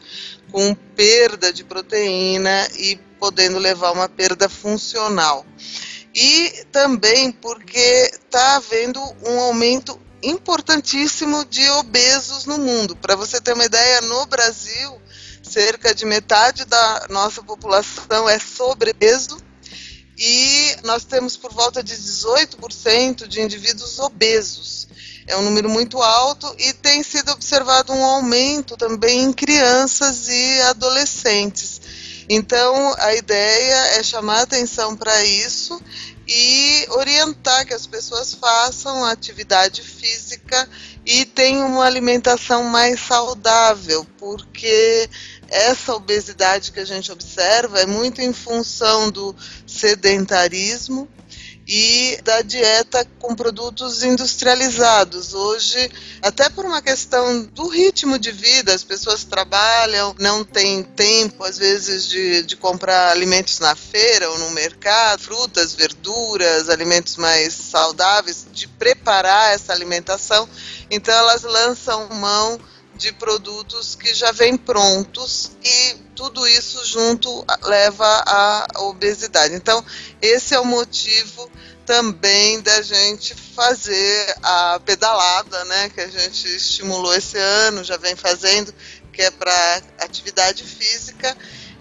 com 0.52 0.76
perda 0.76 1.54
de 1.54 1.64
proteína 1.64 2.68
e 2.78 2.98
podendo 3.18 3.58
levar 3.58 3.92
uma 3.92 4.10
perda 4.10 4.50
funcional 4.50 5.46
e 6.14 6.66
também 6.72 7.32
porque 7.32 8.12
está 8.14 8.58
havendo 8.58 9.00
um 9.26 9.40
aumento 9.40 10.00
importantíssimo 10.24 11.46
de 11.46 11.68
obesos 11.72 12.46
no 12.46 12.58
mundo. 12.58 12.96
Para 12.96 13.16
você 13.16 13.40
ter 13.40 13.54
uma 13.54 13.66
ideia, 13.66 14.02
no 14.02 14.26
Brasil, 14.26 15.02
cerca 15.42 15.94
de 15.94 16.06
metade 16.06 16.66
da 16.66 17.08
nossa 17.10 17.42
população 17.42 18.30
é 18.30 18.40
sobrepeso 18.40 19.38
e 20.18 20.76
nós 20.84 21.04
temos 21.04 21.36
por 21.36 21.52
volta 21.52 21.82
de 21.82 21.96
18% 21.96 23.28
de 23.28 23.42
indivíduos 23.42 23.98
obesos. 24.00 24.88
É 25.26 25.36
um 25.38 25.42
número 25.42 25.70
muito 25.70 26.02
alto 26.02 26.54
e 26.60 26.74
tem 26.74 27.02
sido 27.04 27.32
observado 27.32 27.94
um 27.94 28.04
aumento 28.04 28.76
também 28.78 29.24
em 29.24 29.34
crianças 29.34 30.28
e 30.28 30.62
adolescentes. 30.62 31.82
Então, 32.34 32.96
a 32.98 33.14
ideia 33.14 34.00
é 34.00 34.04
chamar 34.04 34.44
atenção 34.44 34.96
para 34.96 35.22
isso 35.26 35.82
e 36.26 36.86
orientar 36.92 37.66
que 37.66 37.74
as 37.74 37.86
pessoas 37.86 38.34
façam 38.34 39.04
atividade 39.04 39.82
física 39.82 40.70
e 41.06 41.26
tenham 41.26 41.68
uma 41.68 41.84
alimentação 41.84 42.64
mais 42.64 43.02
saudável, 43.02 44.08
porque 44.18 45.10
essa 45.50 45.94
obesidade 45.94 46.72
que 46.72 46.80
a 46.80 46.86
gente 46.86 47.12
observa 47.12 47.82
é 47.82 47.86
muito 47.86 48.22
em 48.22 48.32
função 48.32 49.12
do 49.12 49.36
sedentarismo 49.68 51.10
e 51.74 52.20
da 52.22 52.42
dieta 52.42 53.08
com 53.18 53.34
produtos 53.34 54.04
industrializados. 54.04 55.34
Hoje, 55.34 55.90
até 56.22 56.50
por 56.50 56.66
uma 56.66 56.82
questão 56.82 57.46
do 57.46 57.70
ritmo 57.70 58.20
de 58.20 58.30
vida, 58.30 58.76
as 58.76 58.84
pessoas 58.84 59.24
trabalham, 59.24 60.14
não 60.20 60.44
têm 60.44 60.84
tempo, 60.84 61.46
às 61.46 61.58
vezes, 61.58 62.10
de, 62.10 62.44
de 62.44 62.58
comprar 62.58 63.12
alimentos 63.14 63.60
na 63.60 63.74
feira 63.74 64.30
ou 64.32 64.38
no 64.38 64.52
mercado, 64.52 65.22
frutas, 65.22 65.74
verduras, 65.74 66.68
alimentos 66.68 67.16
mais 67.16 67.54
saudáveis, 67.54 68.46
de 68.52 68.68
preparar 68.68 69.54
essa 69.54 69.72
alimentação. 69.72 70.50
Então, 70.90 71.14
elas 71.14 71.44
lançam 71.44 72.10
mão 72.10 72.60
de 73.02 73.12
produtos 73.12 73.96
que 73.96 74.14
já 74.14 74.32
vêm 74.32 74.56
prontos 74.56 75.52
e 75.64 75.96
tudo 76.16 76.48
isso 76.48 76.86
junto 76.86 77.44
leva 77.64 78.06
à 78.06 78.68
obesidade. 78.82 79.56
Então, 79.56 79.84
esse 80.22 80.54
é 80.54 80.60
o 80.60 80.66
motivo 80.66 81.50
também 81.84 82.62
da 82.62 82.80
gente 82.84 83.34
fazer 83.34 84.36
a 84.44 84.80
pedalada, 84.86 85.66
né, 85.66 85.90
que 85.90 86.00
a 86.00 86.08
gente 86.08 86.48
estimulou 86.56 87.12
esse 87.16 87.40
ano, 87.40 87.84
já 87.84 87.98
vem 87.98 88.16
fazendo, 88.16 88.72
que 89.12 89.24
é 89.24 89.32
para 89.32 89.82
atividade 89.98 90.64
física. 90.64 91.36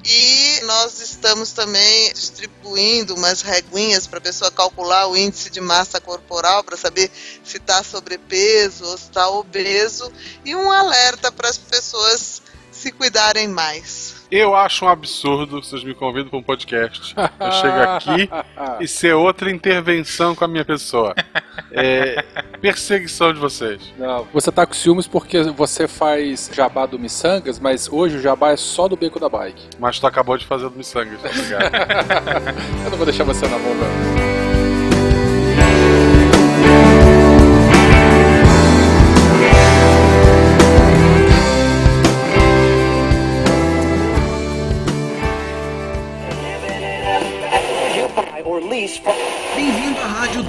E 0.04 0.60
nós 0.62 1.00
estamos 1.00 1.52
também 1.52 2.12
distribuindo 2.12 3.14
umas 3.14 3.42
reguinhas 3.42 4.06
para 4.06 4.18
a 4.18 4.22
pessoa 4.22 4.50
calcular 4.50 5.06
o 5.08 5.16
índice 5.16 5.50
de 5.50 5.60
massa 5.60 6.00
corporal 6.00 6.64
para 6.64 6.76
saber 6.76 7.10
se 7.44 7.58
está 7.58 7.82
sobrepeso 7.82 8.84
ou 8.84 8.96
se 8.96 9.04
está 9.04 9.28
obeso 9.28 10.10
e 10.44 10.56
um 10.56 10.70
alerta 10.70 11.30
para 11.30 11.48
as 11.48 11.58
pessoas 11.58 12.40
se 12.72 12.90
cuidarem 12.92 13.46
mais. 13.46 13.99
Eu 14.30 14.54
acho 14.54 14.84
um 14.84 14.88
absurdo 14.88 15.60
vocês 15.60 15.82
me 15.82 15.94
convidam 15.94 16.30
para 16.30 16.38
um 16.38 16.42
podcast. 16.42 17.14
Eu 17.18 17.52
chego 17.52 17.76
aqui 17.76 18.30
e 18.80 18.86
ser 18.86 19.14
outra 19.14 19.50
intervenção 19.50 20.34
com 20.34 20.44
a 20.44 20.48
minha 20.48 20.64
pessoa. 20.64 21.14
É 21.72 22.24
perseguição 22.60 23.32
de 23.32 23.40
vocês. 23.40 23.80
Não, 23.98 24.26
você 24.32 24.52
tá 24.52 24.66
com 24.66 24.74
ciúmes 24.74 25.06
porque 25.06 25.42
você 25.42 25.88
faz 25.88 26.50
jabá 26.52 26.86
do 26.86 26.98
Missangas, 26.98 27.58
mas 27.58 27.88
hoje 27.90 28.16
o 28.16 28.20
jabá 28.20 28.52
é 28.52 28.56
só 28.56 28.86
do 28.86 28.96
beco 28.96 29.18
da 29.18 29.28
bike. 29.28 29.68
Mas 29.78 29.98
tu 29.98 30.06
acabou 30.06 30.36
de 30.36 30.46
fazer 30.46 30.68
do 30.68 30.76
Missangas, 30.76 31.18
obrigado. 31.24 31.72
Eu 32.84 32.90
não 32.90 32.96
vou 32.96 33.06
deixar 33.06 33.24
você 33.24 33.46
na 33.48 33.58
mão, 33.58 33.74
não. 33.74 34.39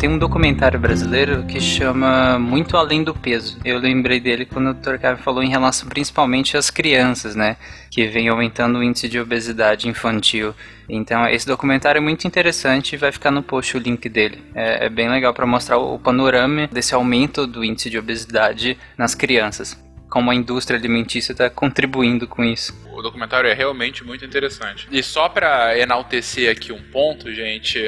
tem 0.00 0.08
um 0.08 0.16
documentário 0.16 0.80
brasileiro 0.80 1.44
que 1.44 1.60
chama 1.60 2.38
Muito 2.38 2.74
Além 2.74 3.04
do 3.04 3.14
Peso. 3.14 3.58
Eu 3.62 3.78
lembrei 3.78 4.18
dele 4.18 4.46
quando 4.46 4.70
o 4.70 4.72
Dr. 4.72 4.96
Carmen 4.96 5.22
falou 5.22 5.42
em 5.42 5.50
relação 5.50 5.90
principalmente 5.90 6.56
às 6.56 6.70
crianças, 6.70 7.36
né? 7.36 7.58
Que 7.90 8.06
vem 8.06 8.26
aumentando 8.30 8.78
o 8.78 8.82
índice 8.82 9.10
de 9.10 9.20
obesidade 9.20 9.90
infantil. 9.90 10.54
Então, 10.88 11.28
esse 11.28 11.46
documentário 11.46 11.98
é 11.98 12.00
muito 12.00 12.26
interessante 12.26 12.94
e 12.94 12.96
vai 12.96 13.12
ficar 13.12 13.30
no 13.30 13.42
post 13.42 13.76
o 13.76 13.78
link 13.78 14.08
dele. 14.08 14.42
É, 14.54 14.86
é 14.86 14.88
bem 14.88 15.10
legal 15.10 15.34
para 15.34 15.44
mostrar 15.44 15.76
o 15.76 15.98
panorama 15.98 16.66
desse 16.68 16.94
aumento 16.94 17.46
do 17.46 17.62
índice 17.62 17.90
de 17.90 17.98
obesidade 17.98 18.78
nas 18.96 19.14
crianças 19.14 19.78
como 20.08 20.28
a 20.28 20.34
indústria 20.34 20.76
alimentícia 20.76 21.30
está 21.30 21.48
contribuindo 21.48 22.26
com 22.26 22.44
isso. 22.44 22.74
O 22.92 23.00
documentário 23.00 23.48
é 23.48 23.54
realmente 23.54 24.02
muito 24.02 24.24
interessante. 24.24 24.88
E 24.90 25.02
só 25.04 25.28
para 25.28 25.78
enaltecer 25.78 26.50
aqui 26.50 26.72
um 26.72 26.82
ponto, 26.82 27.32
gente, 27.32 27.78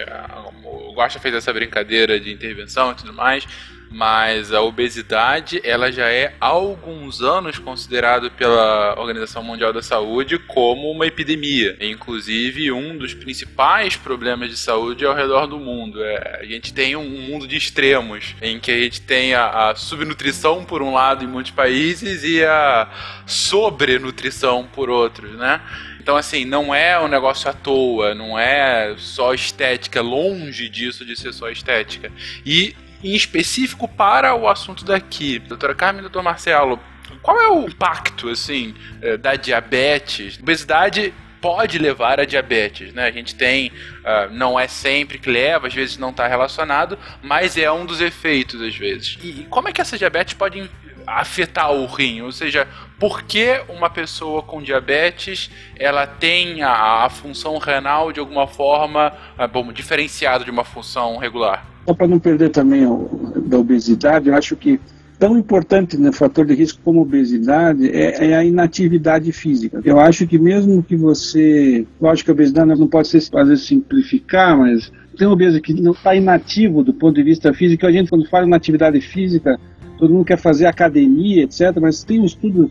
o 0.93 0.95
Guaxa 0.95 1.18
fez 1.18 1.34
essa 1.34 1.53
brincadeira 1.53 2.20
de 2.20 2.30
intervenção 2.30 2.93
e 2.93 2.95
tudo 2.95 3.12
mais, 3.12 3.47
mas 3.93 4.53
a 4.53 4.62
obesidade 4.62 5.61
ela 5.62 5.93
já 5.93 6.09
é 6.09 6.34
há 6.40 6.47
alguns 6.47 7.20
anos 7.20 7.59
considerado 7.59 8.30
pela 8.30 8.99
Organização 8.99 9.43
Mundial 9.43 9.72
da 9.72 9.82
Saúde 9.82 10.38
como 10.38 10.90
uma 10.90 11.07
epidemia. 11.07 11.76
Inclusive, 11.78 12.72
um 12.72 12.97
dos 12.97 13.12
principais 13.12 13.95
problemas 13.95 14.49
de 14.49 14.57
saúde 14.57 15.05
ao 15.05 15.14
redor 15.14 15.47
do 15.47 15.59
mundo. 15.59 16.03
É, 16.03 16.40
a 16.40 16.45
gente 16.45 16.72
tem 16.72 16.97
um 16.97 17.09
mundo 17.09 17.47
de 17.47 17.57
extremos, 17.57 18.34
em 18.40 18.59
que 18.59 18.70
a 18.70 18.78
gente 18.78 19.01
tem 19.03 19.34
a, 19.34 19.70
a 19.70 19.74
subnutrição 19.74 20.64
por 20.64 20.80
um 20.80 20.95
lado 20.95 21.24
em 21.24 21.28
muitos 21.28 21.53
países 21.53 22.24
e 22.24 22.43
a 22.43 22.88
sobrenutrição 23.26 24.66
por 24.72 24.88
outros, 24.88 25.32
né? 25.36 25.61
Então, 26.01 26.16
assim, 26.16 26.45
não 26.45 26.74
é 26.74 26.99
um 26.99 27.07
negócio 27.07 27.49
à 27.49 27.53
toa, 27.53 28.12
não 28.12 28.36
é 28.36 28.95
só 28.99 29.32
estética, 29.32 30.01
longe 30.01 30.68
disso 30.68 31.05
de 31.05 31.14
ser 31.14 31.32
só 31.32 31.49
estética. 31.49 32.11
E 32.45 32.74
em 33.03 33.15
específico 33.15 33.89
para 33.89 34.35
o 34.35 34.49
assunto 34.49 34.85
daqui. 34.85 35.39
Doutora 35.39 35.75
Carmen 35.75 36.01
e 36.01 36.03
doutor 36.03 36.23
Marcelo, 36.23 36.79
qual 37.23 37.41
é 37.41 37.49
o 37.49 37.69
impacto, 37.69 38.29
assim, 38.29 38.75
eh, 39.01 39.17
da 39.17 39.35
diabetes? 39.35 40.39
Obesidade 40.39 41.13
pode 41.43 41.77
levar 41.77 42.21
a 42.21 42.25
diabetes, 42.25 42.95
né? 42.95 43.07
A 43.07 43.11
gente 43.11 43.35
tem, 43.35 43.69
uh, 43.69 44.31
não 44.31 44.59
é 44.59 44.69
sempre 44.69 45.19
que 45.19 45.29
leva, 45.29 45.67
às 45.67 45.75
vezes 45.75 45.99
não 45.99 46.11
está 46.11 46.29
relacionado, 46.29 46.97
mas 47.21 47.59
é 47.59 47.71
um 47.71 47.85
dos 47.85 48.01
efeitos 48.01 48.63
às 48.63 48.77
vezes. 48.77 49.19
E 49.21 49.45
como 49.51 49.69
é 49.69 49.73
que 49.73 49.81
essa 49.81 49.99
diabetes 49.99 50.35
pode 50.35 50.71
afetar 51.05 51.73
o 51.73 51.85
rim? 51.87 52.23
Ou 52.23 52.31
seja, 52.31 52.69
por 52.97 53.25
que 53.25 53.61
uma 53.69 53.91
pessoa 53.91 54.41
com 54.41 54.63
diabetes 54.63 55.51
ela 55.77 56.07
tem 56.07 56.63
a, 56.63 57.05
a 57.05 57.11
função 57.11 57.59
renal 57.59 58.13
de 58.13 58.21
alguma 58.21 58.47
forma, 58.47 59.13
uh, 59.37 59.49
bom, 59.49 59.73
diferenciada 59.73 60.45
de 60.45 60.51
uma 60.51 60.63
função 60.63 61.17
regular? 61.17 61.72
Só 61.87 61.95
para 61.95 62.07
não 62.07 62.18
perder 62.18 62.51
também 62.51 62.87
o, 62.87 63.09
da 63.47 63.59
obesidade, 63.59 64.28
eu 64.28 64.35
acho 64.35 64.57
que 64.57 64.80
tão 65.18 65.39
importante 65.39 65.97
no 65.97 66.05
né, 66.05 66.12
fator 66.12 66.45
de 66.45 66.53
risco 66.53 66.80
como 66.83 67.01
obesidade 67.01 67.89
é, 67.89 68.30
é, 68.30 68.35
a 68.35 68.45
inatividade 68.45 69.30
física. 69.30 69.80
Eu 69.85 70.01
acho 70.01 70.26
que 70.26 70.37
mesmo 70.37 70.83
que 70.83 70.97
você, 70.97 71.87
lógico 72.01 72.26
que 72.26 72.30
a 72.33 72.35
obesidade 72.35 72.80
não 72.80 72.89
pode 72.89 73.07
ser 73.07 73.20
vezes 73.47 73.64
simplificar, 73.64 74.59
mas 74.59 74.91
tem 75.16 75.28
um 75.28 75.30
obeso 75.30 75.61
que 75.61 75.80
não 75.80 75.93
está 75.93 76.14
inativo 76.14 76.83
do 76.83 76.93
ponto 76.93 77.14
de 77.14 77.22
vista 77.22 77.55
físico. 77.55 77.87
A 77.87 77.93
gente 77.93 78.11
quando 78.11 78.28
fala 78.28 78.49
em 78.49 78.55
atividade 78.55 79.01
física, 79.01 79.61
todo 79.97 80.12
mundo 80.12 80.24
quer 80.24 80.39
fazer 80.39 80.66
academia, 80.66 81.45
etc. 81.45 81.78
Mas 81.80 82.03
tem 82.03 82.18
um 82.18 82.24
estudo 82.24 82.68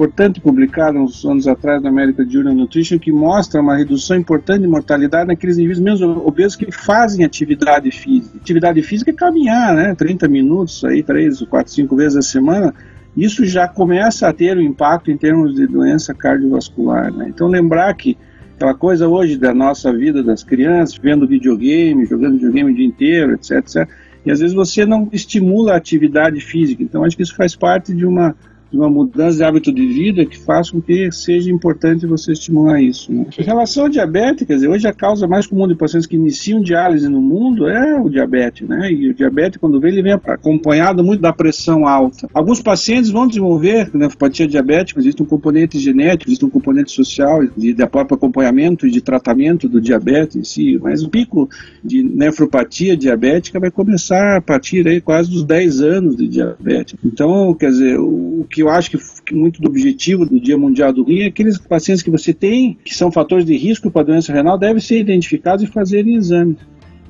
importante 0.00 0.40
publicado 0.40 0.98
uns 0.98 1.26
anos 1.26 1.46
atrás 1.46 1.82
na 1.82 1.90
American 1.90 2.26
Journal 2.26 2.54
Nutrition 2.54 2.98
que 2.98 3.12
mostra 3.12 3.60
uma 3.60 3.76
redução 3.76 4.16
importante 4.16 4.62
de 4.62 4.66
mortalidade 4.66 5.28
naqueles 5.28 5.58
indivíduos 5.58 5.84
mesmo 5.84 6.26
obesos 6.26 6.56
que 6.56 6.72
fazem 6.72 7.22
atividade 7.22 7.90
física. 7.90 8.38
Atividade 8.38 8.82
física 8.82 9.10
é 9.10 9.14
caminhar, 9.14 9.74
né? 9.74 9.94
30 9.94 10.26
minutos, 10.26 10.82
aí, 10.86 11.02
3, 11.02 11.42
4, 11.42 11.70
5 11.70 11.96
vezes 11.96 12.16
a 12.16 12.22
semana. 12.22 12.74
Isso 13.14 13.44
já 13.44 13.68
começa 13.68 14.26
a 14.26 14.32
ter 14.32 14.56
um 14.56 14.62
impacto 14.62 15.10
em 15.10 15.18
termos 15.18 15.54
de 15.54 15.66
doença 15.66 16.14
cardiovascular. 16.14 17.12
Né? 17.12 17.26
Então, 17.28 17.46
lembrar 17.48 17.92
que 17.92 18.16
aquela 18.56 18.72
coisa 18.72 19.06
hoje 19.06 19.36
da 19.36 19.52
nossa 19.52 19.92
vida 19.92 20.22
das 20.22 20.42
crianças, 20.42 20.96
vendo 20.96 21.26
videogame, 21.26 22.06
jogando 22.06 22.34
videogame 22.34 22.72
o 22.72 22.74
dia 22.74 22.86
inteiro, 22.86 23.34
etc, 23.34 23.50
etc. 23.58 23.88
E 24.24 24.30
às 24.30 24.40
vezes 24.40 24.54
você 24.54 24.86
não 24.86 25.10
estimula 25.12 25.74
a 25.74 25.76
atividade 25.76 26.40
física. 26.40 26.82
Então, 26.82 27.04
acho 27.04 27.16
que 27.16 27.22
isso 27.22 27.36
faz 27.36 27.54
parte 27.54 27.92
de 27.92 28.06
uma 28.06 28.34
de 28.70 28.76
uma 28.76 28.88
mudança 28.88 29.38
de 29.38 29.44
hábito 29.44 29.72
de 29.72 29.86
vida 29.86 30.24
que 30.24 30.38
faz 30.38 30.70
com 30.70 30.80
que 30.80 31.10
seja 31.12 31.50
importante 31.50 32.06
você 32.06 32.32
estimular 32.32 32.80
isso. 32.80 33.12
Né? 33.12 33.26
Em 33.38 33.42
relação 33.42 33.84
ao 33.84 33.88
diabetes, 33.88 34.46
quer 34.46 34.54
dizer, 34.54 34.68
hoje 34.68 34.86
a 34.86 34.92
causa 34.92 35.26
mais 35.26 35.46
comum 35.46 35.66
de 35.66 35.74
pacientes 35.74 36.06
que 36.06 36.16
iniciam 36.16 36.62
diálise 36.62 37.08
no 37.08 37.20
mundo 37.20 37.68
é 37.68 38.00
o 38.00 38.08
diabetes, 38.08 38.68
né? 38.68 38.90
E 38.90 39.10
o 39.10 39.14
diabetes, 39.14 39.58
quando 39.58 39.80
vem, 39.80 39.92
ele 39.92 40.02
vem 40.02 40.12
acompanhado 40.12 41.02
muito 41.02 41.20
da 41.20 41.32
pressão 41.32 41.86
alta. 41.86 42.28
Alguns 42.32 42.62
pacientes 42.62 43.10
vão 43.10 43.26
desenvolver 43.26 43.90
nefropatia 43.92 44.46
diabética, 44.46 45.00
existe 45.00 45.22
um 45.22 45.26
componente 45.26 45.78
genético, 45.78 46.30
existe 46.30 46.44
um 46.44 46.50
componente 46.50 46.92
social, 46.92 47.46
de, 47.56 47.72
de 47.74 47.86
próprio 47.86 48.16
acompanhamento 48.16 48.86
e 48.86 48.90
de 48.90 49.00
tratamento 49.00 49.68
do 49.68 49.80
diabetes 49.80 50.36
em 50.36 50.44
si, 50.44 50.78
mas 50.80 51.02
o 51.02 51.08
pico 51.08 51.48
de 51.82 52.02
nefropatia 52.02 52.96
diabética 52.96 53.58
vai 53.58 53.70
começar 53.70 54.36
a 54.36 54.40
partir 54.40 54.86
aí 54.86 55.00
quase 55.00 55.30
dos 55.30 55.44
10 55.44 55.80
anos 55.80 56.16
de 56.16 56.28
diabetes. 56.28 56.94
Então, 57.04 57.52
quer 57.54 57.70
dizer, 57.70 57.98
o 57.98 58.46
que 58.48 58.59
eu 58.60 58.68
acho 58.68 58.90
que 58.90 59.34
muito 59.34 59.60
do 59.60 59.68
objetivo 59.68 60.24
do 60.24 60.40
Dia 60.40 60.56
Mundial 60.56 60.92
do 60.92 61.04
Rim 61.04 61.20
é 61.20 61.26
aqueles 61.26 61.58
pacientes 61.58 62.02
que 62.02 62.10
você 62.10 62.32
tem, 62.32 62.76
que 62.84 62.94
são 62.94 63.10
fatores 63.10 63.44
de 63.44 63.56
risco 63.56 63.90
para 63.90 64.06
doença 64.06 64.32
renal, 64.32 64.58
devem 64.58 64.80
ser 64.80 64.98
identificados 64.98 65.64
e 65.64 65.66
fazerem 65.66 66.14
exames. 66.14 66.56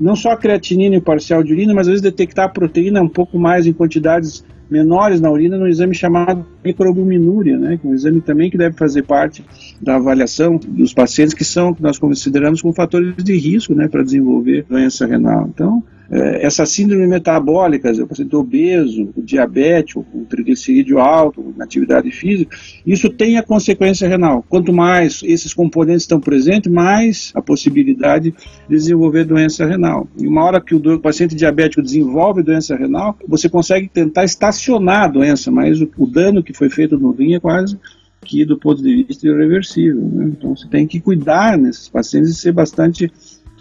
Não 0.01 0.16
só 0.16 0.30
a 0.30 0.36
creatinina 0.36 0.94
e 0.94 0.98
o 0.98 1.03
parcial 1.03 1.42
de 1.42 1.53
urina, 1.53 1.74
mas 1.74 1.86
às 1.86 1.92
vezes 1.92 2.03
detectar 2.03 2.46
a 2.46 2.48
proteína 2.48 3.03
um 3.03 3.09
pouco 3.09 3.38
mais 3.38 3.66
em 3.66 3.72
quantidades 3.72 4.44
menores 4.71 5.21
na 5.21 5.31
urina 5.31 5.59
no 5.59 5.66
exame 5.66 5.95
chamado 5.95 6.47
microalbuminúria, 6.64 7.59
né, 7.59 7.77
que 7.77 7.87
é 7.87 7.91
um 7.91 7.95
exame 7.95 8.21
também 8.21 8.51
que 8.51 8.57
deve 8.57 8.77
fazer 8.77 9.03
parte 9.03 9.45
da 9.81 9.97
avaliação 9.97 10.57
dos 10.57 10.95
pacientes 10.95 11.35
que 11.35 11.45
são 11.45 11.75
que 11.75 11.83
nós 11.83 11.99
consideramos 11.99 12.62
como 12.62 12.73
fatores 12.73 13.14
de 13.23 13.37
risco, 13.37 13.75
né, 13.75 13.89
para 13.89 14.03
desenvolver 14.03 14.64
doença 14.68 15.07
renal. 15.07 15.51
Então, 15.53 15.83
é, 16.11 16.45
essa 16.45 16.66
síndrome 16.66 17.07
metabólica, 17.07 17.93
o 17.93 18.07
paciente 18.07 18.35
obeso, 18.35 19.11
o 19.16 19.23
diabético, 19.23 20.05
o 20.12 20.25
triglicerídeo 20.25 20.99
alto, 20.99 21.55
na 21.57 21.64
atividade 21.64 22.11
física, 22.11 22.57
isso 22.85 23.09
tem 23.09 23.39
a 23.39 23.43
consequência 23.45 24.09
renal. 24.09 24.45
Quanto 24.49 24.73
mais 24.73 25.23
esses 25.25 25.55
componentes 25.55 26.03
estão 26.03 26.21
presentes, 26.21 26.71
mais 26.71 27.31
a 27.33 27.41
possibilidade 27.41 28.35
de 28.68 28.77
desenvolver 28.77 29.25
doença 29.25 29.64
renal. 29.64 30.09
E 30.18 30.27
uma 30.27 30.43
hora 30.43 30.61
que 30.61 30.75
o 30.75 30.99
paciente 30.99 31.37
diabético 31.37 31.81
desenvolve 31.81 32.43
doença 32.43 32.75
renal, 32.75 33.16
você 33.29 33.49
consegue 33.49 33.89
tentar 33.89 34.25
estacionar 34.25 34.59
a 34.68 35.08
doença, 35.08 35.50
mas 35.50 35.80
o, 35.80 35.90
o 35.96 36.06
dano 36.06 36.42
que 36.42 36.52
foi 36.52 36.68
feito 36.68 36.98
no 36.98 37.12
rim 37.12 37.34
é 37.34 37.40
quase 37.40 37.78
que 38.24 38.44
do 38.44 38.58
ponto 38.58 38.82
de 38.82 39.04
vista 39.04 39.26
irreversível. 39.26 40.02
Né? 40.02 40.32
Então 40.36 40.54
você 40.54 40.68
tem 40.68 40.86
que 40.86 41.00
cuidar 41.00 41.56
nesses 41.56 41.88
pacientes 41.88 42.30
e 42.30 42.34
ser 42.34 42.52
bastante 42.52 43.11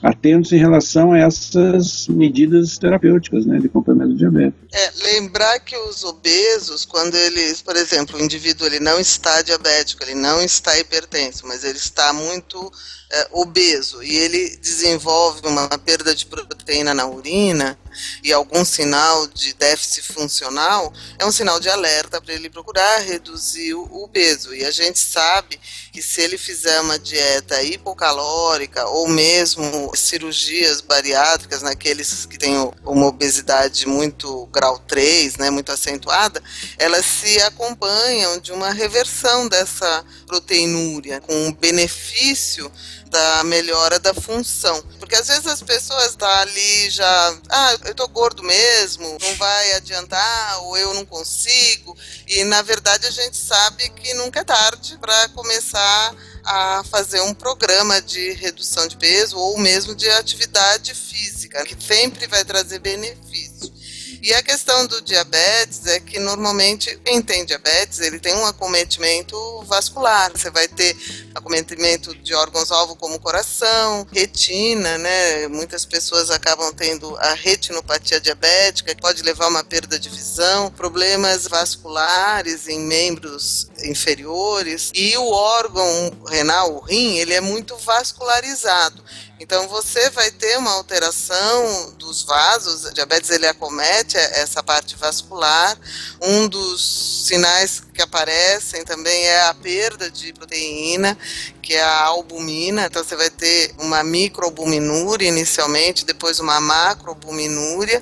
atentos 0.01 0.51
em 0.53 0.57
relação 0.57 1.11
a 1.11 1.19
essas 1.19 2.07
medidas 2.07 2.77
terapêuticas 2.77 3.45
né, 3.45 3.59
de 3.59 3.67
acompanhamento 3.67 4.11
do 4.11 4.17
diabetes. 4.17 4.59
É, 4.71 4.91
lembrar 5.03 5.59
que 5.59 5.75
os 5.75 6.03
obesos, 6.03 6.85
quando 6.85 7.15
eles, 7.15 7.61
por 7.61 7.75
exemplo, 7.75 8.17
o 8.17 8.21
indivíduo 8.21 8.65
ele 8.65 8.79
não 8.79 8.99
está 8.99 9.41
diabético, 9.41 10.03
ele 10.03 10.15
não 10.15 10.41
está 10.41 10.77
hipertenso, 10.79 11.45
mas 11.45 11.63
ele 11.63 11.77
está 11.77 12.13
muito 12.13 12.71
é, 13.12 13.28
obeso 13.32 14.03
e 14.03 14.16
ele 14.18 14.55
desenvolve 14.57 15.41
uma 15.47 15.68
perda 15.80 16.14
de 16.14 16.26
proteína 16.26 16.93
na 16.93 17.07
urina 17.07 17.78
e 18.24 18.32
algum 18.32 18.64
sinal 18.64 19.28
de 19.28 19.53
déficit 19.53 20.14
funcional, 20.14 20.93
é 21.18 21.26
um 21.26 21.32
sinal 21.32 21.60
de 21.60 21.70
alerta 21.70 22.22
para 22.22 22.34
ele 22.34 22.49
procurar 22.49 22.99
reduzir 22.99 23.74
o, 23.74 23.84
o 24.03 24.07
peso. 24.07 24.53
E 24.53 24.64
a 24.64 24.72
gente 24.72 24.99
sabe 24.99 25.60
que 25.91 26.01
se 26.01 26.22
ele 26.22 26.38
fizer 26.38 26.80
uma 26.82 26.99
dieta 26.99 27.62
hipocalórica 27.64 28.86
ou 28.88 29.07
mesmo 29.07 29.91
cirurgias 29.95 30.82
bariátricas 30.82 31.62
naqueles 31.62 32.26
que 32.26 32.38
têm 32.38 32.55
uma 32.86 33.07
obesidade 33.07 33.88
muito 33.88 34.45
grau 34.47 34.80
3, 34.80 35.38
né, 35.38 35.49
muito 35.49 35.72
acentuada, 35.72 36.41
elas 36.78 37.05
se 37.05 37.41
acompanham 37.41 38.39
de 38.39 38.51
uma 38.51 38.72
reversão 38.72 39.47
dessa 39.47 40.05
proteinúria 40.28 41.20
com 41.22 41.51
benefício 41.53 42.72
da 43.10 43.43
melhora 43.43 43.99
da 43.99 44.14
função. 44.14 44.82
Porque 44.99 45.16
às 45.16 45.28
vezes 45.28 45.47
as 45.47 45.62
pessoas 45.62 46.16
tá 46.16 46.41
ali 46.41 46.89
já, 46.89 47.38
ah, 47.49 47.78
eu 47.86 47.95
tô 47.95 48.07
gordo 48.07 48.43
mesmo, 48.43 49.18
não 49.20 49.36
vai 49.36 49.74
adiantar, 49.74 50.64
ou 50.64 50.78
eu 50.78 50.93
não 50.93 51.05
consigo. 51.05 51.97
E 52.28 52.43
na 52.43 52.62
verdade 52.62 53.07
a 53.07 53.12
gente 53.12 53.36
sabe 53.36 53.89
que 53.89 54.14
nunca 54.14 54.41
é 54.41 54.43
tarde 54.43 54.97
para 54.99 55.30
começar 55.30 56.16
a 56.45 56.84
fazer 56.89 57.22
um 57.22 57.34
programa 57.34 58.01
de 58.01 58.34
redução 58.34 58.88
de 58.88 58.97
peso 58.97 59.38
ou 59.38 59.57
mesmo 59.57 59.93
de 59.95 60.10
atividade 60.12 60.93
física, 60.93 61.64
que 61.66 61.76
sempre 61.84 62.28
vai 62.28 62.45
trazer 62.45 62.80
benefício. 62.80 63.78
E 64.22 64.34
a 64.34 64.43
questão 64.43 64.86
do 64.86 65.01
diabetes 65.01 65.86
é 65.86 65.99
que 65.99 66.20
normalmente 66.20 66.99
quem 67.05 67.22
tem 67.22 67.45
diabetes, 67.45 67.99
ele 67.99 68.20
tem 68.20 68.36
um 68.36 68.45
acometimento 68.45 69.38
vascular. 69.63 70.32
Você 70.32 70.49
vai 70.49 70.67
ter 70.67 70.95
acometimento 71.34 72.13
de 72.15 72.34
órgãos-alvo 72.34 72.97
como 72.97 73.20
coração, 73.20 74.05
retina, 74.11 74.97
né? 74.97 75.47
Muitas 75.47 75.86
pessoas 75.86 76.30
acabam 76.30 76.74
tendo 76.74 77.15
a 77.17 77.34
retinopatia 77.34 78.20
diabética, 78.20 78.93
que 78.93 79.01
pode 79.01 79.24
levar 79.24 79.45
a 79.45 79.49
uma 79.49 79.63
perda 79.63 79.97
de 79.97 80.09
visão, 80.09 80.70
problemas 80.72 81.47
vasculares 81.47 82.67
em 82.67 82.80
membros 82.80 83.70
inferiores 83.84 84.91
e 84.93 85.15
o 85.17 85.30
órgão 85.32 86.11
renal, 86.28 86.76
o 86.76 86.80
rim, 86.80 87.17
ele 87.17 87.34
é 87.34 87.41
muito 87.41 87.78
vascularizado. 87.78 89.03
Então 89.39 89.70
você 89.70 90.09
vai 90.09 90.30
ter 90.32 90.57
uma 90.57 90.72
alteração 90.72 91.93
dos 91.97 92.24
vasos, 92.24 92.91
diabetes 92.93 93.30
ele 93.30 93.47
acomete 93.47 94.09
essa 94.18 94.64
parte 94.64 94.95
vascular. 94.95 95.78
Um 96.22 96.47
dos 96.47 97.26
sinais 97.28 97.84
que 97.99 98.03
aparecem 98.03 98.85
também 98.85 99.25
é 99.25 99.41
a 99.41 99.53
perda 99.53 100.09
de 100.09 100.31
proteína, 100.31 101.17
que 101.61 101.73
é 101.73 101.81
a 101.81 102.03
albumina. 102.03 102.85
Então 102.85 103.03
você 103.03 103.13
vai 103.13 103.29
ter 103.29 103.73
uma 103.77 104.01
microalbuminúria 104.05 105.27
inicialmente, 105.27 106.05
depois 106.05 106.39
uma 106.39 106.61
macroalbuminúria, 106.61 108.01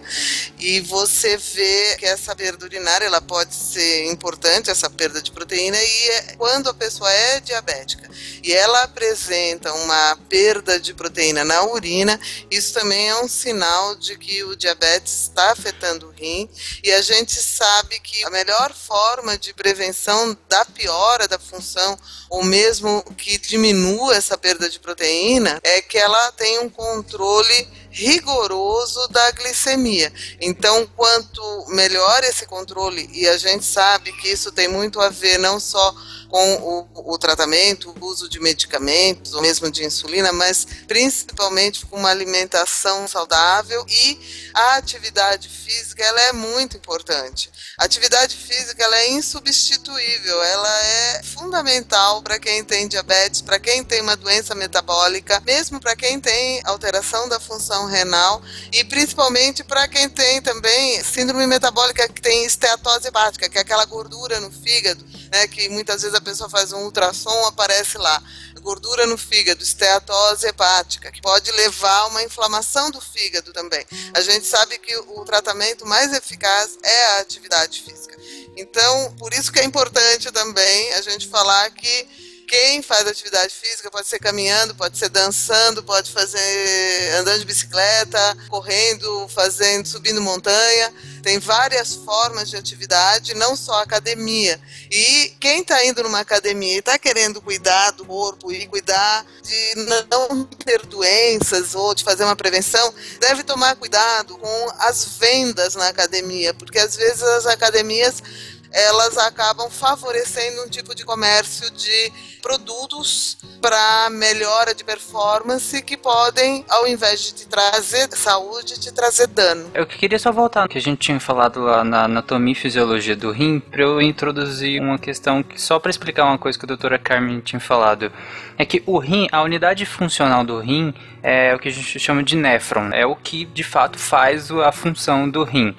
e 0.59 0.81
você 0.81 1.35
vê 1.35 1.95
que 1.97 2.05
essa 2.05 2.35
perda 2.35 2.65
urinária 2.65 3.05
ela 3.05 3.19
pode 3.19 3.55
ser 3.55 4.05
importante, 4.05 4.69
essa 4.69 4.87
perda 4.87 5.19
de 5.19 5.31
proteína, 5.31 5.81
e 5.81 6.09
é 6.09 6.35
quando 6.37 6.69
a 6.69 6.75
pessoa 6.75 7.11
é 7.11 7.39
diabética 7.39 8.07
e 8.43 8.53
ela 8.53 8.83
apresenta 8.83 9.73
uma 9.73 10.17
perda 10.29 10.79
de 10.79 10.93
proteína 10.93 11.43
na 11.43 11.63
urina, 11.63 12.19
isso 12.49 12.73
também 12.73 13.09
é 13.09 13.21
um 13.21 13.27
sinal 13.27 13.95
de 13.95 14.17
que 14.17 14.43
o 14.43 14.55
diabetes 14.55 15.23
está 15.23 15.51
afetando 15.51 16.07
o 16.07 16.11
rim, 16.11 16.47
e 16.83 16.91
a 16.93 17.01
gente 17.01 17.33
sabe 17.33 17.99
que 17.99 18.23
a 18.23 18.29
melhor 18.29 18.73
forma 18.73 19.37
de 19.37 19.53
prevenção 19.87 20.37
da 20.49 20.65
piora 20.65 21.27
da 21.27 21.39
função 21.39 21.97
ou 22.29 22.43
mesmo 22.43 23.03
que 23.17 23.37
diminua 23.37 24.15
essa 24.15 24.37
perda 24.37 24.69
de 24.69 24.79
proteína, 24.79 25.59
é 25.63 25.81
que 25.81 25.97
ela 25.97 26.31
tem 26.33 26.59
um 26.59 26.69
controle 26.69 27.67
rigoroso 27.89 29.07
da 29.09 29.31
glicemia. 29.31 30.11
Então, 30.39 30.87
quanto 30.95 31.65
melhor 31.69 32.23
esse 32.23 32.45
controle, 32.45 33.09
e 33.13 33.27
a 33.27 33.37
gente 33.37 33.65
sabe 33.65 34.11
que 34.13 34.29
isso 34.29 34.51
tem 34.51 34.67
muito 34.67 34.99
a 34.99 35.09
ver 35.09 35.37
não 35.37 35.59
só 35.59 35.95
com 36.29 36.55
o, 36.55 37.13
o, 37.13 37.17
tratamento, 37.17 37.93
o 37.99 38.05
uso 38.05 38.27
de 38.29 38.39
medicamentos, 38.39 39.33
ou 39.33 39.41
mesmo 39.41 39.71
de 39.71 39.85
insulina, 39.85 40.31
mas 40.33 40.67
principalmente 40.87 41.85
com 41.85 41.97
uma 41.97 42.09
alimentação 42.09 43.07
saudável 43.07 43.85
e 43.87 44.49
a 44.53 44.75
atividade 44.75 45.47
física 45.47 46.03
ela 46.03 46.21
é 46.23 46.33
muito 46.33 46.75
importante. 46.75 47.49
A 47.77 47.85
atividade 47.85 48.35
física 48.35 48.83
ela 48.83 48.97
é 48.97 49.11
insubstituível, 49.11 50.43
ela 50.43 50.83
é 50.83 51.23
fundamental 51.23 52.21
para 52.21 52.39
quem 52.39 52.63
tem 52.63 52.87
diabetes, 52.87 53.41
para 53.41 53.59
quem 53.59 53.83
tem 53.83 54.01
uma 54.01 54.17
doença 54.17 54.53
metabólica, 54.55 55.41
mesmo 55.45 55.79
para 55.79 55.95
quem 55.95 56.19
tem 56.19 56.61
alteração 56.65 57.29
da 57.29 57.39
função 57.39 57.76
renal 57.85 58.41
e 58.71 58.83
principalmente 58.83 59.63
para 59.63 59.87
quem 59.87 60.09
tem 60.09 60.41
também 60.41 61.03
síndrome 61.03 61.45
metabólica 61.45 62.07
que 62.07 62.21
tem 62.21 62.45
esteatose 62.45 63.07
hepática, 63.07 63.47
que 63.49 63.57
é 63.57 63.61
aquela 63.61 63.85
gordura 63.85 64.39
no 64.39 64.51
fígado, 64.51 65.05
né, 65.31 65.47
que 65.47 65.69
muitas 65.69 66.01
vezes 66.01 66.15
a 66.15 66.21
pessoa 66.21 66.49
faz 66.49 66.71
um 66.71 66.83
ultrassom, 66.83 67.45
aparece 67.45 67.97
lá 67.97 68.21
gordura 68.67 69.07
no 69.07 69.17
fígado, 69.17 69.63
esteatose 69.63 70.45
hepática, 70.45 71.09
que 71.09 71.21
pode 71.21 71.49
levar 71.53 71.99
a 71.99 72.07
uma 72.07 72.21
inflamação 72.23 72.91
do 72.91 72.99
fígado 72.99 73.53
também. 73.53 73.85
A 74.13 74.19
gente 74.19 74.45
sabe 74.45 74.77
que 74.77 74.93
o 74.97 75.23
tratamento 75.23 75.85
mais 75.85 76.11
eficaz 76.11 76.77
é 76.83 77.05
a 77.05 77.21
atividade 77.21 77.81
física. 77.81 78.17
Então, 78.57 79.15
por 79.17 79.33
isso 79.33 79.53
que 79.53 79.59
é 79.59 79.63
importante 79.63 80.29
também 80.33 80.93
a 80.95 81.01
gente 81.01 81.29
falar 81.29 81.69
que 81.71 82.26
quem 82.47 82.81
faz 82.81 83.05
atividade 83.05 83.53
física 83.53 83.91
pode 83.91 84.07
ser 84.07 84.19
caminhando, 84.19 84.73
pode 84.73 84.97
ser 84.97 85.09
dançando, 85.09 85.83
pode 85.83 86.11
fazer 86.11 87.11
andando 87.19 87.39
de 87.39 87.45
bicicleta, 87.45 88.37
correndo, 88.47 89.27
fazendo, 89.27 89.85
subindo 89.85 90.21
montanha. 90.21 90.93
Tem 91.21 91.39
várias 91.39 91.95
formas 91.95 92.49
de 92.49 92.55
atividade, 92.55 93.33
não 93.33 93.55
só 93.55 93.81
academia. 93.81 94.59
E 94.89 95.35
quem 95.41 95.59
está 95.61 95.85
indo 95.85 96.01
numa 96.01 96.21
academia 96.21 96.75
e 96.75 96.79
está 96.79 96.97
querendo 96.97 97.41
cuidar 97.41 97.91
do 97.91 98.05
corpo 98.05 98.49
e 98.49 98.65
cuidar 98.67 99.25
de 99.43 99.75
não 100.07 100.45
ter 100.45 100.85
doenças 100.85 101.75
ou 101.75 101.93
de 101.93 102.03
fazer 102.03 102.23
uma 102.23 102.35
prevenção, 102.35 102.93
deve 103.19 103.43
tomar 103.43 103.75
cuidado 103.75 104.37
com 104.37 104.71
as 104.79 105.03
vendas 105.19 105.75
na 105.75 105.89
academia, 105.89 106.53
porque 106.53 106.79
às 106.79 106.95
vezes 106.95 107.21
as 107.21 107.45
academias 107.45 108.23
elas 108.71 109.17
acabam 109.17 109.69
favorecendo 109.69 110.63
um 110.63 110.69
tipo 110.69 110.93
de 110.93 111.05
comércio 111.05 111.69
de 111.71 112.11
produtos 112.41 113.37
para 113.61 114.09
melhora 114.09 114.73
de 114.73 114.83
performance 114.83 115.81
que 115.81 115.97
podem, 115.97 116.63
ao 116.69 116.87
invés 116.87 117.21
de 117.21 117.33
te 117.33 117.47
trazer 117.47 118.07
saúde, 118.15 118.79
te 118.79 118.93
trazer 118.93 119.27
dano. 119.27 119.69
Eu 119.73 119.85
queria 119.85 120.19
só 120.19 120.31
voltar 120.31 120.67
que 120.67 120.77
a 120.77 120.81
gente 120.81 120.99
tinha 120.99 121.19
falado 121.19 121.61
lá 121.61 121.83
na 121.83 122.03
anatomia 122.03 122.53
e 122.53 122.55
fisiologia 122.55 123.15
do 123.15 123.31
rim, 123.31 123.59
para 123.59 123.81
eu 123.81 124.01
introduzir 124.01 124.81
uma 124.81 124.97
questão 124.97 125.43
que 125.43 125.61
só 125.61 125.79
para 125.79 125.89
explicar 125.89 126.25
uma 126.25 126.37
coisa 126.37 126.57
que 126.57 126.65
a 126.65 126.67
doutora 126.67 126.97
Carmen 126.97 127.39
tinha 127.39 127.59
falado. 127.59 128.11
É 128.57 128.65
que 128.65 128.81
o 128.85 128.97
rim, 128.97 129.27
a 129.31 129.41
unidade 129.41 129.85
funcional 129.85 130.43
do 130.43 130.59
rim 130.59 130.93
é 131.21 131.53
o 131.53 131.59
que 131.59 131.67
a 131.67 131.71
gente 131.71 131.99
chama 131.99 132.23
de 132.23 132.35
néfron, 132.35 132.91
é 132.93 133.05
o 133.05 133.15
que 133.15 133.45
de 133.45 133.63
fato 133.63 133.99
faz 133.99 134.49
a 134.51 134.71
função 134.71 135.29
do 135.29 135.43
rim. 135.43 135.75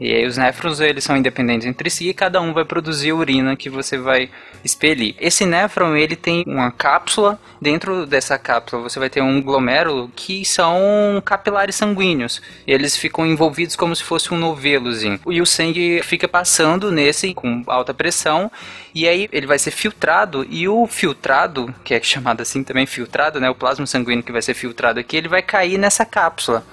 E 0.00 0.14
aí 0.14 0.26
os 0.26 0.38
néfrons 0.38 0.80
eles 0.80 1.04
são 1.04 1.16
independentes 1.16 1.66
entre 1.66 1.90
si 1.90 2.08
e 2.08 2.14
cada 2.14 2.40
um 2.40 2.54
vai 2.54 2.64
produzir 2.64 3.12
urina 3.12 3.54
que 3.54 3.68
você 3.68 3.98
vai 3.98 4.30
expelir. 4.64 5.14
Esse 5.20 5.44
néfron 5.44 5.94
ele 5.94 6.16
tem 6.16 6.42
uma 6.46 6.70
cápsula, 6.70 7.38
dentro 7.60 8.06
dessa 8.06 8.38
cápsula 8.38 8.82
você 8.82 8.98
vai 8.98 9.10
ter 9.10 9.20
um 9.20 9.42
glomérulo 9.42 10.10
que 10.16 10.42
são 10.44 11.22
capilares 11.22 11.74
sanguíneos. 11.74 12.40
Eles 12.66 12.96
ficam 12.96 13.26
envolvidos 13.26 13.76
como 13.76 13.94
se 13.94 14.02
fosse 14.02 14.32
um 14.32 14.38
novelozinho. 14.38 15.20
E 15.28 15.42
o 15.42 15.46
sangue 15.46 16.02
fica 16.02 16.26
passando 16.26 16.90
nesse 16.90 17.34
com 17.34 17.62
alta 17.66 17.92
pressão 17.92 18.50
e 18.94 19.06
aí 19.06 19.28
ele 19.30 19.46
vai 19.46 19.58
ser 19.58 19.70
filtrado 19.70 20.46
e 20.48 20.66
o 20.66 20.86
filtrado, 20.86 21.74
que 21.84 21.92
é 21.92 22.02
chamado 22.02 22.40
assim 22.40 22.64
também 22.64 22.86
filtrado, 22.86 23.38
né, 23.38 23.50
o 23.50 23.54
plasma 23.54 23.86
sanguíneo 23.86 24.24
que 24.24 24.32
vai 24.32 24.42
ser 24.42 24.54
filtrado 24.54 24.98
aqui, 24.98 25.16
ele 25.16 25.28
vai 25.28 25.42
cair 25.42 25.76
nessa 25.76 26.06
cápsula. 26.06 26.64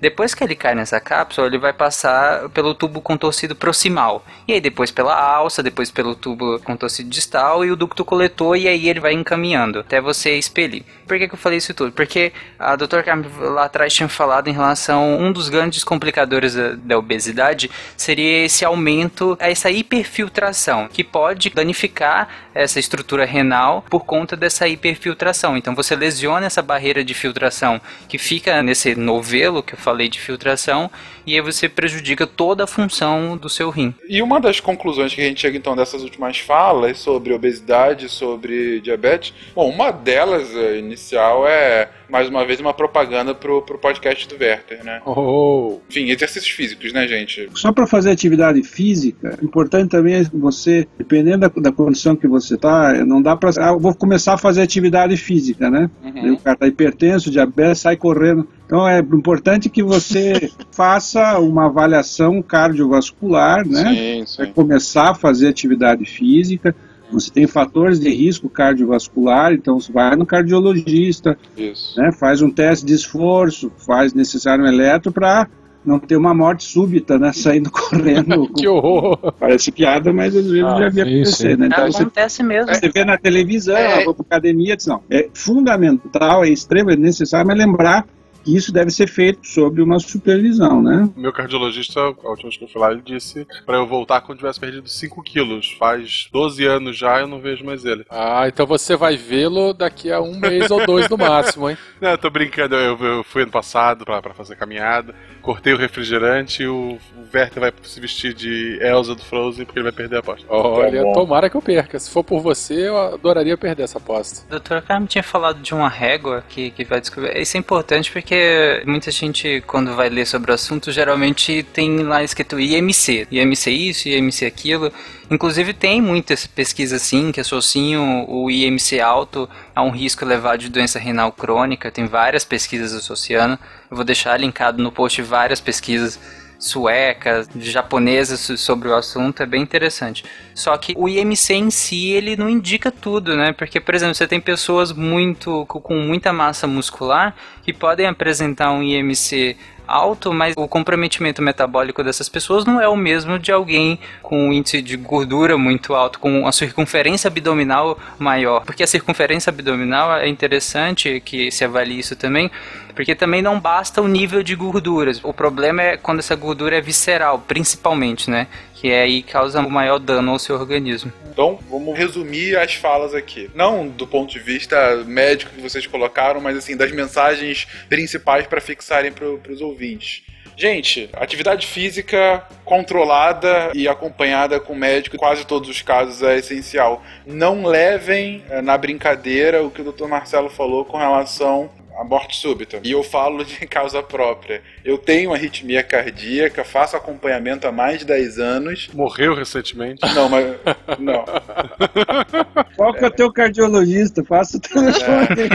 Depois 0.00 0.34
que 0.34 0.44
ele 0.44 0.54
cai 0.54 0.74
nessa 0.74 1.00
cápsula, 1.00 1.46
ele 1.46 1.58
vai 1.58 1.72
passar 1.72 2.48
pelo 2.50 2.74
tubo 2.74 3.00
contorcido 3.00 3.54
proximal. 3.54 4.24
E 4.46 4.52
aí 4.52 4.60
depois 4.60 4.90
pela 4.90 5.14
alça, 5.14 5.62
depois 5.62 5.90
pelo 5.90 6.14
tubo 6.14 6.58
contorcido 6.60 7.08
distal 7.08 7.64
e 7.64 7.70
o 7.70 7.76
ducto 7.76 8.04
coletor, 8.04 8.56
e 8.56 8.68
aí 8.68 8.88
ele 8.88 9.00
vai 9.00 9.12
encaminhando 9.12 9.80
até 9.80 10.00
você 10.00 10.36
expelir. 10.36 10.84
Por 11.06 11.18
que, 11.18 11.28
que 11.28 11.34
eu 11.34 11.38
falei 11.38 11.58
isso 11.58 11.74
tudo? 11.74 11.92
Porque 11.92 12.32
a 12.58 12.76
doutora 12.76 13.02
Carmen 13.02 13.30
lá 13.38 13.64
atrás 13.64 13.92
tinha 13.92 14.08
falado 14.08 14.48
em 14.48 14.52
relação 14.52 15.18
um 15.18 15.32
dos 15.32 15.48
grandes 15.48 15.84
complicadores 15.84 16.54
da, 16.54 16.72
da 16.72 16.98
obesidade 16.98 17.70
seria 17.96 18.44
esse 18.44 18.64
aumento, 18.64 19.36
essa 19.40 19.70
hiperfiltração, 19.70 20.88
que 20.88 21.04
pode 21.04 21.50
danificar 21.50 22.28
essa 22.54 22.78
estrutura 22.78 23.24
renal 23.24 23.84
por 23.88 24.04
conta 24.04 24.36
dessa 24.36 24.66
hiperfiltração. 24.68 25.56
Então 25.56 25.74
você 25.74 25.94
lesiona 25.94 26.46
essa 26.46 26.62
barreira 26.62 27.04
de 27.04 27.14
filtração 27.14 27.80
que 28.08 28.18
fica 28.18 28.62
nesse 28.62 28.94
novelo 28.94 29.62
que 29.64 29.74
eu 29.74 29.78
falei 29.78 30.08
de 30.08 30.20
filtração 30.20 30.90
e 31.26 31.34
aí 31.34 31.40
você 31.40 31.68
prejudica 31.68 32.26
toda 32.26 32.64
a 32.64 32.66
função 32.66 33.36
do 33.36 33.48
seu 33.48 33.70
rim. 33.70 33.94
E 34.08 34.22
uma 34.22 34.40
das 34.40 34.60
conclusões 34.60 35.14
que 35.14 35.20
a 35.20 35.24
gente 35.24 35.40
chega 35.40 35.56
então 35.56 35.74
dessas 35.74 36.02
últimas 36.02 36.38
falas 36.38 36.98
sobre 36.98 37.32
obesidade, 37.32 38.08
sobre 38.08 38.80
diabetes, 38.80 39.34
bom, 39.54 39.68
uma 39.68 39.90
delas 39.90 40.54
eh, 40.54 40.78
inicial 40.78 41.46
é 41.46 41.88
mais 42.08 42.28
uma 42.28 42.44
vez 42.44 42.60
uma 42.60 42.74
propaganda 42.74 43.34
pro, 43.34 43.62
pro 43.62 43.78
podcast 43.78 44.28
do 44.28 44.34
Werther, 44.34 44.84
né? 44.84 45.00
Oh. 45.04 45.78
Enfim, 45.88 46.10
exercícios 46.10 46.50
físicos, 46.50 46.92
né, 46.92 47.06
gente? 47.06 47.48
Só 47.54 47.72
para 47.72 47.86
fazer 47.86 48.10
atividade 48.10 48.62
física, 48.62 49.38
importante 49.42 49.90
também 49.90 50.14
é 50.14 50.22
você, 50.24 50.86
dependendo 50.98 51.38
da, 51.38 51.48
da 51.48 51.72
condição 51.72 52.16
que 52.16 52.26
você 52.26 52.56
tá, 52.56 53.04
não 53.04 53.20
dá 53.20 53.36
para, 53.36 53.50
ah, 53.58 53.72
vou 53.72 53.94
começar 53.94 54.34
a 54.34 54.38
fazer 54.38 54.62
atividade 54.62 55.16
física, 55.16 55.70
né? 55.70 55.90
Uhum. 56.02 56.34
O 56.34 56.38
cara 56.38 56.56
tá 56.56 56.66
hipertenso, 56.66 57.30
diabetes, 57.30 57.80
sai 57.80 57.96
correndo. 57.96 58.48
Então 58.66 58.88
é 58.88 58.98
importante 58.98 59.68
que 59.68 59.82
você 59.82 60.50
faça 60.72 61.38
uma 61.38 61.66
avaliação 61.66 62.42
cardiovascular, 62.42 63.66
né? 63.66 63.94
Sim, 63.94 64.26
sim. 64.26 64.52
Começar 64.52 65.10
a 65.10 65.14
fazer 65.14 65.48
atividade 65.48 66.04
física. 66.04 66.74
Você 67.14 67.30
tem 67.30 67.46
fatores 67.46 67.98
de 68.00 68.10
risco 68.10 68.48
cardiovascular, 68.48 69.52
então 69.52 69.80
você 69.80 69.90
vai 69.92 70.14
no 70.16 70.26
cardiologista, 70.26 71.38
Isso. 71.56 71.98
né, 72.00 72.12
faz 72.12 72.42
um 72.42 72.50
teste 72.50 72.84
de 72.84 72.92
esforço, 72.94 73.70
faz 73.78 74.12
necessário 74.12 74.64
um 74.64 74.66
eletro 74.68 75.10
para 75.12 75.48
não 75.84 75.98
ter 75.98 76.16
uma 76.16 76.32
morte 76.34 76.64
súbita, 76.64 77.18
né, 77.18 77.30
saindo 77.34 77.70
correndo. 77.70 78.48
que 78.56 78.66
horror! 78.66 79.32
Parece 79.38 79.70
piada, 79.70 80.12
mas 80.12 80.34
às 80.34 80.44
vezes 80.46 80.64
Ah, 80.64 80.78
já 80.78 80.88
vi 80.88 80.94
sim, 80.94 81.00
acontecer, 81.02 81.50
sim. 81.50 81.56
né? 81.56 81.66
Então 81.66 81.92
você, 81.92 82.02
Acontece 82.02 82.42
mesmo. 82.42 82.74
você 82.74 82.88
vê 82.88 83.04
na 83.04 83.16
televisão, 83.18 83.76
É. 83.76 84.00
é. 84.00 84.04
vou 84.04 84.14
pra 84.14 84.24
academia, 84.26 84.76
diz, 84.76 84.86
não, 84.86 85.02
é 85.10 85.28
fundamental, 85.34 86.44
é 86.44 86.48
extremamente 86.48 87.00
necessário, 87.00 87.46
mas 87.46 87.58
lembrar 87.58 88.06
isso 88.46 88.72
deve 88.72 88.90
ser 88.90 89.08
feito 89.08 89.46
sob 89.46 89.80
uma 89.80 89.98
supervisão, 89.98 90.82
né? 90.82 91.08
O 91.16 91.20
meu 91.20 91.32
cardiologista, 91.32 92.00
a 92.00 92.08
última 92.08 92.42
vez 92.42 92.56
que 92.56 92.64
eu 92.64 92.68
fui 92.68 92.80
lá, 92.80 92.92
ele 92.92 93.02
disse 93.04 93.46
pra 93.64 93.76
eu 93.76 93.86
voltar 93.86 94.20
quando 94.20 94.38
tivesse 94.38 94.60
perdido 94.60 94.88
5 94.88 95.22
quilos. 95.22 95.74
Faz 95.78 96.28
12 96.32 96.64
anos 96.64 96.96
já, 96.96 97.20
eu 97.20 97.26
não 97.26 97.40
vejo 97.40 97.64
mais 97.64 97.84
ele. 97.84 98.04
Ah, 98.10 98.46
então 98.46 98.66
você 98.66 98.96
vai 98.96 99.16
vê-lo 99.16 99.72
daqui 99.72 100.10
a 100.10 100.20
um 100.20 100.38
mês 100.38 100.70
ou 100.70 100.84
dois 100.84 101.08
no 101.08 101.16
máximo, 101.16 101.70
hein? 101.70 101.78
Não, 102.00 102.10
eu 102.10 102.18
tô 102.18 102.28
brincando, 102.28 102.74
eu, 102.74 102.98
eu 102.98 103.24
fui 103.24 103.42
ano 103.42 103.50
passado 103.50 104.04
pra 104.04 104.34
fazer 104.34 104.56
caminhada, 104.56 105.14
cortei 105.44 105.74
o 105.74 105.76
refrigerante 105.76 106.62
e 106.62 106.66
o, 106.66 106.98
o 107.16 107.24
Werther 107.32 107.60
vai 107.60 107.72
se 107.82 108.00
vestir 108.00 108.32
de 108.32 108.78
Elsa 108.80 109.14
do 109.14 109.22
Frozen 109.22 109.66
porque 109.66 109.78
ele 109.78 109.84
vai 109.84 109.92
perder 109.92 110.16
a 110.16 110.18
aposta. 110.20 110.46
Olha, 110.48 111.02
tomara 111.12 111.50
que 111.50 111.56
eu 111.56 111.60
perca. 111.60 111.98
Se 111.98 112.10
for 112.10 112.24
por 112.24 112.40
você, 112.40 112.88
eu 112.88 112.96
adoraria 112.96 113.56
perder 113.56 113.82
essa 113.82 113.98
aposta. 113.98 114.46
O 114.46 114.50
doutor 114.50 114.80
Carmen 114.80 115.06
tinha 115.06 115.22
falado 115.22 115.60
de 115.60 115.74
uma 115.74 115.88
régua 115.88 116.42
que, 116.48 116.70
que 116.70 116.84
vai 116.84 117.00
descobrir. 117.00 117.38
Isso 117.38 117.56
é 117.58 117.60
importante 117.60 118.10
porque 118.10 118.82
muita 118.86 119.10
gente, 119.10 119.62
quando 119.66 119.94
vai 119.94 120.08
ler 120.08 120.26
sobre 120.26 120.50
o 120.50 120.54
assunto, 120.54 120.90
geralmente 120.90 121.62
tem 121.62 121.98
lá 121.98 122.22
escrito 122.24 122.58
IMC. 122.58 123.28
IMC 123.30 123.70
isso, 123.70 124.08
IMC 124.08 124.46
aquilo. 124.46 124.90
Inclusive 125.30 125.72
tem 125.72 126.00
muitas 126.00 126.46
pesquisas 126.46 127.02
sim 127.02 127.32
que 127.32 127.40
associam 127.40 128.26
o 128.28 128.50
IMC 128.50 129.00
alto 129.00 129.48
a 129.74 129.82
um 129.82 129.90
risco 129.90 130.24
elevado 130.24 130.58
de 130.58 130.68
doença 130.68 130.98
renal 130.98 131.32
crônica. 131.32 131.90
Tem 131.90 132.06
várias 132.06 132.44
pesquisas 132.44 132.92
associando. 132.92 133.58
Eu 133.90 133.96
vou 133.96 134.04
deixar 134.04 134.38
linkado 134.38 134.82
no 134.82 134.92
post 134.92 135.20
várias 135.22 135.60
pesquisas 135.60 136.20
suecas, 136.58 137.48
japonesas 137.56 138.60
sobre 138.60 138.88
o 138.88 138.94
assunto, 138.94 139.42
é 139.42 139.46
bem 139.46 139.62
interessante. 139.62 140.24
Só 140.54 140.76
que 140.78 140.94
o 140.96 141.08
IMC 141.08 141.54
em 141.54 141.70
si, 141.70 142.10
ele 142.10 142.36
não 142.36 142.48
indica 142.48 142.90
tudo, 142.90 143.36
né? 143.36 143.52
Porque, 143.52 143.80
por 143.80 143.94
exemplo, 143.94 144.14
você 144.14 144.26
tem 144.26 144.40
pessoas 144.40 144.92
muito 144.92 145.66
com 145.66 145.94
muita 145.96 146.32
massa 146.32 146.66
muscular 146.66 147.34
que 147.62 147.72
podem 147.72 148.06
apresentar 148.06 148.70
um 148.72 148.82
IMC 148.82 149.56
alto, 149.86 150.32
mas 150.32 150.54
o 150.56 150.66
comprometimento 150.66 151.42
metabólico 151.42 152.02
dessas 152.02 152.28
pessoas 152.28 152.64
não 152.64 152.80
é 152.80 152.88
o 152.88 152.96
mesmo 152.96 153.38
de 153.38 153.52
alguém 153.52 153.98
com 154.22 154.48
um 154.48 154.52
índice 154.52 154.80
de 154.82 154.96
gordura 154.96 155.56
muito 155.56 155.94
alto, 155.94 156.18
com 156.18 156.46
a 156.46 156.52
circunferência 156.52 157.28
abdominal 157.28 157.98
maior. 158.18 158.64
Porque 158.64 158.82
a 158.82 158.86
circunferência 158.86 159.50
abdominal 159.50 160.16
é 160.16 160.28
interessante 160.28 161.20
que 161.24 161.50
se 161.50 161.64
avalie 161.64 161.98
isso 161.98 162.16
também, 162.16 162.50
porque 162.94 163.14
também 163.14 163.42
não 163.42 163.58
basta 163.58 164.00
o 164.00 164.08
nível 164.08 164.42
de 164.42 164.54
gorduras. 164.54 165.20
O 165.22 165.32
problema 165.32 165.82
é 165.82 165.96
quando 165.96 166.20
essa 166.20 166.36
gordura 166.36 166.78
é 166.78 166.80
visceral, 166.80 167.42
principalmente, 167.46 168.30
né? 168.30 168.46
Que 168.84 168.90
é 168.90 169.00
aí 169.00 169.22
causa 169.22 169.62
o 169.62 169.70
maior 169.70 169.98
dano 169.98 170.32
ao 170.32 170.38
seu 170.38 170.56
organismo. 170.56 171.10
Então, 171.32 171.58
vamos 171.70 171.96
resumir 171.96 172.54
as 172.58 172.74
falas 172.74 173.14
aqui. 173.14 173.50
Não 173.54 173.88
do 173.88 174.06
ponto 174.06 174.30
de 174.30 174.38
vista 174.38 174.96
médico 175.06 175.52
que 175.54 175.62
vocês 175.62 175.86
colocaram, 175.86 176.38
mas 176.38 176.54
assim, 176.54 176.76
das 176.76 176.92
mensagens 176.92 177.66
principais 177.88 178.46
para 178.46 178.60
fixarem 178.60 179.10
para 179.10 179.26
os 179.50 179.62
ouvintes. 179.62 180.22
Gente, 180.54 181.08
atividade 181.14 181.66
física 181.66 182.46
controlada 182.62 183.70
e 183.72 183.88
acompanhada 183.88 184.60
com 184.60 184.74
médico, 184.74 185.16
quase 185.16 185.46
todos 185.46 185.70
os 185.70 185.80
casos 185.80 186.22
é 186.22 186.36
essencial. 186.36 187.02
Não 187.26 187.64
levem 187.64 188.44
eh, 188.50 188.60
na 188.60 188.76
brincadeira 188.76 189.64
o 189.64 189.70
que 189.70 189.80
o 189.80 189.92
Dr. 189.92 190.08
Marcelo 190.08 190.50
falou 190.50 190.84
com 190.84 190.98
relação 190.98 191.70
a 191.96 192.04
morte 192.04 192.36
súbita. 192.36 192.80
E 192.82 192.90
eu 192.90 193.02
falo 193.02 193.44
de 193.44 193.54
causa 193.66 194.02
própria. 194.02 194.62
Eu 194.84 194.98
tenho 194.98 195.32
arritmia 195.32 195.82
cardíaca, 195.82 196.64
faço 196.64 196.96
acompanhamento 196.96 197.66
há 197.66 197.72
mais 197.72 198.00
de 198.00 198.04
10 198.06 198.38
anos. 198.38 198.88
Morreu 198.92 199.34
recentemente? 199.34 200.00
Não, 200.14 200.28
mas. 200.28 200.56
Não. 200.98 201.24
Qual 202.76 202.92
que 202.92 203.04
é 203.04 203.06
o 203.06 203.10
teu 203.10 203.32
cardiologista? 203.32 204.24
Faça 204.24 204.56
o 204.56 204.60
telefone. 204.60 205.04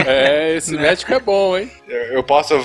É, 0.06 0.56
esse 0.56 0.76
médico 0.76 1.12
é 1.12 1.20
bom, 1.20 1.56
hein? 1.56 1.70
Eu 1.88 2.22
posso 2.22 2.58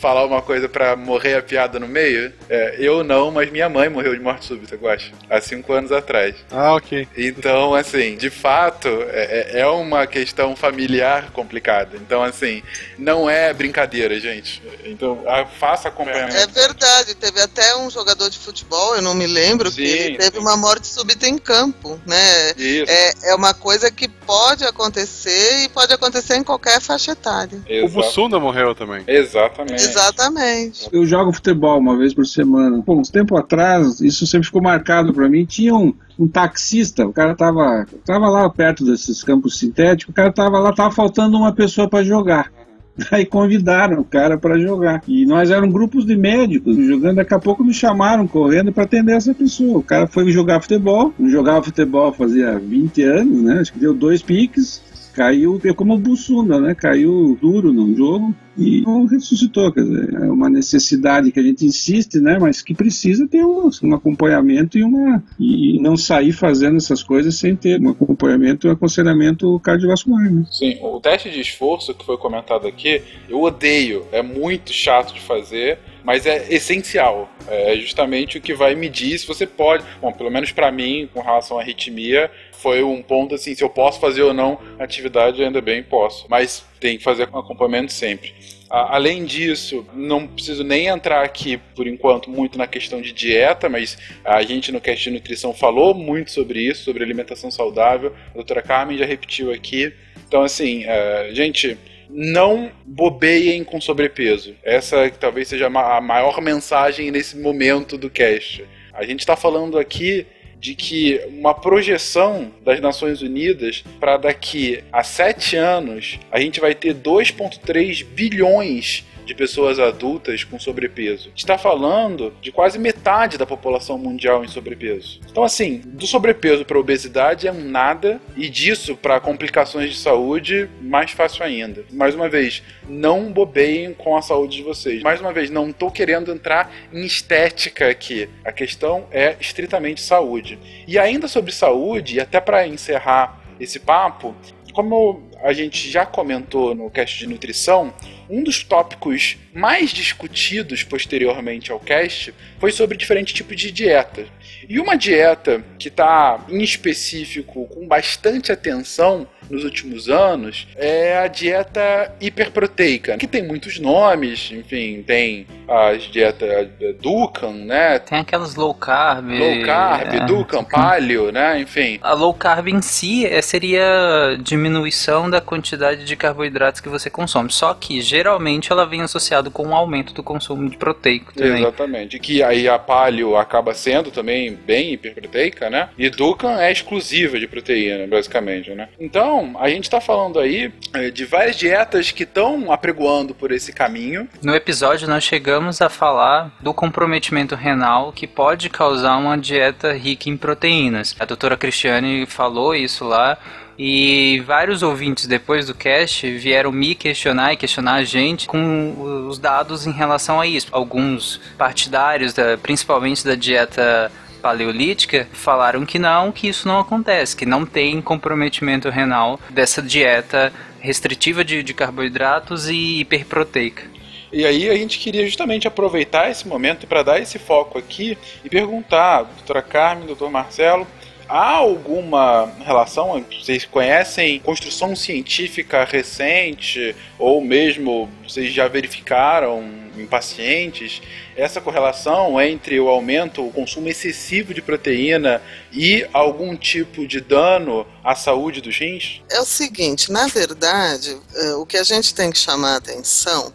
falar 0.00 0.24
uma 0.24 0.40
coisa 0.40 0.68
pra 0.68 0.96
morrer 0.96 1.34
a 1.34 1.42
piada 1.42 1.78
no 1.78 1.86
meio? 1.86 2.32
É, 2.48 2.76
eu 2.78 3.04
não, 3.04 3.30
mas 3.30 3.50
minha 3.50 3.68
mãe 3.68 3.88
morreu 3.88 4.14
de 4.14 4.20
morte 4.20 4.46
súbita, 4.46 4.78
eu 4.80 4.88
acho. 4.88 5.12
Há 5.28 5.40
5 5.40 5.72
anos 5.72 5.92
atrás. 5.92 6.34
Ah, 6.50 6.74
ok. 6.74 7.06
Então, 7.16 7.74
assim, 7.74 8.16
de 8.16 8.30
fato, 8.30 8.88
é, 9.08 9.60
é 9.60 9.66
uma 9.66 10.06
questão 10.06 10.56
familiar 10.56 11.30
complicada. 11.32 11.96
Então, 11.96 12.22
assim, 12.22 12.62
não 12.98 13.09
é 13.28 13.52
brincadeira, 13.52 14.18
gente. 14.20 14.62
Então, 14.84 15.18
faça 15.58 15.88
acompanhamento. 15.88 16.36
É 16.36 16.46
verdade, 16.46 17.14
teve 17.14 17.40
até 17.40 17.76
um 17.76 17.90
jogador 17.90 18.28
de 18.28 18.38
futebol, 18.38 18.94
eu 18.94 19.02
não 19.02 19.14
me 19.14 19.26
lembro, 19.26 19.70
Sim, 19.70 19.82
que 19.82 20.16
teve 20.18 20.36
sim. 20.36 20.38
uma 20.38 20.56
morte 20.56 20.86
súbita 20.86 21.26
em 21.26 21.38
campo, 21.38 21.98
né? 22.06 22.50
Isso. 22.56 22.90
É, 22.90 23.30
é 23.30 23.34
uma 23.34 23.54
coisa 23.54 23.90
que 23.90 24.08
pode 24.08 24.64
acontecer 24.64 25.64
e 25.64 25.68
pode 25.68 25.92
acontecer 25.92 26.36
em 26.36 26.44
qualquer 26.44 26.80
faixa 26.80 27.12
etária. 27.12 27.60
O 27.66 27.72
Exato. 27.72 27.92
Bussunda 27.92 28.38
morreu 28.38 28.74
também. 28.74 29.02
Exatamente. 29.06 29.82
Exatamente. 29.82 30.88
Eu 30.92 31.06
jogo 31.06 31.32
futebol 31.32 31.78
uma 31.78 31.96
vez 31.96 32.14
por 32.14 32.26
semana. 32.26 32.82
Pô, 32.82 32.94
uns 32.94 33.10
tempo 33.10 33.36
atrás, 33.36 34.00
isso 34.00 34.26
sempre 34.26 34.46
ficou 34.46 34.62
marcado 34.62 35.12
pra 35.12 35.28
mim. 35.28 35.44
Tinha 35.44 35.74
um, 35.74 35.94
um 36.18 36.28
taxista, 36.28 37.06
o 37.06 37.12
cara 37.12 37.34
tava, 37.34 37.86
tava 38.04 38.28
lá 38.28 38.48
perto 38.50 38.84
desses 38.84 39.22
campos 39.24 39.58
sintéticos, 39.58 40.12
o 40.12 40.14
cara 40.14 40.32
tava 40.32 40.58
lá, 40.58 40.72
tava 40.72 40.94
faltando 40.94 41.36
uma 41.36 41.54
pessoa 41.54 41.88
pra 41.88 42.02
jogar. 42.02 42.50
Aí 43.10 43.24
convidaram 43.24 44.00
o 44.00 44.04
cara 44.04 44.36
para 44.36 44.58
jogar. 44.58 45.02
E 45.06 45.24
nós 45.26 45.50
eram 45.50 45.70
grupos 45.70 46.04
de 46.04 46.16
médicos 46.16 46.76
jogando. 46.76 47.16
Daqui 47.16 47.34
a 47.34 47.38
pouco 47.38 47.64
me 47.64 47.72
chamaram 47.72 48.26
correndo 48.26 48.72
para 48.72 48.84
atender 48.84 49.16
essa 49.16 49.34
pessoa. 49.34 49.78
O 49.78 49.82
cara 49.82 50.06
foi 50.06 50.30
jogar 50.30 50.60
futebol. 50.60 51.12
Não 51.18 51.28
jogava 51.28 51.62
futebol 51.62 52.12
fazia 52.12 52.58
20 52.58 53.02
anos, 53.02 53.42
né? 53.42 53.60
Acho 53.60 53.72
que 53.72 53.78
deu 53.78 53.94
dois 53.94 54.22
piques. 54.22 54.82
Caiu, 55.12 55.60
é 55.64 55.72
como 55.72 55.94
o 55.94 55.98
Bussunda, 55.98 56.60
né? 56.60 56.74
Caiu 56.74 57.38
duro 57.40 57.72
no 57.72 57.94
jogo 57.96 58.34
e 58.56 58.82
não 58.82 59.06
ressuscitou. 59.06 59.72
Quer 59.72 59.82
dizer, 59.82 60.14
é 60.14 60.30
uma 60.30 60.48
necessidade 60.48 61.32
que 61.32 61.40
a 61.40 61.42
gente 61.42 61.64
insiste, 61.64 62.20
né? 62.20 62.38
Mas 62.38 62.62
que 62.62 62.74
precisa 62.74 63.26
ter 63.26 63.44
um, 63.44 63.70
um 63.82 63.94
acompanhamento 63.94 64.78
e 64.78 64.84
uma 64.84 65.22
e 65.38 65.78
não 65.80 65.96
sair 65.96 66.32
fazendo 66.32 66.76
essas 66.76 67.02
coisas 67.02 67.34
sem 67.34 67.56
ter 67.56 67.80
um 67.80 67.90
acompanhamento 67.90 68.66
e 68.66 68.70
um 68.70 68.72
aconselhamento 68.72 69.58
cardiovascular, 69.60 70.30
né? 70.30 70.44
Sim, 70.50 70.78
o 70.82 71.00
teste 71.00 71.30
de 71.30 71.40
esforço 71.40 71.94
que 71.94 72.04
foi 72.04 72.16
comentado 72.16 72.66
aqui, 72.66 73.02
eu 73.28 73.42
odeio, 73.42 74.04
é 74.12 74.22
muito 74.22 74.72
chato 74.72 75.14
de 75.14 75.20
fazer, 75.20 75.78
mas 76.04 76.26
é 76.26 76.46
essencial. 76.50 77.30
É 77.48 77.76
justamente 77.76 78.38
o 78.38 78.40
que 78.40 78.54
vai 78.54 78.74
medir 78.74 79.18
se 79.18 79.26
você 79.26 79.46
pode. 79.46 79.84
Bom, 80.00 80.12
pelo 80.12 80.30
menos 80.30 80.52
para 80.52 80.70
mim, 80.70 81.08
com 81.12 81.20
relação 81.20 81.58
à 81.58 81.62
arritmia, 81.62 82.30
foi 82.60 82.82
um 82.82 83.02
ponto 83.02 83.34
assim, 83.34 83.54
se 83.54 83.62
eu 83.62 83.70
posso 83.70 83.98
fazer 84.00 84.22
ou 84.22 84.34
não 84.34 84.58
atividade, 84.78 85.42
ainda 85.42 85.60
bem 85.60 85.82
posso. 85.82 86.26
Mas 86.28 86.64
tem 86.78 86.98
que 86.98 87.04
fazer 87.04 87.26
com 87.26 87.38
acompanhamento 87.38 87.92
sempre. 87.92 88.34
Além 88.70 89.24
disso, 89.24 89.84
não 89.92 90.28
preciso 90.28 90.62
nem 90.62 90.86
entrar 90.86 91.24
aqui, 91.24 91.56
por 91.74 91.88
enquanto, 91.88 92.30
muito 92.30 92.56
na 92.56 92.68
questão 92.68 93.02
de 93.02 93.12
dieta, 93.12 93.68
mas 93.68 93.98
a 94.24 94.40
gente 94.42 94.70
no 94.70 94.80
cast 94.80 95.02
de 95.02 95.10
nutrição 95.10 95.52
falou 95.52 95.92
muito 95.92 96.30
sobre 96.30 96.60
isso, 96.60 96.84
sobre 96.84 97.02
alimentação 97.02 97.50
saudável. 97.50 98.14
A 98.30 98.34
doutora 98.34 98.62
Carmen 98.62 98.96
já 98.96 99.04
repetiu 99.04 99.52
aqui. 99.52 99.92
Então, 100.28 100.44
assim, 100.44 100.84
eh, 100.86 101.30
gente, 101.32 101.76
não 102.08 102.70
bobeiem 102.84 103.64
com 103.64 103.80
sobrepeso. 103.80 104.54
Essa 104.62 105.10
talvez 105.10 105.48
seja 105.48 105.66
a 105.66 106.00
maior 106.00 106.40
mensagem 106.40 107.10
nesse 107.10 107.36
momento 107.36 107.98
do 107.98 108.08
cast. 108.08 108.64
A 108.92 109.04
gente 109.04 109.20
está 109.20 109.34
falando 109.34 109.78
aqui 109.78 110.26
de 110.60 110.74
que 110.74 111.20
uma 111.28 111.54
projeção 111.54 112.52
das 112.62 112.80
Nações 112.80 113.22
Unidas 113.22 113.82
para 113.98 114.18
daqui 114.18 114.84
a 114.92 115.02
sete 115.02 115.56
anos 115.56 116.20
a 116.30 116.38
gente 116.38 116.60
vai 116.60 116.74
ter 116.74 116.94
2,3 116.94 118.04
bilhões 118.04 119.04
de 119.30 119.34
pessoas 119.34 119.78
adultas 119.78 120.42
com 120.42 120.58
sobrepeso. 120.58 121.30
Está 121.36 121.56
falando 121.56 122.34
de 122.42 122.50
quase 122.50 122.80
metade 122.80 123.38
da 123.38 123.46
população 123.46 123.96
mundial 123.96 124.44
em 124.44 124.48
sobrepeso. 124.48 125.20
Então, 125.30 125.44
assim, 125.44 125.80
do 125.84 126.04
sobrepeso 126.04 126.64
para 126.64 126.76
obesidade 126.76 127.46
é 127.46 127.52
um 127.52 127.62
nada, 127.62 128.20
e 128.36 128.48
disso 128.48 128.96
para 128.96 129.20
complicações 129.20 129.90
de 129.90 129.98
saúde, 129.98 130.68
mais 130.82 131.12
fácil 131.12 131.44
ainda. 131.44 131.84
Mais 131.92 132.12
uma 132.12 132.28
vez, 132.28 132.60
não 132.88 133.30
bobeiem 133.30 133.94
com 133.94 134.16
a 134.16 134.22
saúde 134.22 134.56
de 134.56 134.62
vocês. 134.64 135.00
Mais 135.00 135.20
uma 135.20 135.32
vez, 135.32 135.48
não 135.48 135.70
estou 135.70 135.92
querendo 135.92 136.32
entrar 136.32 136.72
em 136.92 137.04
estética 137.04 137.88
aqui. 137.88 138.28
A 138.44 138.50
questão 138.50 139.06
é 139.12 139.36
estritamente 139.38 140.00
saúde. 140.00 140.58
E 140.88 140.98
ainda 140.98 141.28
sobre 141.28 141.52
saúde, 141.52 142.16
e 142.16 142.20
até 142.20 142.40
para 142.40 142.66
encerrar 142.66 143.40
esse 143.60 143.78
papo, 143.78 144.34
como 144.72 145.29
a 145.42 145.52
gente 145.52 145.90
já 145.90 146.04
comentou 146.04 146.74
no 146.74 146.90
cast 146.90 147.18
de 147.18 147.26
nutrição, 147.26 147.92
um 148.28 148.42
dos 148.42 148.62
tópicos 148.62 149.36
mais 149.54 149.90
discutidos 149.90 150.82
posteriormente 150.82 151.72
ao 151.72 151.80
cast 151.80 152.34
foi 152.58 152.70
sobre 152.72 152.96
diferentes 152.96 153.32
tipos 153.32 153.56
de 153.56 153.70
dieta. 153.70 154.26
E 154.68 154.78
uma 154.78 154.96
dieta 154.96 155.64
que 155.78 155.88
está 155.88 156.44
em 156.48 156.62
específico 156.62 157.66
com 157.66 157.86
bastante 157.86 158.52
atenção 158.52 159.26
nos 159.50 159.64
últimos 159.64 160.08
anos 160.08 160.66
é 160.76 161.18
a 161.18 161.26
dieta 161.26 162.14
hiperproteica, 162.20 163.16
que 163.16 163.26
tem 163.26 163.46
muitos 163.46 163.78
nomes, 163.78 164.50
enfim, 164.52 165.02
tem 165.02 165.46
as 165.70 166.02
dietas 166.04 166.68
Dukan, 167.00 167.52
né? 167.52 167.98
Tem 168.00 168.18
aquelas 168.18 168.56
low 168.56 168.74
carb. 168.74 169.30
Low 169.30 169.64
carb, 169.64 170.14
é, 170.14 170.26
Dukan, 170.26 170.64
paleo, 170.64 171.30
né? 171.30 171.60
Enfim. 171.60 171.98
A 172.02 172.12
low 172.12 172.34
carb 172.34 172.68
em 172.68 172.82
si 172.82 173.24
é, 173.24 173.40
seria 173.40 174.36
diminuição 174.42 175.30
da 175.30 175.40
quantidade 175.40 176.04
de 176.04 176.16
carboidratos 176.16 176.80
que 176.80 176.88
você 176.88 177.08
consome. 177.08 177.52
Só 177.52 177.72
que 177.72 178.00
geralmente 178.00 178.72
ela 178.72 178.84
vem 178.84 179.02
associada 179.02 179.48
com 179.48 179.68
um 179.68 179.74
aumento 179.74 180.12
do 180.12 180.22
consumo 180.22 180.68
de 180.68 180.76
proteico 180.76 181.32
também. 181.32 181.60
Exatamente. 181.60 182.18
Que 182.18 182.42
aí 182.42 182.68
a 182.68 182.78
paleo 182.78 183.36
acaba 183.36 183.72
sendo 183.72 184.10
também 184.10 184.52
bem 184.66 184.94
hiperproteica, 184.94 185.70
né? 185.70 185.90
E 185.96 186.10
Dukan 186.10 186.60
é 186.60 186.72
exclusiva 186.72 187.38
de 187.38 187.46
proteína, 187.46 188.08
basicamente, 188.08 188.70
né? 188.70 188.88
Então, 188.98 189.39
a 189.58 189.68
gente 189.68 189.84
está 189.84 190.00
falando 190.00 190.38
aí 190.38 190.72
eh, 190.92 191.10
de 191.10 191.24
várias 191.24 191.56
dietas 191.56 192.10
que 192.10 192.24
estão 192.24 192.72
apregoando 192.72 193.34
por 193.34 193.52
esse 193.52 193.72
caminho. 193.72 194.28
No 194.42 194.54
episódio 194.54 195.08
nós 195.08 195.24
chegamos 195.24 195.80
a 195.80 195.88
falar 195.88 196.52
do 196.60 196.72
comprometimento 196.74 197.54
renal 197.54 198.12
que 198.12 198.26
pode 198.26 198.68
causar 198.68 199.16
uma 199.16 199.36
dieta 199.36 199.92
rica 199.92 200.28
em 200.28 200.36
proteínas. 200.36 201.14
A 201.18 201.24
doutora 201.24 201.56
Cristiane 201.56 202.26
falou 202.26 202.74
isso 202.74 203.04
lá. 203.04 203.38
E 203.82 204.42
vários 204.46 204.82
ouvintes 204.82 205.26
depois 205.26 205.66
do 205.66 205.74
cast 205.74 206.30
vieram 206.36 206.70
me 206.70 206.94
questionar 206.94 207.54
e 207.54 207.56
questionar 207.56 207.94
a 207.94 208.04
gente 208.04 208.46
com 208.46 209.26
os 209.26 209.38
dados 209.38 209.86
em 209.86 209.90
relação 209.90 210.38
a 210.38 210.46
isso. 210.46 210.66
Alguns 210.70 211.40
partidários, 211.56 212.34
da, 212.34 212.58
principalmente 212.58 213.24
da 213.24 213.34
dieta 213.34 214.12
paleolítica 214.40 215.28
falaram 215.32 215.86
que 215.86 215.98
não, 215.98 216.32
que 216.32 216.48
isso 216.48 216.66
não 216.66 216.80
acontece, 216.80 217.36
que 217.36 217.46
não 217.46 217.64
tem 217.64 218.00
comprometimento 218.00 218.88
renal 218.88 219.38
dessa 219.50 219.80
dieta 219.80 220.52
restritiva 220.80 221.44
de, 221.44 221.62
de 221.62 221.74
carboidratos 221.74 222.68
e 222.68 223.00
hiperproteica. 223.00 223.84
E 224.32 224.44
aí 224.44 224.68
a 224.68 224.74
gente 224.76 224.98
queria 224.98 225.24
justamente 225.24 225.66
aproveitar 225.66 226.30
esse 226.30 226.46
momento 226.46 226.86
para 226.86 227.02
dar 227.02 227.20
esse 227.20 227.38
foco 227.38 227.78
aqui 227.78 228.16
e 228.44 228.48
perguntar, 228.48 229.24
doutora 229.24 229.60
Carmen, 229.60 230.06
doutor 230.06 230.30
Marcelo, 230.30 230.86
há 231.28 231.54
alguma 231.54 232.52
relação? 232.64 233.24
Vocês 233.30 233.64
conhecem 233.64 234.38
construção 234.40 234.94
científica 234.94 235.84
recente 235.84 236.94
ou 237.18 237.40
mesmo 237.40 238.08
vocês 238.30 238.52
já 238.52 238.68
verificaram 238.68 239.90
em 239.96 240.06
pacientes 240.06 241.02
essa 241.36 241.60
correlação 241.60 242.40
entre 242.40 242.78
o 242.78 242.88
aumento, 242.88 243.44
o 243.44 243.50
consumo 243.50 243.88
excessivo 243.88 244.54
de 244.54 244.62
proteína 244.62 245.42
e 245.72 246.06
algum 246.12 246.56
tipo 246.56 247.06
de 247.06 247.20
dano 247.20 247.86
à 248.04 248.14
saúde 248.14 248.60
dos 248.60 248.78
rins? 248.78 249.20
É 249.28 249.40
o 249.40 249.44
seguinte, 249.44 250.12
na 250.12 250.28
verdade, 250.28 251.16
é, 251.34 251.54
o 251.54 251.66
que 251.66 251.76
a 251.76 251.82
gente 251.82 252.14
tem 252.14 252.30
que 252.30 252.38
chamar 252.38 252.74
a 252.74 252.76
atenção 252.76 253.52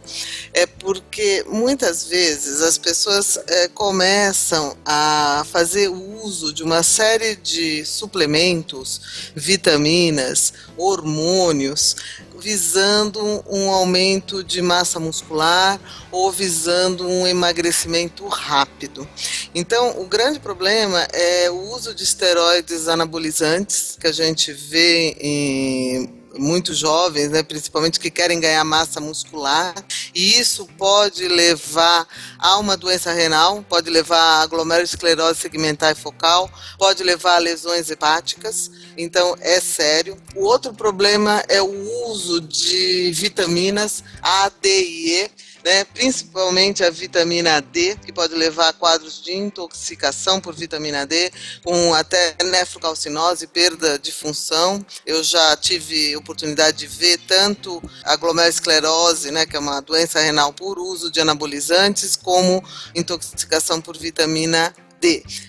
é 0.53 0.65
porque 0.65 1.45
muitas 1.47 2.07
vezes 2.07 2.61
as 2.61 2.77
pessoas 2.77 3.37
é, 3.47 3.67
começam 3.69 4.75
a 4.85 5.45
fazer 5.51 5.87
uso 5.87 6.53
de 6.53 6.63
uma 6.63 6.83
série 6.83 7.35
de 7.35 7.85
suplementos, 7.85 9.31
vitaminas, 9.35 10.53
hormônios, 10.77 11.95
visando 12.39 13.43
um 13.49 13.69
aumento 13.69 14.43
de 14.43 14.61
massa 14.61 14.99
muscular 14.99 15.79
ou 16.11 16.31
visando 16.31 17.07
um 17.07 17.27
emagrecimento 17.27 18.27
rápido. 18.27 19.07
Então, 19.53 19.99
o 19.99 20.05
grande 20.05 20.39
problema 20.39 21.07
é 21.13 21.49
o 21.49 21.73
uso 21.73 21.93
de 21.93 22.03
esteroides 22.03 22.87
anabolizantes 22.87 23.97
que 23.99 24.07
a 24.07 24.11
gente 24.11 24.51
vê 24.51 25.15
em 25.19 26.24
muito 26.37 26.73
jovens, 26.73 27.29
né, 27.29 27.43
principalmente 27.43 27.99
que 27.99 28.11
querem 28.11 28.39
ganhar 28.39 28.63
massa 28.63 28.99
muscular, 28.99 29.73
e 30.13 30.39
isso 30.39 30.67
pode 30.77 31.27
levar 31.27 32.07
a 32.37 32.57
uma 32.57 32.77
doença 32.77 33.11
renal, 33.11 33.63
pode 33.67 33.89
levar 33.89 34.41
a 34.41 34.45
glomerulosclerose 34.47 35.39
segmentar 35.39 35.91
e 35.91 35.95
focal, 35.95 36.49
pode 36.77 37.03
levar 37.03 37.35
a 37.35 37.39
lesões 37.39 37.89
hepáticas, 37.89 38.71
então 38.97 39.35
é 39.39 39.59
sério. 39.59 40.17
O 40.35 40.45
outro 40.45 40.73
problema 40.73 41.43
é 41.47 41.61
o 41.61 42.07
uso 42.07 42.41
de 42.41 43.11
vitaminas 43.11 44.03
A, 44.21 44.49
D 44.49 44.69
e 44.69 45.21
E, 45.23 45.31
né, 45.65 45.83
principalmente 45.83 46.83
a 46.83 46.91
vitamina 46.91 47.59
D, 47.59 47.97
que 48.05 48.13
pode 48.13 48.35
levar 48.35 48.69
a 48.69 48.73
quadros 48.73 49.19
de 49.23 49.33
intoxicação 49.33 50.39
por 50.39 50.53
vitamina 50.53 51.07
D, 51.07 51.31
com 51.63 51.91
até 51.91 52.35
nefrocalcinose, 52.43 53.47
perda 53.47 53.97
de 53.97 54.11
função. 54.11 54.85
Eu 55.03 55.23
já 55.23 55.57
tive 55.57 56.15
oportunidade 56.15 56.77
de 56.77 56.85
ver 56.85 57.17
tanto 57.27 57.81
a 58.03 58.15
glomerulosclerose, 58.15 59.31
né, 59.31 59.47
que 59.47 59.55
é 59.55 59.59
uma 59.59 59.81
doença 59.81 60.19
renal 60.19 60.53
por 60.53 60.77
uso 60.77 61.11
de 61.11 61.19
anabolizantes, 61.19 62.15
como 62.15 62.63
intoxicação 62.93 63.81
por 63.81 63.97
vitamina 63.97 64.69
D. 64.69 64.84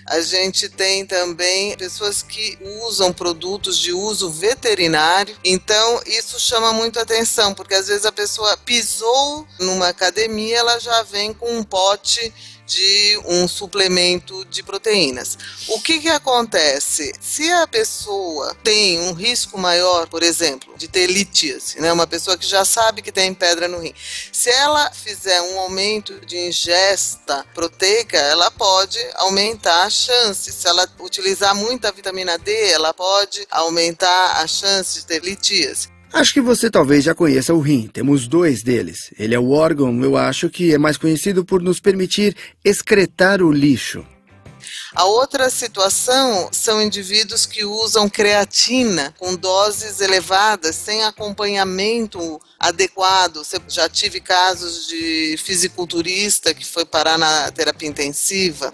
A 0.05 0.21
gente 0.21 0.69
tem 0.69 1.05
também 1.05 1.75
pessoas 1.77 2.21
que 2.21 2.57
usam 2.85 3.11
produtos 3.11 3.77
de 3.77 3.91
uso 3.91 4.29
veterinário, 4.29 5.35
então 5.43 6.01
isso 6.05 6.39
chama 6.39 6.71
muito 6.73 6.99
atenção, 6.99 7.53
porque 7.53 7.73
às 7.73 7.87
vezes 7.87 8.05
a 8.05 8.11
pessoa 8.11 8.55
pisou 8.57 9.47
numa 9.59 9.87
academia, 9.89 10.57
ela 10.57 10.79
já 10.79 11.03
vem 11.03 11.33
com 11.33 11.57
um 11.57 11.63
pote 11.63 12.33
de 12.67 13.19
um 13.25 13.47
suplemento 13.47 14.43
de 14.45 14.61
proteínas. 14.61 15.37
O 15.69 15.81
que, 15.81 15.99
que 15.99 16.09
acontece? 16.09 17.13
Se 17.21 17.49
a 17.49 17.65
pessoa 17.65 18.53
tem 18.61 18.99
um 18.99 19.13
risco 19.13 19.57
maior, 19.57 20.07
por 20.07 20.21
exemplo, 20.21 20.75
de 20.77 20.87
ter 20.89 21.07
litíase, 21.07 21.79
né, 21.79 21.91
uma 21.93 22.05
pessoa 22.05 22.37
que 22.37 22.45
já 22.45 22.65
sabe 22.65 23.01
que 23.01 23.11
tem 23.11 23.33
pedra 23.33 23.69
no 23.69 23.79
rim, 23.79 23.93
se 24.31 24.49
ela 24.49 24.91
fizer 24.91 25.41
um 25.41 25.59
aumento 25.59 26.19
de 26.25 26.37
ingesta 26.37 27.45
proteica, 27.53 28.17
ela 28.17 28.51
pode 28.51 28.99
aumentar 29.15 29.83
a 29.83 29.89
chance. 29.89 30.51
Se 30.51 30.67
ela 30.67 30.87
utilizar 30.99 31.55
muita 31.55 31.91
vitamina 31.91 32.37
D, 32.37 32.51
ela 32.71 32.93
pode 32.93 33.47
aumentar 33.49 34.41
a 34.41 34.47
chance 34.47 34.99
de 34.99 35.05
ter 35.05 35.23
litíase. 35.23 35.96
Acho 36.13 36.33
que 36.33 36.41
você 36.41 36.69
talvez 36.69 37.03
já 37.03 37.13
conheça 37.13 37.53
o 37.53 37.59
rim. 37.59 37.89
Temos 37.91 38.27
dois 38.27 38.63
deles. 38.63 39.13
Ele 39.19 39.35
é 39.35 39.39
o 39.39 39.51
órgão, 39.51 40.03
eu 40.03 40.15
acho 40.17 40.49
que 40.49 40.73
é 40.73 40.77
mais 40.77 40.97
conhecido 40.97 41.45
por 41.45 41.61
nos 41.61 41.79
permitir 41.79 42.35
excretar 42.63 43.41
o 43.41 43.51
lixo. 43.51 44.05
A 44.97 45.05
outra 45.05 45.47
situação 45.51 46.49
são 46.51 46.81
indivíduos 46.81 47.45
que 47.45 47.63
usam 47.63 48.09
creatina 48.09 49.13
com 49.19 49.35
doses 49.35 50.01
elevadas, 50.01 50.75
sem 50.75 51.03
acompanhamento 51.03 52.41
adequado. 52.59 53.43
Eu 53.53 53.61
já 53.67 53.87
tive 53.87 54.19
casos 54.19 54.87
de 54.87 55.37
fisiculturista 55.37 56.51
que 56.51 56.65
foi 56.65 56.83
parar 56.83 57.15
na 57.15 57.51
terapia 57.51 57.87
intensiva 57.87 58.73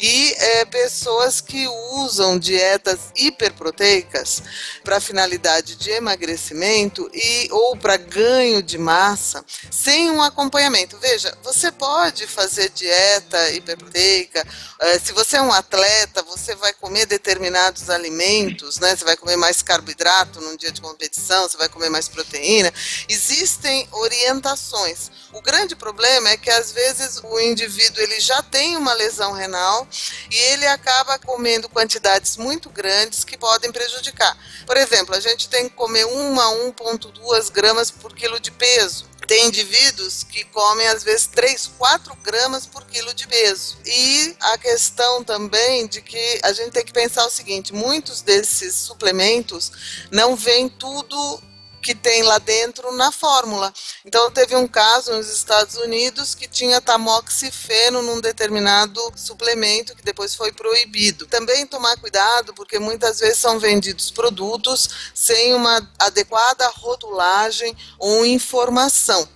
e 0.00 0.32
é, 0.38 0.64
pessoas 0.64 1.42
que 1.42 1.68
usam 1.92 2.38
dietas 2.38 3.12
hiperproteicas 3.14 4.42
para 4.82 5.00
finalidade 5.00 5.76
de 5.76 5.90
emagrecimento 5.90 7.10
e 7.12 7.48
ou 7.50 7.76
para 7.76 7.98
ganho 7.98 8.62
de 8.62 8.78
massa 8.78 9.44
sem 9.70 10.10
um 10.10 10.22
acompanhamento. 10.22 10.96
Veja, 10.98 11.36
você 11.42 11.70
pode 11.70 12.26
fazer 12.26 12.70
dieta 12.70 13.50
hiperproteica. 13.50 14.46
É, 14.80 14.98
se 14.98 15.12
você 15.12 15.36
é 15.36 15.42
um 15.42 15.57
atleta, 15.58 16.22
você 16.22 16.54
vai 16.54 16.72
comer 16.72 17.06
determinados 17.06 17.90
alimentos, 17.90 18.78
né? 18.78 18.94
Você 18.96 19.04
vai 19.04 19.16
comer 19.16 19.36
mais 19.36 19.62
carboidrato 19.62 20.40
num 20.40 20.56
dia 20.56 20.72
de 20.72 20.80
competição, 20.80 21.48
você 21.48 21.56
vai 21.56 21.68
comer 21.68 21.90
mais 21.90 22.08
proteína. 22.08 22.72
Existem 23.08 23.88
orientações. 23.92 25.10
O 25.32 25.42
grande 25.42 25.76
problema 25.76 26.30
é 26.30 26.36
que 26.36 26.50
às 26.50 26.72
vezes 26.72 27.20
o 27.22 27.40
indivíduo 27.40 28.02
ele 28.02 28.20
já 28.20 28.42
tem 28.42 28.76
uma 28.76 28.94
lesão 28.94 29.32
renal 29.32 29.86
e 30.30 30.36
ele 30.52 30.66
acaba 30.66 31.18
comendo 31.18 31.68
quantidades 31.68 32.36
muito 32.36 32.70
grandes 32.70 33.24
que 33.24 33.36
podem 33.36 33.70
prejudicar. 33.70 34.36
Por 34.66 34.76
exemplo, 34.76 35.14
a 35.14 35.20
gente 35.20 35.48
tem 35.48 35.68
que 35.68 35.74
comer 35.74 36.06
1 36.06 36.40
a 36.40 36.46
1,2 36.72 37.50
gramas 37.50 37.90
por 37.90 38.14
quilo 38.14 38.40
de 38.40 38.50
peso. 38.50 39.06
Tem 39.28 39.46
indivíduos 39.46 40.24
que 40.24 40.42
comem 40.44 40.86
às 40.88 41.04
vezes 41.04 41.26
3, 41.26 41.70
4 41.76 42.16
gramas 42.22 42.64
por 42.64 42.86
quilo 42.86 43.12
de 43.12 43.28
peso. 43.28 43.76
E 43.84 44.34
a 44.40 44.56
questão 44.56 45.22
também 45.22 45.86
de 45.86 46.00
que 46.00 46.40
a 46.42 46.50
gente 46.54 46.70
tem 46.70 46.82
que 46.82 46.94
pensar 46.94 47.26
o 47.26 47.30
seguinte: 47.30 47.74
muitos 47.74 48.22
desses 48.22 48.74
suplementos 48.74 49.70
não 50.10 50.34
vêm 50.34 50.66
tudo 50.66 51.42
que 51.80 51.94
tem 51.94 52.22
lá 52.22 52.38
dentro 52.38 52.92
na 52.92 53.10
fórmula. 53.12 53.72
Então 54.04 54.30
teve 54.30 54.54
um 54.56 54.66
caso 54.66 55.12
nos 55.12 55.30
Estados 55.30 55.76
Unidos 55.76 56.34
que 56.34 56.48
tinha 56.48 56.80
tamoxifeno 56.80 58.02
num 58.02 58.20
determinado 58.20 59.00
suplemento 59.16 59.94
que 59.94 60.02
depois 60.02 60.34
foi 60.34 60.52
proibido. 60.52 61.26
Também 61.26 61.66
tomar 61.66 61.96
cuidado 61.98 62.52
porque 62.54 62.78
muitas 62.78 63.20
vezes 63.20 63.38
são 63.38 63.58
vendidos 63.58 64.10
produtos 64.10 64.88
sem 65.14 65.54
uma 65.54 65.86
adequada 65.98 66.68
rotulagem 66.68 67.76
ou 67.98 68.24
informação. 68.26 69.28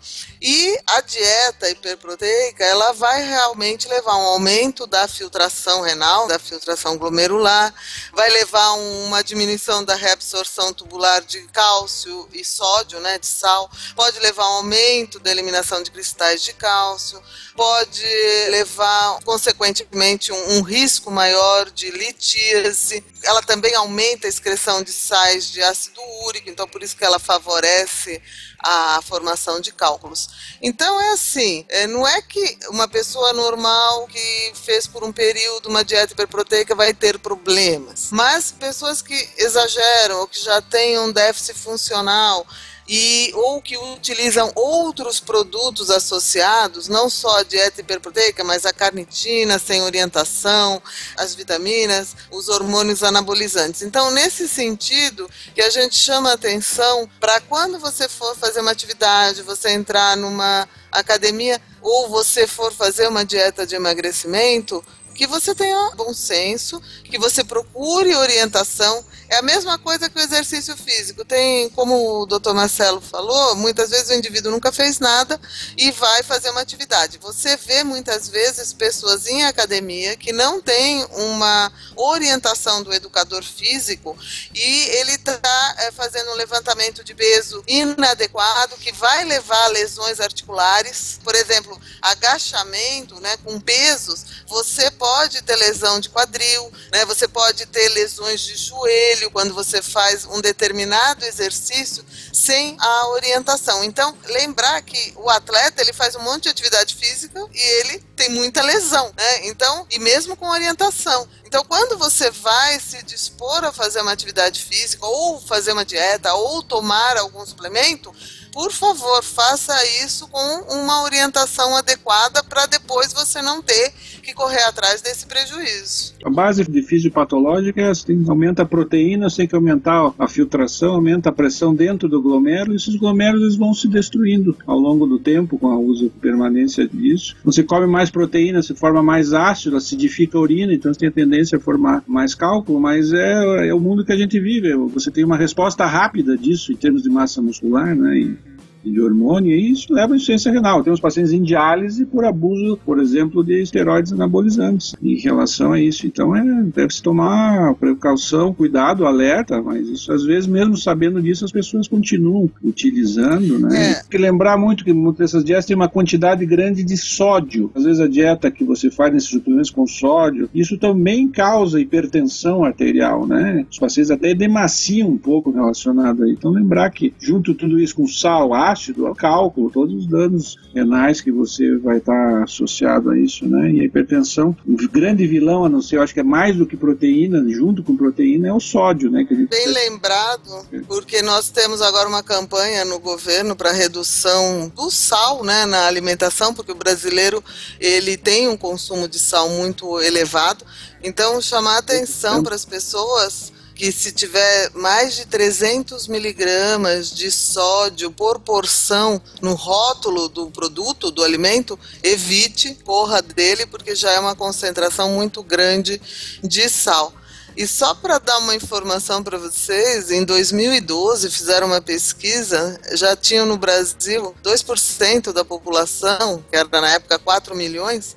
E 0.45 0.77
a 0.89 1.01
dieta 1.01 1.71
hiperproteica, 1.71 2.65
ela 2.65 2.91
vai 2.95 3.23
realmente 3.23 3.87
levar 3.87 4.11
a 4.11 4.19
um 4.19 4.27
aumento 4.27 4.89
da 4.89 5.07
filtração 5.07 5.83
renal, 5.83 6.27
da 6.27 6.37
filtração 6.37 6.99
glomerular, 6.99 7.73
vai 8.13 8.29
levar 8.29 8.65
a 8.65 8.73
uma 8.73 9.23
diminuição 9.23 9.85
da 9.85 9.95
reabsorção 9.95 10.73
tubular 10.73 11.21
de 11.21 11.43
cálcio 11.53 12.29
e 12.33 12.45
sódio, 12.45 12.99
né, 12.99 13.21
de 13.21 13.27
sal, 13.29 13.71
pode 13.95 14.19
levar 14.19 14.43
a 14.43 14.51
um 14.51 14.57
aumento 14.57 15.21
da 15.21 15.31
eliminação 15.31 15.81
de 15.81 15.93
cristais 15.93 16.43
de 16.43 16.53
cálcio, 16.55 17.23
pode 17.55 18.05
levar, 18.51 19.21
consequentemente, 19.25 20.33
um, 20.33 20.57
um 20.57 20.63
risco 20.63 21.09
maior 21.09 21.71
de 21.71 21.89
litíase. 21.93 23.05
Ela 23.23 23.43
também 23.43 23.77
aumenta 23.77 24.27
a 24.27 24.29
excreção 24.29 24.83
de 24.83 24.91
sais 24.91 25.47
de 25.53 25.63
ácido 25.63 26.01
úrico, 26.25 26.51
então 26.51 26.67
por 26.67 26.83
isso 26.83 26.97
que 26.97 27.05
ela 27.05 27.21
favorece 27.21 28.21
a 28.63 29.01
formação 29.03 29.61
de 29.61 29.73
cálculos. 29.73 30.29
Então 30.61 31.01
é 31.01 31.13
assim, 31.13 31.65
é, 31.69 31.87
não 31.87 32.07
é 32.07 32.23
que 32.23 32.59
uma 32.69 32.87
pessoa 32.87 33.33
normal 33.33 34.07
que 34.07 34.53
fez 34.55 34.87
por 34.87 35.03
um 35.03 35.13
período 35.13 35.69
uma 35.69 35.85
dieta 35.85 36.13
hiperproteica 36.13 36.75
vai 36.75 36.95
ter 36.95 37.19
problemas, 37.19 38.09
mas 38.11 38.53
pessoas 38.53 39.03
que 39.03 39.29
exageram 39.37 40.21
ou 40.21 40.29
que 40.29 40.43
já 40.43 40.61
têm 40.63 40.99
um 40.99 41.13
déficit 41.13 41.59
funcional 41.59 42.47
e 42.89 43.33
ou 43.35 43.63
que 43.63 43.77
utilizam 43.77 44.51
outros 44.55 45.21
produtos 45.21 45.91
associados, 45.91 46.89
não 46.89 47.09
só 47.09 47.39
a 47.39 47.43
dieta 47.43 47.81
hiperproteica, 47.81 48.43
mas 48.43 48.67
a 48.67 48.73
carnitina 48.73 49.59
sem 49.59 49.83
orientação, 49.83 50.83
as 51.17 51.35
vitaminas, 51.35 52.17
os 52.31 52.49
hormônios 52.49 53.03
anabolizantes. 53.03 53.83
Então, 53.83 54.11
nesse 54.11 54.49
sentido, 54.49 55.31
que 55.55 55.63
a 55.63 55.71
gente 55.71 55.97
chama 55.97 56.33
atenção 56.33 57.09
para 57.21 57.41
quando 57.41 57.79
você 57.79 58.09
for 58.09 58.37
fazer 58.37 58.61
uma 58.61 58.73
atividade, 58.73 59.43
você 59.43 59.71
entrar 59.71 60.17
numa 60.17 60.69
academia 60.91 61.61
ou 61.81 62.09
você 62.09 62.47
for 62.47 62.73
fazer 62.73 63.09
uma 63.09 63.25
dieta 63.25 63.67
de 63.67 63.75
emagrecimento, 63.75 64.85
que 65.13 65.27
você 65.27 65.55
tenha 65.55 65.93
bom 65.97 66.13
senso, 66.13 66.81
que 67.05 67.19
você 67.19 67.45
procure 67.45 68.15
orientação. 68.15 69.05
É 69.29 69.37
a 69.37 69.43
mesma 69.43 69.79
coisa 69.79 70.11
que 70.11 70.19
o 70.19 70.23
exercício 70.23 70.77
físico. 70.77 71.25
Tem, 71.25 71.71
como 71.71 72.21
o 72.21 72.27
doutor 72.27 72.55
Marcelo 72.55 73.01
falou, 73.01 73.57
muitas 73.57 73.91
vezes 73.91 74.11
o 74.11 74.15
indivíduo 74.15 74.53
nunca 74.53 74.71
fez 74.71 74.99
nada 74.99 75.41
e 75.77 75.91
vai 75.91 76.23
fazer 76.23 76.51
uma 76.51 76.61
atividade. 76.61 77.19
Você 77.19 77.57
vê 77.57 77.83
muitas 77.83 78.29
vezes 78.29 78.73
pessoas 78.73 79.27
em 79.27 79.45
academia 79.45 80.17
que 80.17 80.33
não 80.33 80.61
têm 80.61 81.05
uma 81.13 81.73
orientação 81.97 82.83
do 82.83 82.93
educador 82.93 83.43
físico 83.43 84.17
e 84.55 84.85
ele 84.97 85.13
está 85.13 85.75
é, 85.79 85.91
fazendo 85.93 86.31
um 86.31 86.35
levantamento 86.35 87.03
de 87.03 87.15
peso 87.15 87.63
inadequado 87.67 88.77
que 88.77 88.93
vai 88.93 89.25
levar 89.25 89.65
a 89.65 89.69
lesões 89.69 90.21
articulares. 90.21 91.21
Por 91.23 91.35
exemplo, 91.35 91.81
agachamento 92.01 93.21
né, 93.21 93.37
com 93.45 93.61
pesos, 93.61 94.25
você 94.47 94.91
pode 95.03 95.43
ter 95.43 95.57
lesão 95.57 95.99
de 95.99 96.09
quadril, 96.09 96.73
né? 96.93 97.05
Você 97.07 97.27
pode 97.27 97.67
ter 97.67 97.89
lesões 97.89 98.41
de 98.41 98.55
joelho 98.55 99.33
quando 99.33 99.53
você 99.53 99.83
faz 99.83 100.25
um 100.27 100.41
determinado 100.41 101.25
exercício 101.25 102.05
sem 102.33 102.77
a 102.79 103.09
orientação. 103.09 103.83
Então, 103.83 104.17
lembrar 104.27 104.81
que 104.83 105.13
o 105.17 105.29
atleta 105.29 105.83
ele 105.83 105.93
faz 105.93 106.15
um 106.15 106.21
monte 106.21 106.45
de 106.45 106.51
atividade 106.51 106.95
física 106.95 107.45
e 107.53 107.61
ele 107.81 107.99
tem 108.15 108.29
muita 108.29 108.63
lesão, 108.63 109.13
né? 109.17 109.47
Então, 109.49 109.85
e 109.91 109.99
mesmo 109.99 110.37
com 110.37 110.49
orientação. 110.49 111.29
Então, 111.45 111.65
quando 111.65 111.99
você 111.99 112.31
vai 112.31 112.79
se 112.79 113.03
dispor 113.03 113.65
a 113.65 113.73
fazer 113.73 114.03
uma 114.03 114.13
atividade 114.13 114.65
física 114.65 115.05
ou 115.05 115.41
fazer 115.41 115.73
uma 115.73 115.85
dieta 115.85 116.33
ou 116.33 116.63
tomar 116.63 117.17
algum 117.17 117.45
suplemento, 117.45 118.15
por 118.53 118.71
favor, 118.71 119.23
faça 119.23 119.75
isso 120.05 120.29
com 120.29 120.75
uma 120.75 121.03
orientação 121.05 121.75
adequada 121.77 122.43
para 122.45 122.67
depois 122.67 123.13
você 123.13 123.41
não 123.41 123.63
ter 123.63 123.93
que 124.23 124.35
correr 124.35 124.63
atrás 124.65 125.01
desse 125.01 125.27
prejuízo. 125.27 126.15
A 126.25 126.31
base 126.31 126.65
de 126.65 126.83
fisiopatológica 126.83 127.81
é 127.81 127.89
assim, 127.89 128.25
aumenta 128.29 128.63
a 128.63 128.67
proteína, 128.67 129.29
tem 129.29 129.49
que 129.49 129.55
aumentar 129.55 130.13
a 130.19 130.29
filtração, 130.29 130.95
aumenta 130.95 131.31
a 131.31 131.33
pressão 131.33 131.75
dentro 131.75 132.09
do 132.09 132.21
glomérulo, 132.21 132.75
e 132.75 132.77
esses 132.77 132.95
glomérulos 132.97 133.57
vão 133.57 133.75
se 133.75 133.89
destruindo 133.89 134.57
ao 134.67 134.79
longo 134.79 135.07
do 135.07 135.19
tempo 135.19 135.59
com 135.59 135.69
a 135.69 135.79
uso 135.79 136.11
permanência 136.21 136.87
disso. 136.87 137.35
Você 137.45 137.63
come 137.63 137.87
mais 137.87 138.11
proteína, 138.11 138.63
se 138.63 138.75
forma 138.75 139.03
mais 139.03 139.33
ácido, 139.33 139.77
acidifica 139.77 140.39
a 140.39 140.41
urina, 140.41 140.73
então 140.73 140.93
você 140.93 141.01
tem 141.01 141.09
a 141.09 141.13
tendência 141.13 141.59
a 141.59 141.61
formar 141.61 142.05
mais 142.07 142.35
cálculo, 142.35 142.79
mas 142.79 143.13
é, 143.13 143.69
é 143.69 143.75
o 143.75 143.81
mundo 143.81 144.05
que 144.05 144.13
a 144.13 144.17
gente 144.17 144.39
vive. 144.39 144.75
Você 144.95 145.11
tem 145.11 145.25
uma 145.25 145.37
resposta 145.37 145.87
rápida 145.87 146.37
disso 146.37 146.73
em 146.73 146.77
termos 146.77 147.03
de 147.03 147.09
massa 147.09 147.41
muscular, 147.41 147.97
né? 147.97 148.37
De 148.85 149.01
hormônio, 149.01 149.53
e 149.53 149.71
isso 149.71 149.93
leva 149.93 150.13
a 150.13 150.17
insuficiência 150.17 150.53
renal. 150.53 150.83
Temos 150.83 151.01
pacientes 151.01 151.33
em 151.33 151.43
diálise 151.43 152.05
por 152.07 152.25
abuso, 152.25 152.79
por 152.85 152.99
exemplo, 152.99 153.45
de 153.45 153.63
esteroides 153.63 154.13
anabolizantes 154.13 154.95
em 155.03 155.17
relação 155.17 155.73
a 155.73 155.81
isso. 155.81 156.07
Então, 156.07 156.35
é, 156.35 156.63
deve-se 156.75 157.03
tomar 157.03 157.75
precaução, 157.75 158.53
cuidado, 158.53 159.07
alerta, 159.07 159.61
mas 159.61 159.89
isso 159.89 160.13
às 160.13 160.25
vezes, 160.25 160.47
mesmo 160.47 160.77
sabendo 160.77 161.21
disso, 161.21 161.45
as 161.45 161.53
pessoas 161.53 161.89
continuam 161.89 162.51
utilizando, 162.63 163.59
né? 163.59 163.91
É. 163.91 163.95
Tem 163.95 164.11
que 164.11 164.19
lembrar 164.19 164.57
muito 164.57 164.85
que 164.85 164.93
muitas 164.93 165.33
dessas 165.33 165.45
dietas 165.45 165.67
têm 165.67 165.77
uma 165.77 165.89
quantidade 165.89 166.45
grande 166.45 166.83
de 166.83 166.97
sódio. 166.97 167.71
Às 167.75 167.85
vezes 167.85 168.01
a 168.01 168.09
dieta 168.09 168.51
que 168.51 168.65
você 168.65 168.91
faz 168.91 169.13
nesses 169.13 169.31
suplementos 169.31 169.71
com 169.71 169.87
sódio, 169.87 170.49
isso 170.55 170.77
também 170.79 171.29
causa 171.29 171.81
hipertensão 171.81 172.65
arterial, 172.65 173.27
né? 173.27 173.65
Os 173.71 173.79
pacientes 173.79 174.11
até 174.11 174.35
demaciam 174.35 175.09
um 175.09 175.19
pouco 175.19 175.51
relacionado 175.51 176.25
aí. 176.25 176.33
Então, 176.33 176.51
lembrar 176.51 176.91
que 176.91 177.13
junto 177.21 177.55
tudo 177.55 177.81
isso 177.81 177.97
com 177.97 178.07
sal, 178.07 178.55
ácido, 178.55 178.72
ácido, 178.73 179.13
cálculo, 179.15 179.71
todos 179.71 179.95
os 179.95 180.07
danos 180.07 180.57
renais 180.75 181.21
que 181.21 181.31
você 181.31 181.77
vai 181.77 181.99
estar 181.99 182.43
associado 182.43 183.11
a 183.11 183.19
isso, 183.19 183.47
né? 183.47 183.71
E 183.71 183.81
a 183.81 183.85
hipertensão, 183.85 184.57
o 184.67 184.89
grande 184.89 185.27
vilão, 185.27 185.65
a 185.65 185.69
não 185.69 185.83
ser, 185.83 185.97
eu 185.97 186.03
acho 186.03 186.15
que 186.15 186.21
é 186.21 186.25
mais 186.25 186.57
do 186.57 186.67
que 186.67 186.77
proteína, 186.77 187.45
junto 187.49 187.83
com 187.83 187.97
proteína, 187.97 188.49
é 188.49 188.53
o 188.53 188.61
sódio, 188.61 189.11
né? 189.11 189.25
Que 189.25 189.35
Bem 189.35 189.47
precisa... 189.47 189.73
lembrado, 189.73 190.67
porque 190.89 191.23
nós 191.23 191.51
temos 191.51 191.83
agora 191.83 192.09
uma 192.09 192.23
campanha 192.23 192.85
no 192.85 192.99
governo 192.99 193.55
para 193.55 193.73
redução 193.73 194.71
do 194.75 194.91
sal, 194.91 195.45
né, 195.45 195.67
na 195.67 195.87
alimentação, 195.87 196.55
porque 196.55 196.73
o 196.73 196.77
brasileiro 196.77 197.43
ele 197.79 198.17
tem 198.17 198.49
um 198.49 198.57
consumo 198.57 199.09
de 199.09 199.19
sal 199.19 199.49
muito 199.49 200.01
elevado. 200.01 200.65
Então, 201.03 201.41
chamar 201.41 201.79
atenção 201.79 202.43
para 202.43 202.55
as 202.55 202.65
pessoas 202.65 203.53
que 203.83 203.91
se 203.91 204.13
tiver 204.13 204.71
mais 204.75 205.17
de 205.17 205.27
300 205.27 206.07
miligramas 206.07 207.11
de 207.11 207.33
sódio 207.33 208.13
por 208.13 208.39
porção 208.39 209.21
no 209.41 209.55
rótulo 209.55 210.29
do 210.29 210.49
produto, 210.53 211.11
do 211.11 211.25
alimento, 211.25 211.77
evite, 212.01 212.79
corra 212.85 213.21
dele, 213.21 213.67
porque 213.67 213.97
já 213.97 214.13
é 214.13 214.21
uma 214.21 214.37
concentração 214.37 215.11
muito 215.11 215.43
grande 215.43 216.01
de 216.45 216.69
sal. 216.69 217.13
E 217.57 217.67
só 217.67 217.95
para 217.95 218.19
dar 218.19 218.39
uma 218.39 218.55
informação 218.55 219.23
para 219.23 219.39
vocês, 219.39 220.11
em 220.11 220.25
2012 220.25 221.31
fizeram 221.31 221.67
uma 221.67 221.81
pesquisa, 221.81 222.81
já 222.93 223.15
tinham 223.15 223.47
no 223.47 223.57
Brasil 223.57 224.35
2% 224.43 225.33
da 225.33 225.45
população, 225.45 226.43
que 226.51 226.57
era 226.57 226.69
na 226.81 226.91
época 226.91 227.19
4 227.19 227.55
milhões, 227.55 228.17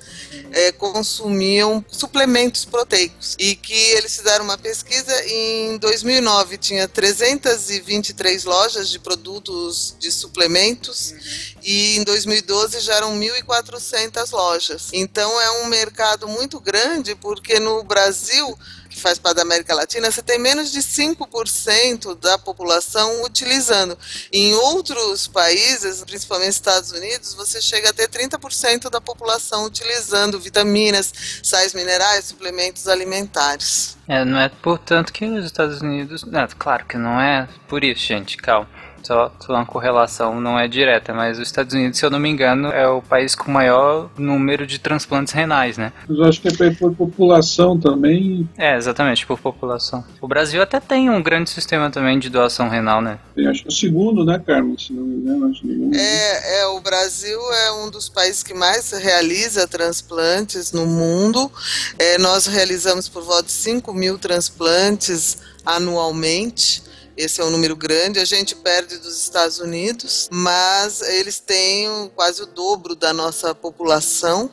é, 0.52 0.72
consumiam 0.72 1.84
suplementos 1.88 2.64
proteicos. 2.64 3.36
E 3.38 3.54
que 3.54 3.74
eles 3.74 4.16
fizeram 4.16 4.44
uma 4.44 4.58
pesquisa 4.58 5.14
em 5.26 5.78
2009 5.78 6.56
tinha 6.58 6.88
323 6.88 8.44
lojas 8.44 8.88
de 8.88 8.98
produtos 8.98 9.94
de 9.98 10.10
suplementos 10.10 11.14
e 11.62 11.96
em 11.96 12.04
2012 12.04 12.80
já 12.80 12.94
eram 12.94 13.18
1.400 13.18 14.32
lojas. 14.32 14.88
Então 14.92 15.40
é 15.40 15.50
um 15.62 15.66
mercado 15.66 16.28
muito 16.28 16.58
grande 16.60 17.14
porque 17.14 17.60
no 17.60 17.82
Brasil 17.82 18.56
que 18.96 19.02
faz 19.02 19.18
parte 19.18 19.36
da 19.36 19.42
América 19.42 19.74
Latina, 19.74 20.10
você 20.10 20.22
tem 20.22 20.38
menos 20.38 20.72
de 20.72 20.80
5% 20.80 22.18
da 22.18 22.38
população 22.38 23.22
utilizando. 23.22 23.96
Em 24.32 24.54
outros 24.54 25.28
países, 25.28 26.02
principalmente 26.02 26.52
Estados 26.52 26.90
Unidos, 26.92 27.34
você 27.34 27.60
chega 27.60 27.90
a 27.90 27.92
ter 27.92 28.08
30% 28.08 28.88
da 28.88 29.00
população 29.00 29.66
utilizando 29.66 30.40
vitaminas, 30.40 31.12
sais 31.42 31.74
minerais, 31.74 32.24
suplementos 32.24 32.88
alimentares. 32.88 33.98
É, 34.08 34.24
não 34.24 34.38
é 34.38 34.48
portanto 34.48 35.12
que 35.12 35.26
os 35.26 35.44
Estados 35.44 35.82
Unidos. 35.82 36.24
Não, 36.24 36.48
claro 36.58 36.86
que 36.86 36.96
não 36.96 37.20
é 37.20 37.46
por 37.68 37.84
isso, 37.84 38.00
gente, 38.00 38.36
calma. 38.36 38.68
Só, 39.02 39.32
só 39.40 39.52
uma 39.52 39.66
correlação, 39.66 40.40
não 40.40 40.58
é 40.58 40.68
direta, 40.68 41.12
mas 41.12 41.38
os 41.38 41.46
Estados 41.46 41.74
Unidos, 41.74 41.98
se 41.98 42.04
eu 42.04 42.10
não 42.10 42.18
me 42.18 42.28
engano, 42.28 42.68
é 42.68 42.88
o 42.88 43.00
país 43.02 43.34
com 43.34 43.50
maior 43.50 44.10
número 44.18 44.66
de 44.66 44.78
transplantes 44.78 45.32
renais, 45.32 45.78
né? 45.78 45.92
Mas 46.08 46.18
eu 46.18 46.24
acho 46.24 46.40
que 46.40 46.48
é 46.48 46.70
por 46.70 46.94
população 46.94 47.78
também. 47.78 48.48
É, 48.56 48.76
exatamente, 48.76 49.26
por 49.26 49.38
população. 49.38 50.04
O 50.20 50.28
Brasil 50.28 50.62
até 50.62 50.80
tem 50.80 51.10
um 51.10 51.22
grande 51.22 51.50
sistema 51.50 51.90
também 51.90 52.18
de 52.18 52.28
doação 52.28 52.68
renal, 52.68 53.00
né? 53.00 53.18
Eu 53.36 53.50
acho 53.50 53.62
que 53.62 53.68
é 53.68 53.70
o 53.70 53.74
segundo, 53.74 54.24
né, 54.24 54.42
Carmen? 54.44 54.76
Se 54.78 54.92
não 54.92 55.04
me 55.04 55.16
engano, 55.16 55.50
acho 55.50 55.60
que 55.60 55.66
nenhum. 55.66 55.94
É, 55.94 56.60
é, 56.60 56.66
o 56.68 56.80
Brasil 56.80 57.38
é 57.52 57.72
um 57.72 57.90
dos 57.90 58.08
países 58.08 58.42
que 58.42 58.54
mais 58.54 58.90
realiza 58.92 59.66
transplantes 59.66 60.72
no 60.72 60.86
mundo. 60.86 61.50
É, 61.98 62.18
nós 62.18 62.46
realizamos 62.46 63.08
por 63.08 63.22
volta 63.22 63.44
de 63.44 63.52
5 63.52 63.92
mil 63.92 64.18
transplantes 64.18 65.38
anualmente. 65.64 66.82
Esse 67.16 67.40
é 67.40 67.44
um 67.44 67.50
número 67.50 67.74
grande, 67.74 68.20
a 68.20 68.26
gente 68.26 68.54
perde 68.54 68.98
dos 68.98 69.18
Estados 69.18 69.58
Unidos, 69.58 70.28
mas 70.30 71.00
eles 71.00 71.38
têm 71.38 72.12
quase 72.14 72.42
o 72.42 72.46
dobro 72.46 72.94
da 72.94 73.10
nossa 73.14 73.54
população. 73.54 74.50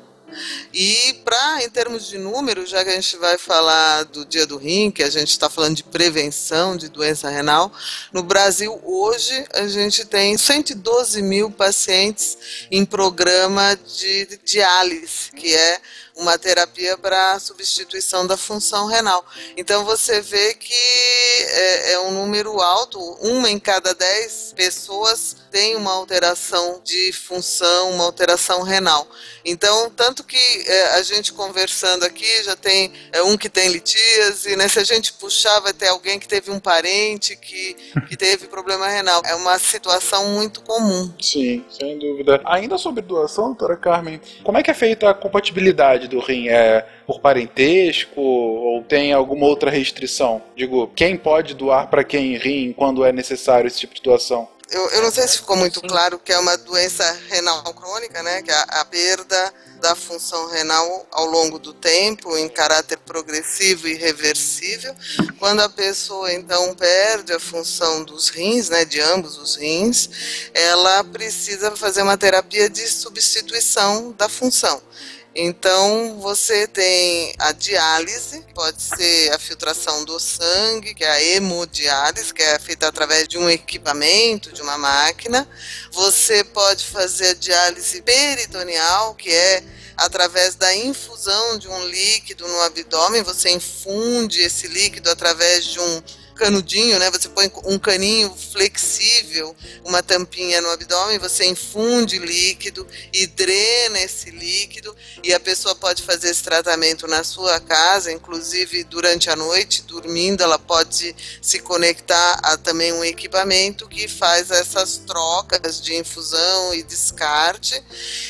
E 0.73 1.21
para, 1.25 1.61
em 1.61 1.69
termos 1.69 2.07
de 2.07 2.17
número, 2.17 2.65
já 2.65 2.83
que 2.83 2.89
a 2.89 2.95
gente 2.95 3.17
vai 3.17 3.37
falar 3.37 4.03
do 4.05 4.25
Dia 4.25 4.47
do 4.47 4.57
Rim, 4.57 4.89
que 4.89 5.03
a 5.03 5.09
gente 5.09 5.29
está 5.29 5.49
falando 5.49 5.75
de 5.75 5.83
prevenção 5.83 6.77
de 6.77 6.87
doença 6.89 7.29
renal, 7.29 7.71
no 8.13 8.23
Brasil 8.23 8.79
hoje 8.83 9.45
a 9.53 9.67
gente 9.67 10.05
tem 10.05 10.37
112 10.37 11.21
mil 11.21 11.51
pacientes 11.51 12.37
em 12.71 12.85
programa 12.85 13.75
de 13.75 14.39
diálise, 14.43 15.31
que 15.35 15.53
é 15.53 15.81
uma 16.15 16.37
terapia 16.37 16.97
para 16.97 17.39
substituição 17.39 18.25
da 18.27 18.37
função 18.37 18.87
renal. 18.87 19.25
Então 19.57 19.83
você 19.83 20.21
vê 20.21 20.53
que 20.53 20.73
é, 20.73 21.93
é, 21.93 21.99
um 21.99 22.11
número 22.11 22.59
alto, 22.61 22.99
uma 23.21 23.49
em 23.49 23.59
cada 23.59 23.93
dez 23.93 24.53
pessoas 24.55 25.35
tem 25.53 25.75
uma 25.75 25.91
alteração 25.91 26.81
de 26.83 27.13
função, 27.13 27.91
uma 27.91 28.05
alteração 28.05 28.63
renal. 28.63 29.07
Então, 29.45 29.87
tanto 29.91 30.23
que 30.23 30.35
é, 30.65 30.95
a 30.95 31.03
gente 31.03 31.31
conversando 31.31 32.03
aqui, 32.03 32.43
já 32.43 32.55
tem 32.55 32.91
é, 33.11 33.21
um 33.21 33.37
que 33.37 33.47
tem 33.47 33.69
litíase, 33.69 34.55
né? 34.55 34.67
Se 34.67 34.79
a 34.79 34.83
gente 34.83 35.13
puxar, 35.13 35.59
vai 35.59 35.71
ter 35.71 35.89
alguém 35.89 36.17
que 36.17 36.27
teve 36.27 36.49
um 36.49 36.59
parente 36.59 37.35
que, 37.35 37.75
que 38.07 38.17
teve 38.17 38.47
problema 38.47 38.87
renal. 38.87 39.21
É 39.25 39.35
uma 39.35 39.59
situação 39.59 40.29
muito 40.29 40.61
comum. 40.61 41.13
Sim, 41.21 41.63
sem 41.69 41.99
dúvida. 41.99 42.41
Ainda 42.45 42.79
sobre 42.79 43.03
doação, 43.03 43.45
doutora 43.45 43.77
Carmen, 43.77 44.19
como 44.43 44.57
é 44.57 44.63
que 44.63 44.71
é 44.71 44.73
feita 44.73 45.07
a 45.07 45.13
compatibilidade 45.13 46.02
do 46.07 46.19
rim? 46.19 46.47
É 46.49 46.85
por 47.05 47.19
parentesco 47.19 48.19
ou 48.19 48.83
tem 48.83 49.13
alguma 49.13 49.45
outra 49.45 49.69
restrição? 49.69 50.41
Digo, 50.55 50.91
quem 50.95 51.17
pode 51.17 51.53
doar 51.53 51.89
para 51.89 52.03
quem 52.03 52.37
rim 52.37 52.73
quando 52.73 53.03
é 53.03 53.11
necessário 53.11 53.67
esse 53.67 53.79
tipo 53.79 53.93
de 53.95 54.01
doação? 54.01 54.47
Eu, 54.69 54.89
eu 54.89 55.01
não 55.03 55.11
sei 55.11 55.27
se 55.27 55.37
ficou 55.37 55.55
muito 55.55 55.81
claro 55.81 56.17
que 56.17 56.31
é 56.31 56.39
uma 56.39 56.57
doença 56.57 57.03
renal 57.29 57.61
crônica, 57.73 58.23
né? 58.23 58.41
Que 58.41 58.49
é 58.49 58.55
a, 58.55 58.61
a 58.81 58.85
perda 58.85 59.53
da 59.79 59.95
função 59.95 60.49
renal 60.49 61.05
ao 61.11 61.25
longo 61.25 61.59
do 61.59 61.73
tempo, 61.73 62.37
em 62.37 62.47
caráter 62.47 62.97
progressivo 62.99 63.87
e 63.87 63.93
reversível. 63.95 64.95
Quando 65.37 65.59
a 65.59 65.67
pessoa 65.67 66.33
então 66.33 66.73
perde 66.73 67.33
a 67.33 67.39
função 67.39 68.03
dos 68.03 68.29
rins, 68.29 68.69
né, 68.69 68.85
de 68.85 69.01
ambos 69.01 69.37
os 69.37 69.57
rins, 69.57 70.49
ela 70.53 71.03
precisa 71.03 71.75
fazer 71.75 72.01
uma 72.01 72.17
terapia 72.17 72.69
de 72.69 72.87
substituição 72.87 74.13
da 74.17 74.29
função. 74.29 74.81
Então, 75.35 76.19
você 76.19 76.67
tem 76.67 77.33
a 77.39 77.51
diálise, 77.51 78.45
pode 78.53 78.79
ser 78.79 79.33
a 79.33 79.39
filtração 79.39 80.05
do 80.05 80.19
sangue, 80.19 80.93
que 80.93 81.03
é 81.03 81.09
a 81.09 81.23
hemodiálise, 81.23 82.31
que 82.31 82.43
é 82.43 82.59
feita 82.59 82.87
através 82.87 83.27
de 83.27 83.39
um 83.39 83.49
equipamento, 83.49 84.51
de 84.51 84.61
uma 84.61 84.77
máquina. 84.77 85.49
Você 85.91 86.43
pode 86.43 86.85
fazer 86.85 87.29
a 87.29 87.33
diálise 87.33 87.99
peritoneal, 88.03 89.15
que 89.15 89.31
é 89.31 89.63
através 89.97 90.53
da 90.53 90.75
infusão 90.75 91.57
de 91.57 91.67
um 91.67 91.87
líquido 91.87 92.47
no 92.47 92.61
abdômen, 92.61 93.23
você 93.23 93.49
infunde 93.49 94.39
esse 94.39 94.67
líquido 94.67 95.09
através 95.09 95.65
de 95.65 95.79
um 95.79 96.03
canudinho, 96.43 96.99
né? 96.99 97.09
Você 97.09 97.29
põe 97.29 97.49
um 97.63 97.79
caninho 97.79 98.35
flexível, 98.35 99.55
uma 99.85 100.03
tampinha 100.03 100.59
no 100.59 100.69
abdômen, 100.71 101.17
você 101.17 101.45
infunde 101.45 102.19
líquido 102.19 102.85
e 103.13 103.25
drena 103.27 104.01
esse 104.01 104.29
líquido 104.29 104.93
e 105.23 105.33
a 105.33 105.39
pessoa 105.39 105.73
pode 105.73 106.03
fazer 106.03 106.29
esse 106.29 106.43
tratamento 106.43 107.07
na 107.07 107.23
sua 107.23 107.61
casa, 107.61 108.11
inclusive 108.11 108.83
durante 108.83 109.29
a 109.29 109.37
noite, 109.37 109.83
dormindo, 109.83 110.43
ela 110.43 110.59
pode 110.59 111.15
se 111.41 111.59
conectar 111.59 112.39
a 112.43 112.57
também 112.57 112.91
um 112.91 113.05
equipamento 113.05 113.87
que 113.87 114.09
faz 114.09 114.51
essas 114.51 114.97
trocas 114.97 115.81
de 115.81 115.95
infusão 115.95 116.73
e 116.73 116.83
descarte. 116.83 117.81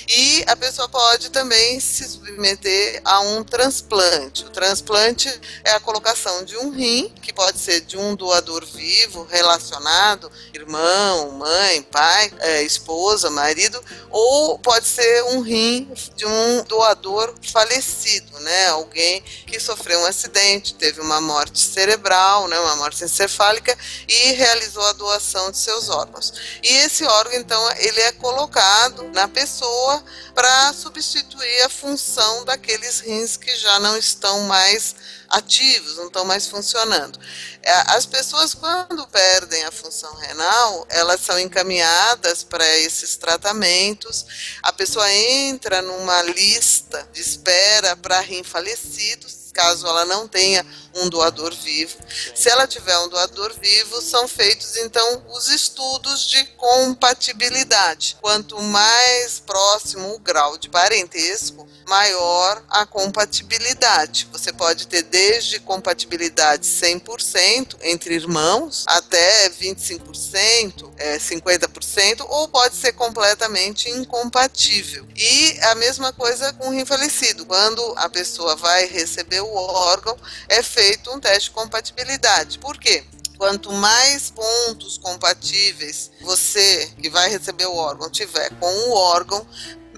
E 0.07 0.44
a 0.45 0.56
pessoa 0.56 0.88
pode 0.88 1.31
também 1.31 1.80
se 1.80 2.07
submeter 2.07 3.02
a 3.03 3.22
um 3.22 3.44
transplante. 3.44 4.45
O 4.45 4.52
transplante 4.52 5.27
é 5.64 5.72
a 5.72 5.80
colocação 5.80 6.44
de 6.45 6.56
um 6.57 6.69
rim, 6.69 7.11
que 7.19 7.34
pode 7.34 7.57
ser 7.57 7.81
de 7.81 7.98
um 7.98 8.03
doador 8.16 8.66
vivo 8.66 9.28
relacionado, 9.30 10.32
irmão, 10.54 11.32
mãe, 11.32 11.82
pai, 11.84 12.32
é, 12.40 12.64
esposa, 12.64 13.30
marido, 13.30 13.84
ou 14.10 14.60
pode 14.60 14.86
ser 14.86 15.24
um 15.26 15.42
rim 15.42 15.92
de 16.16 16.26
um 16.26 16.64
doador 16.64 17.34
falecido, 17.52 18.40
né? 18.40 18.68
Alguém 18.68 19.22
que 19.22 19.60
sofreu 19.60 20.00
um 20.00 20.06
acidente, 20.06 20.76
teve 20.76 21.02
uma 21.02 21.22
morte 21.22 21.60
cerebral, 21.60 22.48
né? 22.48 22.60
Uma 22.60 22.76
morte 22.76 23.04
encefálica 23.04 23.78
e 24.08 24.34
realizou 24.34 24.84
a 24.84 24.94
doação 24.94 25.52
de 25.52 25.58
seus 25.58 25.90
órgãos. 25.90 26.34
E 26.62 26.68
esse 26.78 27.06
órgão, 27.06 27.40
então, 27.40 27.72
ele 27.78 28.02
é 28.02 28.12
colocado 28.14 29.04
na 29.14 29.28
pessoa 29.28 30.04
para 30.36 30.74
substituir 30.74 31.62
a 31.62 31.70
função 31.70 32.44
daqueles 32.46 33.00
rins 33.00 33.38
que 33.38 33.56
já 33.56 33.80
não 33.80 33.98
estão 33.98 34.42
mais 34.42 34.96
ativos, 35.34 35.97
não 35.97 36.07
estão 36.07 36.26
mais 36.26 36.47
funcionando. 36.47 37.19
É, 37.61 37.72
as 37.95 38.05
pessoas, 38.05 38.53
quando 38.53 39.07
perdem 39.07 39.64
a 39.64 39.72
função 39.72 40.14
renal, 40.15 40.85
elas 40.89 41.22
são 41.22 41.39
encaminhadas 41.39 42.43
para 42.43 42.68
esses 42.80 43.18
tratamentos. 43.18 44.26
A 44.61 44.72
pessoa 44.72 45.11
entra 45.11 45.81
numa 45.81 46.22
lista 46.22 47.07
de 47.11 47.22
espera 47.22 47.95
para 47.95 48.19
rim 48.22 48.43
falecidos 48.43 49.43
caso 49.53 49.88
ela 49.88 50.03
não 50.03 50.27
tenha 50.27 50.65
um 50.95 51.10
doador 51.10 51.53
vivo. 51.53 51.98
Se 52.36 52.49
ela 52.49 52.68
tiver 52.68 52.98
um 52.99 53.10
doador 53.10 53.53
vivo, 53.60 54.02
são 54.02 54.28
feitos 54.28 54.78
então 54.78 55.26
os 55.30 55.49
estudos 55.49 56.28
de 56.28 56.44
compatibilidade. 56.57 58.18
Quanto 58.22 58.61
mais 58.61 59.40
próximo 59.40 60.14
o 60.14 60.20
grau 60.20 60.57
de 60.57 60.70
parentesco, 60.70 61.68
maior 61.88 62.64
a 62.70 62.86
compatibilidade. 62.86 64.28
Você 64.32 64.53
pode 64.53 64.88
ter 64.88 65.03
desde 65.03 65.60
compatibilidade 65.60 66.65
100% 66.65 67.78
entre 67.82 68.15
irmãos 68.15 68.86
até 68.88 69.49
25%, 69.49 70.91
é, 70.98 71.18
50%, 71.18 72.26
ou 72.30 72.48
pode 72.48 72.76
ser 72.76 72.94
completamente 72.94 73.90
incompatível. 73.90 75.06
E 75.15 75.60
a 75.64 75.76
mesma 75.76 76.14
coisa 76.14 76.53
com 76.53 76.70
o 76.70 76.72
rim 76.72 76.86
falecido. 76.86 77.45
Quando 77.45 77.94
a 77.98 78.10
pessoa 78.10 78.56
vai 78.56 78.86
receber 78.86 79.41
o 79.41 79.53
órgão, 79.53 80.18
é 80.48 80.61
feito 80.61 80.82
um 81.07 81.19
teste 81.19 81.49
de 81.49 81.51
compatibilidade. 81.51 82.60
Por 82.60 82.77
quê? 82.77 83.03
Quanto 83.38 83.72
mais 83.72 84.31
pontos 84.31 84.97
compatíveis 84.97 86.11
você 86.22 86.89
que 87.01 87.10
vai 87.10 87.30
receber 87.30 87.65
o 87.65 87.76
órgão 87.76 88.10
tiver 88.10 88.49
com 88.60 88.72
o 88.72 88.93
órgão, 88.93 89.45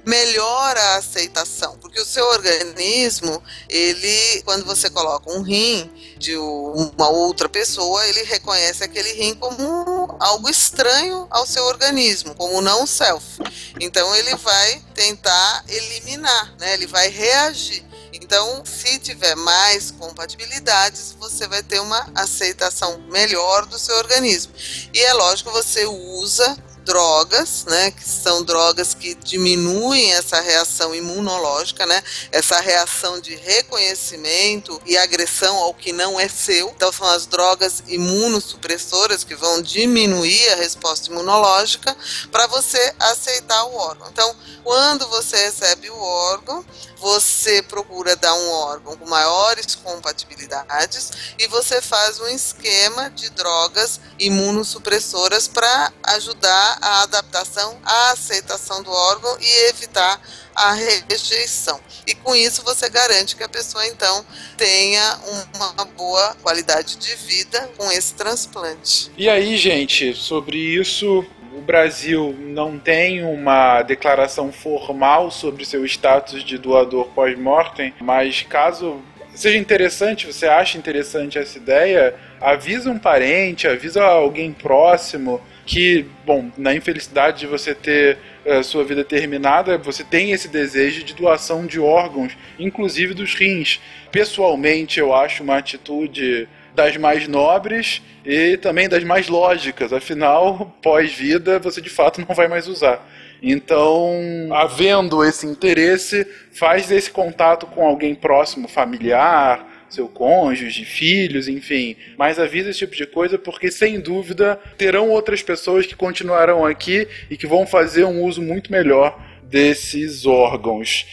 melhora 0.05 0.79
a 0.79 0.97
aceitação, 0.97 1.77
porque 1.79 1.99
o 1.99 2.05
seu 2.05 2.23
organismo, 2.27 3.41
ele, 3.67 4.41
quando 4.43 4.63
você 4.63 4.89
coloca 4.89 5.31
um 5.31 5.41
rim 5.41 5.89
de 6.17 6.37
uma 6.37 7.09
outra 7.09 7.49
pessoa, 7.49 8.05
ele 8.07 8.23
reconhece 8.23 8.83
aquele 8.83 9.11
rim 9.13 9.33
como 9.33 10.15
algo 10.19 10.47
estranho 10.47 11.27
ao 11.29 11.45
seu 11.45 11.65
organismo, 11.65 12.35
como 12.35 12.61
não 12.61 12.85
self. 12.85 13.39
Então 13.79 14.15
ele 14.15 14.35
vai 14.35 14.81
tentar 14.93 15.65
eliminar, 15.67 16.55
né? 16.59 16.73
Ele 16.73 16.87
vai 16.87 17.09
reagir. 17.09 17.83
Então, 18.15 18.63
se 18.65 18.97
tiver 18.99 19.35
mais 19.35 19.91
compatibilidades, 19.91 21.15
você 21.19 21.47
vai 21.47 21.61
ter 21.61 21.81
uma 21.81 22.09
aceitação 22.15 22.97
melhor 23.11 23.65
do 23.65 23.77
seu 23.77 23.95
organismo. 23.97 24.53
E 24.93 25.01
é 25.01 25.13
lógico, 25.13 25.51
você 25.51 25.85
usa 25.85 26.55
drogas, 26.85 27.65
né, 27.65 27.91
que 27.91 28.07
são 28.07 28.43
drogas 28.43 28.93
que 28.93 29.15
diminuem 29.15 30.13
essa 30.13 30.39
reação 30.39 30.93
imunológica, 30.93 31.85
né, 31.85 32.01
essa 32.31 32.59
reação 32.59 33.19
de 33.19 33.35
reconhecimento 33.35 34.79
e 34.85 34.95
agressão 34.95 35.57
ao 35.57 35.73
que 35.73 35.91
não 35.91 36.19
é 36.19 36.29
seu. 36.29 36.69
Então 36.69 36.91
são 36.91 37.07
as 37.07 37.25
drogas 37.25 37.83
imunossupressoras 37.87 39.23
que 39.23 39.35
vão 39.35 39.61
diminuir 39.61 40.49
a 40.49 40.55
resposta 40.55 41.09
imunológica 41.09 41.95
para 42.31 42.47
você 42.47 42.93
aceitar 42.99 43.65
o 43.65 43.75
órgão. 43.75 44.07
Então, 44.11 44.35
quando 44.63 45.07
você 45.07 45.37
recebe 45.37 45.89
o 45.89 45.97
órgão, 45.97 46.63
você 46.97 47.61
procura 47.61 48.15
dar 48.15 48.33
um 48.33 48.49
órgão 48.49 48.97
com 48.97 49.05
maiores 49.05 49.75
compatibilidades 49.75 51.11
e 51.37 51.47
você 51.47 51.81
faz 51.81 52.19
um 52.19 52.27
esquema 52.27 53.09
de 53.09 53.29
drogas 53.29 53.99
imunossupressoras 54.17 55.47
para 55.47 55.93
ajudar 56.03 56.74
a 56.81 57.03
adaptação, 57.03 57.77
a 57.83 58.11
aceitação 58.11 58.83
do 58.83 58.91
órgão 58.91 59.37
e 59.39 59.69
evitar 59.69 60.19
a 60.55 60.73
rejeição. 60.73 61.79
E 62.07 62.15
com 62.15 62.35
isso 62.35 62.63
você 62.63 62.89
garante 62.89 63.35
que 63.35 63.43
a 63.43 63.49
pessoa 63.49 63.85
então 63.87 64.25
tenha 64.57 65.19
uma 65.55 65.85
boa 65.85 66.35
qualidade 66.41 66.95
de 66.97 67.15
vida 67.15 67.69
com 67.77 67.91
esse 67.91 68.13
transplante. 68.13 69.11
E 69.17 69.29
aí, 69.29 69.57
gente, 69.57 70.13
sobre 70.13 70.57
isso, 70.57 71.25
o 71.53 71.61
Brasil 71.61 72.35
não 72.39 72.77
tem 72.77 73.23
uma 73.23 73.81
declaração 73.81 74.51
formal 74.51 75.31
sobre 75.31 75.65
seu 75.65 75.85
status 75.85 76.43
de 76.43 76.57
doador 76.57 77.07
pós-mortem, 77.07 77.93
mas 77.99 78.43
caso 78.43 79.01
seja 79.33 79.57
interessante, 79.57 80.27
você 80.27 80.47
acha 80.47 80.77
interessante 80.77 81.37
essa 81.37 81.57
ideia, 81.57 82.15
avisa 82.39 82.89
um 82.89 82.97
parente, 82.97 83.67
avisa 83.67 84.03
alguém 84.03 84.53
próximo 84.53 85.41
que, 85.65 86.05
bom, 86.25 86.51
na 86.57 86.75
infelicidade 86.75 87.39
de 87.39 87.47
você 87.47 87.73
ter 87.73 88.17
uh, 88.45 88.63
sua 88.63 88.83
vida 88.83 89.03
terminada, 89.03 89.77
você 89.77 90.03
tem 90.03 90.31
esse 90.31 90.47
desejo 90.47 91.03
de 91.03 91.13
doação 91.15 91.65
de 91.65 91.79
órgãos, 91.79 92.37
inclusive 92.59 93.13
dos 93.13 93.33
rins. 93.33 93.79
Pessoalmente, 94.11 94.99
eu 94.99 95.13
acho 95.13 95.43
uma 95.43 95.57
atitude 95.57 96.47
das 96.75 96.95
mais 96.97 97.27
nobres 97.27 98.01
e 98.23 98.57
também 98.57 98.87
das 98.87 99.03
mais 99.03 99.27
lógicas. 99.27 99.91
Afinal, 99.91 100.75
pós-vida, 100.83 101.57
você 101.57 101.81
de 101.81 101.89
fato 101.89 102.21
não 102.27 102.35
vai 102.35 102.47
mais 102.47 102.67
usar. 102.67 103.03
Então, 103.41 104.49
havendo 104.53 105.23
esse 105.23 105.45
interesse, 105.45 106.25
faz 106.51 106.91
esse 106.91 107.11
contato 107.11 107.65
com 107.65 107.85
alguém 107.85 108.15
próximo, 108.15 108.67
familiar, 108.67 109.74
seu 109.89 110.07
cônjuge, 110.07 110.85
filhos, 110.85 111.47
enfim. 111.47 111.95
Mas 112.17 112.39
avisa 112.39 112.69
esse 112.69 112.79
tipo 112.79 112.95
de 112.95 113.05
coisa 113.05 113.37
porque, 113.37 113.71
sem 113.71 113.99
dúvida, 113.99 114.59
terão 114.77 115.09
outras 115.09 115.41
pessoas 115.41 115.85
que 115.85 115.95
continuarão 115.95 116.65
aqui 116.65 117.07
e 117.29 117.37
que 117.37 117.47
vão 117.47 117.65
fazer 117.65 118.05
um 118.05 118.23
uso 118.23 118.41
muito 118.41 118.71
melhor 118.71 119.19
desses 119.43 120.25
órgãos. 120.25 121.05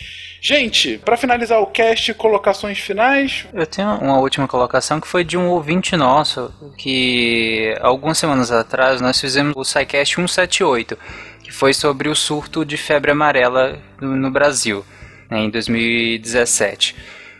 Gente, 0.44 0.98
para 0.98 1.16
finalizar 1.16 1.60
o 1.60 1.66
cast, 1.66 2.12
colocações 2.14 2.76
finais? 2.76 3.46
Eu 3.54 3.64
tenho 3.64 3.88
uma 3.98 4.18
última 4.18 4.48
colocação 4.48 5.00
que 5.00 5.06
foi 5.06 5.22
de 5.22 5.38
um 5.38 5.46
ouvinte 5.46 5.94
nosso, 5.94 6.52
que 6.76 7.72
algumas 7.80 8.18
semanas 8.18 8.50
atrás 8.50 9.00
nós 9.00 9.20
fizemos 9.20 9.54
o 9.56 9.62
SciCast 9.62 10.16
178, 10.16 10.98
que 11.44 11.52
foi 11.52 11.72
sobre 11.72 12.08
o 12.08 12.16
surto 12.16 12.64
de 12.64 12.76
febre 12.76 13.12
amarela 13.12 13.78
no, 14.00 14.32
Brasil, 14.32 14.84
né, 15.30 15.38
em 15.38 15.48
2017. 15.48 16.96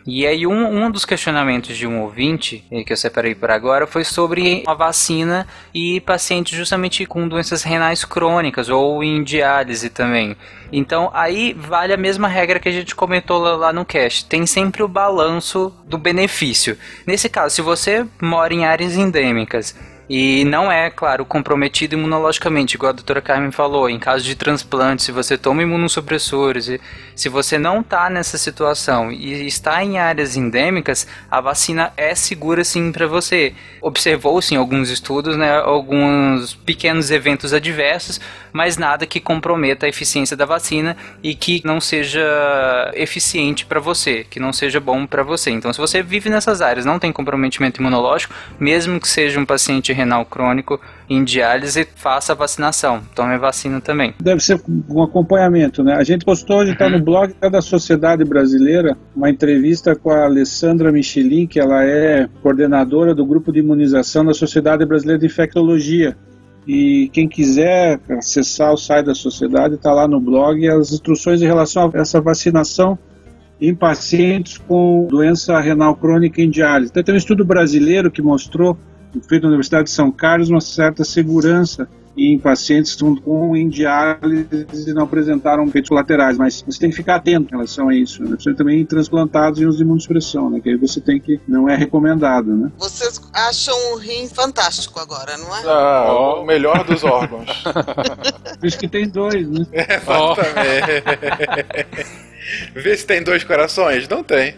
E 0.07 0.27
aí 0.27 0.47
um, 0.47 0.85
um 0.85 0.91
dos 0.91 1.05
questionamentos 1.05 1.77
de 1.77 1.87
um 1.87 2.03
ouvinte, 2.03 2.65
eh, 2.71 2.83
que 2.83 2.93
eu 2.93 2.97
separei 2.97 3.35
por 3.35 3.51
agora, 3.51 3.87
foi 3.87 4.03
sobre 4.03 4.63
a 4.67 4.75
vacina 4.75 5.47
e 5.73 6.01
pacientes 6.01 6.57
justamente 6.57 7.07
com 7.07 7.29
doenças 7.29 7.63
renais 7.63 8.05
crônicas 8.05 8.69
ou 8.69 9.03
em 9.05 9.23
diálise 9.23 9.89
também. 9.89 10.37
Então 10.73 11.11
aí 11.15 11.53
vale 11.53 11.93
a 11.93 11.97
mesma 11.97 12.27
regra 12.27 12.59
que 12.59 12.69
a 12.69 12.73
gente 12.73 12.95
comentou 12.95 13.39
lá, 13.39 13.55
lá 13.55 13.73
no 13.73 13.85
cast. 13.85 14.25
Tem 14.25 14.45
sempre 14.45 14.83
o 14.83 14.89
balanço 14.89 15.73
do 15.87 15.97
benefício. 15.97 16.77
Nesse 17.07 17.29
caso, 17.29 17.55
se 17.55 17.63
você 17.63 18.05
mora 18.21 18.53
em 18.53 18.65
áreas 18.65 18.97
endêmicas 18.97 19.75
e 20.09 20.45
não 20.45 20.71
é, 20.71 20.91
claro, 20.91 21.25
comprometido 21.25 21.95
imunologicamente, 21.95 22.75
igual 22.75 22.91
a 22.91 22.93
doutora 22.93 23.21
Carmen 23.21 23.51
falou, 23.51 23.89
em 23.89 23.99
caso 23.99 24.25
de 24.25 24.35
transplante, 24.35 25.03
se 25.03 25.13
você 25.13 25.39
toma 25.39 25.63
imunossupressores, 25.63 26.71
se 27.15 27.29
você 27.29 27.59
não 27.59 27.81
está 27.81 28.11
nessa 28.11 28.37
situação 28.37 29.11
e 29.13 29.47
está 29.47 29.83
em 29.83 29.99
áreas 29.99 30.37
endêmicas, 30.37 31.07
a 31.31 31.41
vacina 31.41 31.93
é 31.97 32.15
segura 32.15 32.65
sim 32.65 32.93
para 32.93 33.07
você. 33.07 33.55
Observou-se 33.81 34.55
em 34.55 34.59
alguns 34.59 34.91
estudos, 34.91 35.37
né, 35.37 35.59
alguns 35.59 36.55
pequenos 36.55 37.11
eventos 37.11 37.53
adversos, 37.53 38.21
mas 38.53 38.77
nada 38.77 39.07
que 39.07 39.21
comprometa 39.21 39.87
a 39.87 39.89
eficiência 39.89 40.37
da 40.37 40.45
vacina 40.45 40.97
e 41.23 41.35
que 41.35 41.63
não 41.65 41.81
seja 41.81 42.23
eficiente 42.95 43.65
para 43.67 43.81
você, 43.81 44.25
que 44.29 44.39
não 44.41 44.53
seja 44.53 44.81
bom 44.81 45.07
para 45.07 45.23
você. 45.23 45.51
Então, 45.51 45.73
se 45.73 45.81
você 45.81 46.03
vive 46.03 46.29
nessas 46.29 46.61
áreas, 46.61 46.85
não 46.85 46.99
tem 46.99 47.13
comprometimento 47.13 47.81
imunológico, 47.81 48.35
mesmo 48.59 49.01
que 49.01 49.09
seja 49.09 49.41
um 49.41 49.45
paciente 49.47 49.93
renal 49.93 50.25
crônico 50.25 50.81
em 51.09 51.25
diálise, 51.25 51.87
faça 51.97 52.33
a 52.33 52.37
vacinação. 52.37 53.03
Tome 53.15 53.35
a 53.35 53.39
vacina 53.39 53.81
também. 53.81 54.15
Deve 54.21 54.41
ser 54.41 54.61
um 54.89 55.03
acompanhamento, 55.03 55.83
né? 55.83 55.95
A 55.95 56.05
gente 56.05 56.25
postou 56.25 56.59
hoje, 56.59 56.73
está 56.73 56.89
no 56.89 56.99
Uhum. 56.99 57.05
blog 57.05 57.35
da 57.51 57.61
Sociedade 57.61 58.25
Brasileira, 58.25 58.97
uma 59.15 59.29
entrevista 59.29 59.95
com 59.95 60.11
a 60.11 60.25
Alessandra 60.25 60.93
Michelin, 60.93 61.47
que 61.47 61.59
ela 61.61 61.85
é 61.85 62.29
coordenadora 62.43 63.15
do 63.15 63.27
grupo 63.27 63.53
de 63.53 63.59
imunização 63.61 64.25
da 64.25 64.33
Sociedade 64.35 64.85
Brasileira 64.87 65.19
de 65.19 65.27
Infectologia. 65.27 66.17
E 66.67 67.11
quem 67.13 67.29
quiser 67.29 68.01
acessar 68.11 68.73
o 68.73 68.77
site 68.77 69.07
da 69.07 69.15
sociedade, 69.15 69.75
está 69.75 69.93
lá 69.93 70.07
no 70.07 70.21
blog 70.21 70.69
as 70.69 70.93
instruções 70.93 71.43
em 71.43 71.47
relação 71.47 71.91
a 71.93 71.99
essa 71.99 72.21
vacinação 72.21 72.99
em 73.61 73.75
pacientes 73.75 74.59
com 74.59 75.07
doença 75.09 75.59
renal 75.61 75.95
crônica 75.97 76.41
em 76.41 76.51
diálise. 76.51 76.91
Então, 76.91 77.03
tem 77.03 77.15
um 77.15 77.19
estudo 77.19 77.45
brasileiro 77.45 78.11
que 78.11 78.21
mostrou, 78.21 78.77
feito 79.29 79.43
na 79.43 79.49
Universidade 79.49 79.85
de 79.85 79.91
São 79.91 80.11
Carlos, 80.11 80.51
uma 80.51 80.61
certa 80.61 81.05
segurança 81.05 81.89
em 82.17 82.39
pacientes 82.39 82.95
com, 82.95 83.17
com 83.17 83.57
em 83.57 83.69
diálise 83.69 84.67
e 84.75 84.93
não 84.93 85.05
apresentaram 85.05 85.65
efeitos 85.65 85.89
colaterais, 85.89 86.37
mas 86.37 86.63
você 86.63 86.79
tem 86.79 86.91
que 86.91 86.97
ficar 86.97 87.17
atento 87.17 87.49
em 87.49 87.51
relação 87.53 87.89
a 87.89 87.95
isso. 87.95 88.23
Né? 88.23 88.37
Você 88.39 88.55
também 88.55 88.85
transplantados 88.85 89.61
em 89.61 89.67
uso 89.67 89.79
de 89.79 89.85
imunossupressão, 89.85 90.51
né? 90.51 90.61
que 90.61 90.69
aí 90.69 90.77
você 90.77 91.01
tem 91.01 91.21
que, 91.21 91.41
não 91.49 91.69
é 91.69 91.77
recomendado, 91.77 92.55
né? 92.55 92.71
Vocês 92.79 93.21
acham 93.33 93.75
o 93.93 93.97
rim 93.97 94.29
fantástico 94.29 95.01
agora, 95.01 95.37
não 95.39 95.57
é? 95.57 95.63
Ah, 95.67 96.13
o 96.41 96.45
melhor 96.45 96.85
dos 96.85 97.03
órgãos. 97.05 97.47
Por 98.61 98.67
isso 98.67 98.79
que 98.79 98.89
tem 98.89 99.09
dois, 99.09 99.49
né? 99.49 99.67
Exatamente. 99.73 101.03
Vê 102.75 102.97
se 102.97 103.07
tem 103.07 103.23
dois 103.23 103.45
corações? 103.45 104.09
Não 104.09 104.23
tem. 104.23 104.57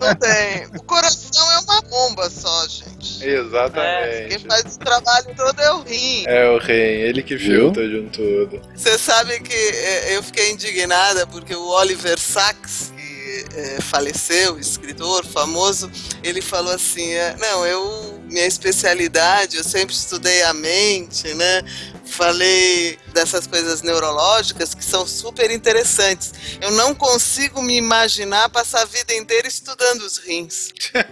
Não 0.00 0.14
tem. 0.14 0.66
O 0.78 0.82
coração 0.82 1.52
é 1.52 1.58
uma 1.58 1.80
bomba 1.82 2.30
só, 2.30 2.66
gente. 2.68 3.18
Quem 3.20 3.28
Exatamente. 3.28 4.46
faz 4.46 4.76
o 4.76 4.78
trabalho 4.78 5.26
todo 5.36 5.60
é 5.60 5.72
o 5.72 5.82
rim. 5.82 6.24
É 6.26 6.48
o 6.48 6.58
rei, 6.58 7.02
ele 7.02 7.22
que 7.22 7.38
filtra 7.38 7.88
de 7.88 7.98
um 7.98 8.08
tudo. 8.08 8.60
Você 8.74 8.98
sabe 8.98 9.40
que 9.40 9.54
é, 9.54 10.16
eu 10.16 10.22
fiquei 10.22 10.50
indignada 10.50 11.26
porque 11.26 11.54
o 11.54 11.68
Oliver 11.68 12.18
Sacks, 12.18 12.92
que 12.96 13.44
é, 13.56 13.80
faleceu, 13.80 14.58
escritor 14.58 15.24
famoso, 15.24 15.90
ele 16.22 16.40
falou 16.40 16.72
assim: 16.72 17.12
é, 17.12 17.36
não, 17.38 17.66
eu 17.66 18.15
minha 18.26 18.46
especialidade, 18.46 19.56
eu 19.56 19.64
sempre 19.64 19.94
estudei 19.94 20.42
a 20.42 20.52
mente, 20.52 21.32
né? 21.34 21.62
Falei 22.04 22.98
dessas 23.12 23.46
coisas 23.46 23.82
neurológicas 23.82 24.74
que 24.74 24.84
são 24.84 25.06
super 25.06 25.50
interessantes. 25.50 26.32
Eu 26.60 26.70
não 26.72 26.94
consigo 26.94 27.62
me 27.62 27.76
imaginar 27.76 28.48
passar 28.48 28.82
a 28.82 28.84
vida 28.84 29.14
inteira 29.14 29.46
estudando 29.48 30.02
os 30.02 30.18
rins. 30.18 30.72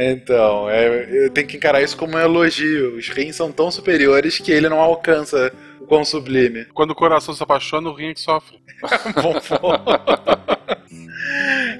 Então, 0.00 0.70
é, 0.70 1.08
eu 1.26 1.30
tenho 1.30 1.48
que 1.48 1.56
encarar 1.56 1.82
isso 1.82 1.96
como 1.96 2.14
um 2.14 2.20
elogio. 2.20 2.96
Os 2.96 3.08
rins 3.08 3.34
são 3.34 3.50
tão 3.50 3.68
superiores 3.68 4.38
que 4.38 4.52
ele 4.52 4.68
não 4.68 4.78
alcança 4.78 5.52
o 5.80 5.86
quão 5.86 6.04
sublime. 6.04 6.66
Quando 6.66 6.92
o 6.92 6.94
coração 6.94 7.34
se 7.34 7.42
apaixona, 7.42 7.90
o 7.90 7.94
rim 7.94 8.10
é 8.10 8.14
que 8.14 8.20
sofre. 8.20 8.60
Bom. 9.20 10.54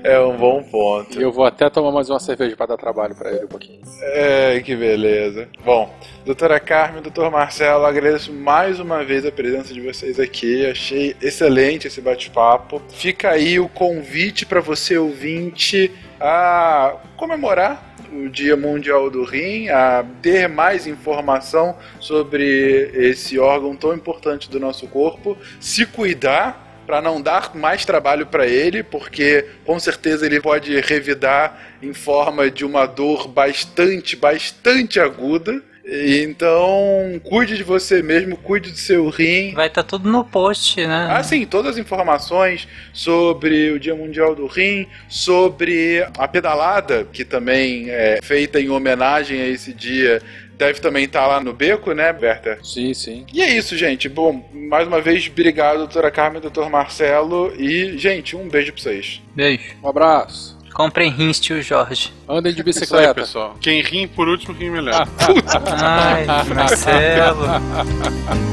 É 0.05 0.18
um 0.20 0.36
bom 0.36 0.62
ponto. 0.62 1.18
E 1.18 1.22
eu 1.22 1.32
vou 1.32 1.44
até 1.44 1.68
tomar 1.68 1.90
mais 1.93 2.09
uma 2.09 2.20
cerveja 2.20 2.56
pra 2.56 2.66
dar 2.66 2.76
trabalho 2.76 3.14
pra 3.14 3.30
ele 3.30 3.44
um 3.44 3.48
pouquinho. 3.48 3.80
É, 4.02 4.60
que 4.60 4.74
beleza. 4.76 5.48
Bom, 5.64 5.93
doutora 6.24 6.60
Carmen, 6.60 7.02
doutor 7.02 7.30
Marcelo, 7.30 7.85
agradeço 7.85 8.32
mais 8.32 8.78
uma 8.78 9.05
vez 9.05 9.24
a 9.26 9.32
presença 9.32 9.74
de 9.74 9.80
vocês 9.80 10.20
aqui. 10.20 10.66
Achei 10.66 11.16
excelente 11.20 11.86
esse 11.86 12.01
bate-papo. 12.01 12.80
Fica 12.90 13.30
aí 13.30 13.59
o 13.59 13.68
convite 13.68 14.47
para 14.47 14.60
você, 14.60 14.97
ouvinte, 14.98 15.90
a 16.20 16.97
comemorar 17.16 17.89
o 18.12 18.28
Dia 18.28 18.56
Mundial 18.56 19.10
do 19.10 19.22
Rim, 19.24 19.68
a 19.68 20.05
ter 20.22 20.48
mais 20.48 20.86
informação 20.86 21.76
sobre 22.01 22.90
esse 22.94 23.39
órgão 23.39 23.76
tão 23.76 23.93
importante 23.94 24.51
do 24.51 24.59
nosso 24.59 24.86
corpo, 24.89 25.36
se 25.60 25.85
cuidar 25.85 26.68
para 26.89 27.02
não 27.02 27.20
dar 27.20 27.55
mais 27.55 27.85
trabalho 27.85 28.24
para 28.24 28.47
ele, 28.47 28.82
porque 28.82 29.44
com 29.66 29.78
certeza 29.78 30.24
ele 30.24 30.40
pode 30.40 30.81
revidar 30.81 31.77
em 31.82 31.93
forma 31.93 32.51
de 32.51 32.65
uma 32.65 32.86
dor 32.86 33.28
bastante, 33.28 34.16
bastante 34.16 34.98
aguda. 34.98 35.62
Então, 35.85 37.20
cuide 37.23 37.59
de 37.59 37.62
você 37.62 38.02
mesmo, 38.02 38.39
cuide 38.39 38.70
do 38.70 38.78
seu 38.78 39.06
rim. 39.10 39.52
Vai 39.52 39.66
estar 39.66 39.82
tudo 39.82 40.10
no 40.10 40.24
post, 40.24 40.86
né? 40.86 41.09
Ah, 41.10 41.23
sim, 41.23 41.44
todas 41.44 41.73
as 41.73 41.78
informações 41.78 42.66
sobre 42.90 43.70
o 43.70 43.78
Dia 43.78 43.94
Mundial 43.94 44.35
do 44.35 44.47
Rim, 44.47 44.86
sobre 45.10 46.06
a 46.16 46.27
pedalada, 46.27 47.06
que 47.12 47.23
também 47.23 47.90
é 47.90 48.19
feita 48.23 48.59
em 48.59 48.70
homenagem 48.70 49.43
a 49.43 49.47
esse 49.47 49.74
dia 49.74 50.23
deve 50.59 50.80
também 50.80 51.05
estar 51.05 51.26
lá 51.26 51.40
no 51.40 51.52
beco, 51.52 51.93
né, 51.93 52.12
Berta? 52.12 52.59
Sim, 52.62 52.93
sim. 52.93 53.24
E 53.32 53.40
é 53.40 53.56
isso, 53.56 53.76
gente. 53.76 54.09
Bom, 54.09 54.44
mais 54.52 54.86
uma 54.89 55.01
vez, 55.01 55.28
obrigado, 55.30 55.78
doutora 55.78 56.10
Carmen, 56.10 56.43
doutor 56.43 56.68
Marcelo. 56.68 57.52
E, 57.56 57.97
gente, 57.97 58.36
um 58.36 58.48
beijo 58.48 58.72
pra 58.72 58.82
vocês. 58.82 59.22
Beijo. 59.35 59.76
Um 59.82 59.89
abraço. 59.89 60.59
Comprem 60.74 61.10
rins, 61.10 61.40
tio 61.40 61.62
Jorge. 61.62 62.12
Andem 62.28 62.52
de 62.52 62.60
Isso 62.60 62.60
aí, 62.60 62.64
bicicleta. 62.64 63.14
pessoal. 63.14 63.56
Quem 63.60 63.80
ri 63.82 64.06
por 64.06 64.28
último, 64.28 64.55
ri 64.56 64.68
melhor. 64.68 65.09
Ai, 65.80 66.24
Marcelo. 66.55 67.47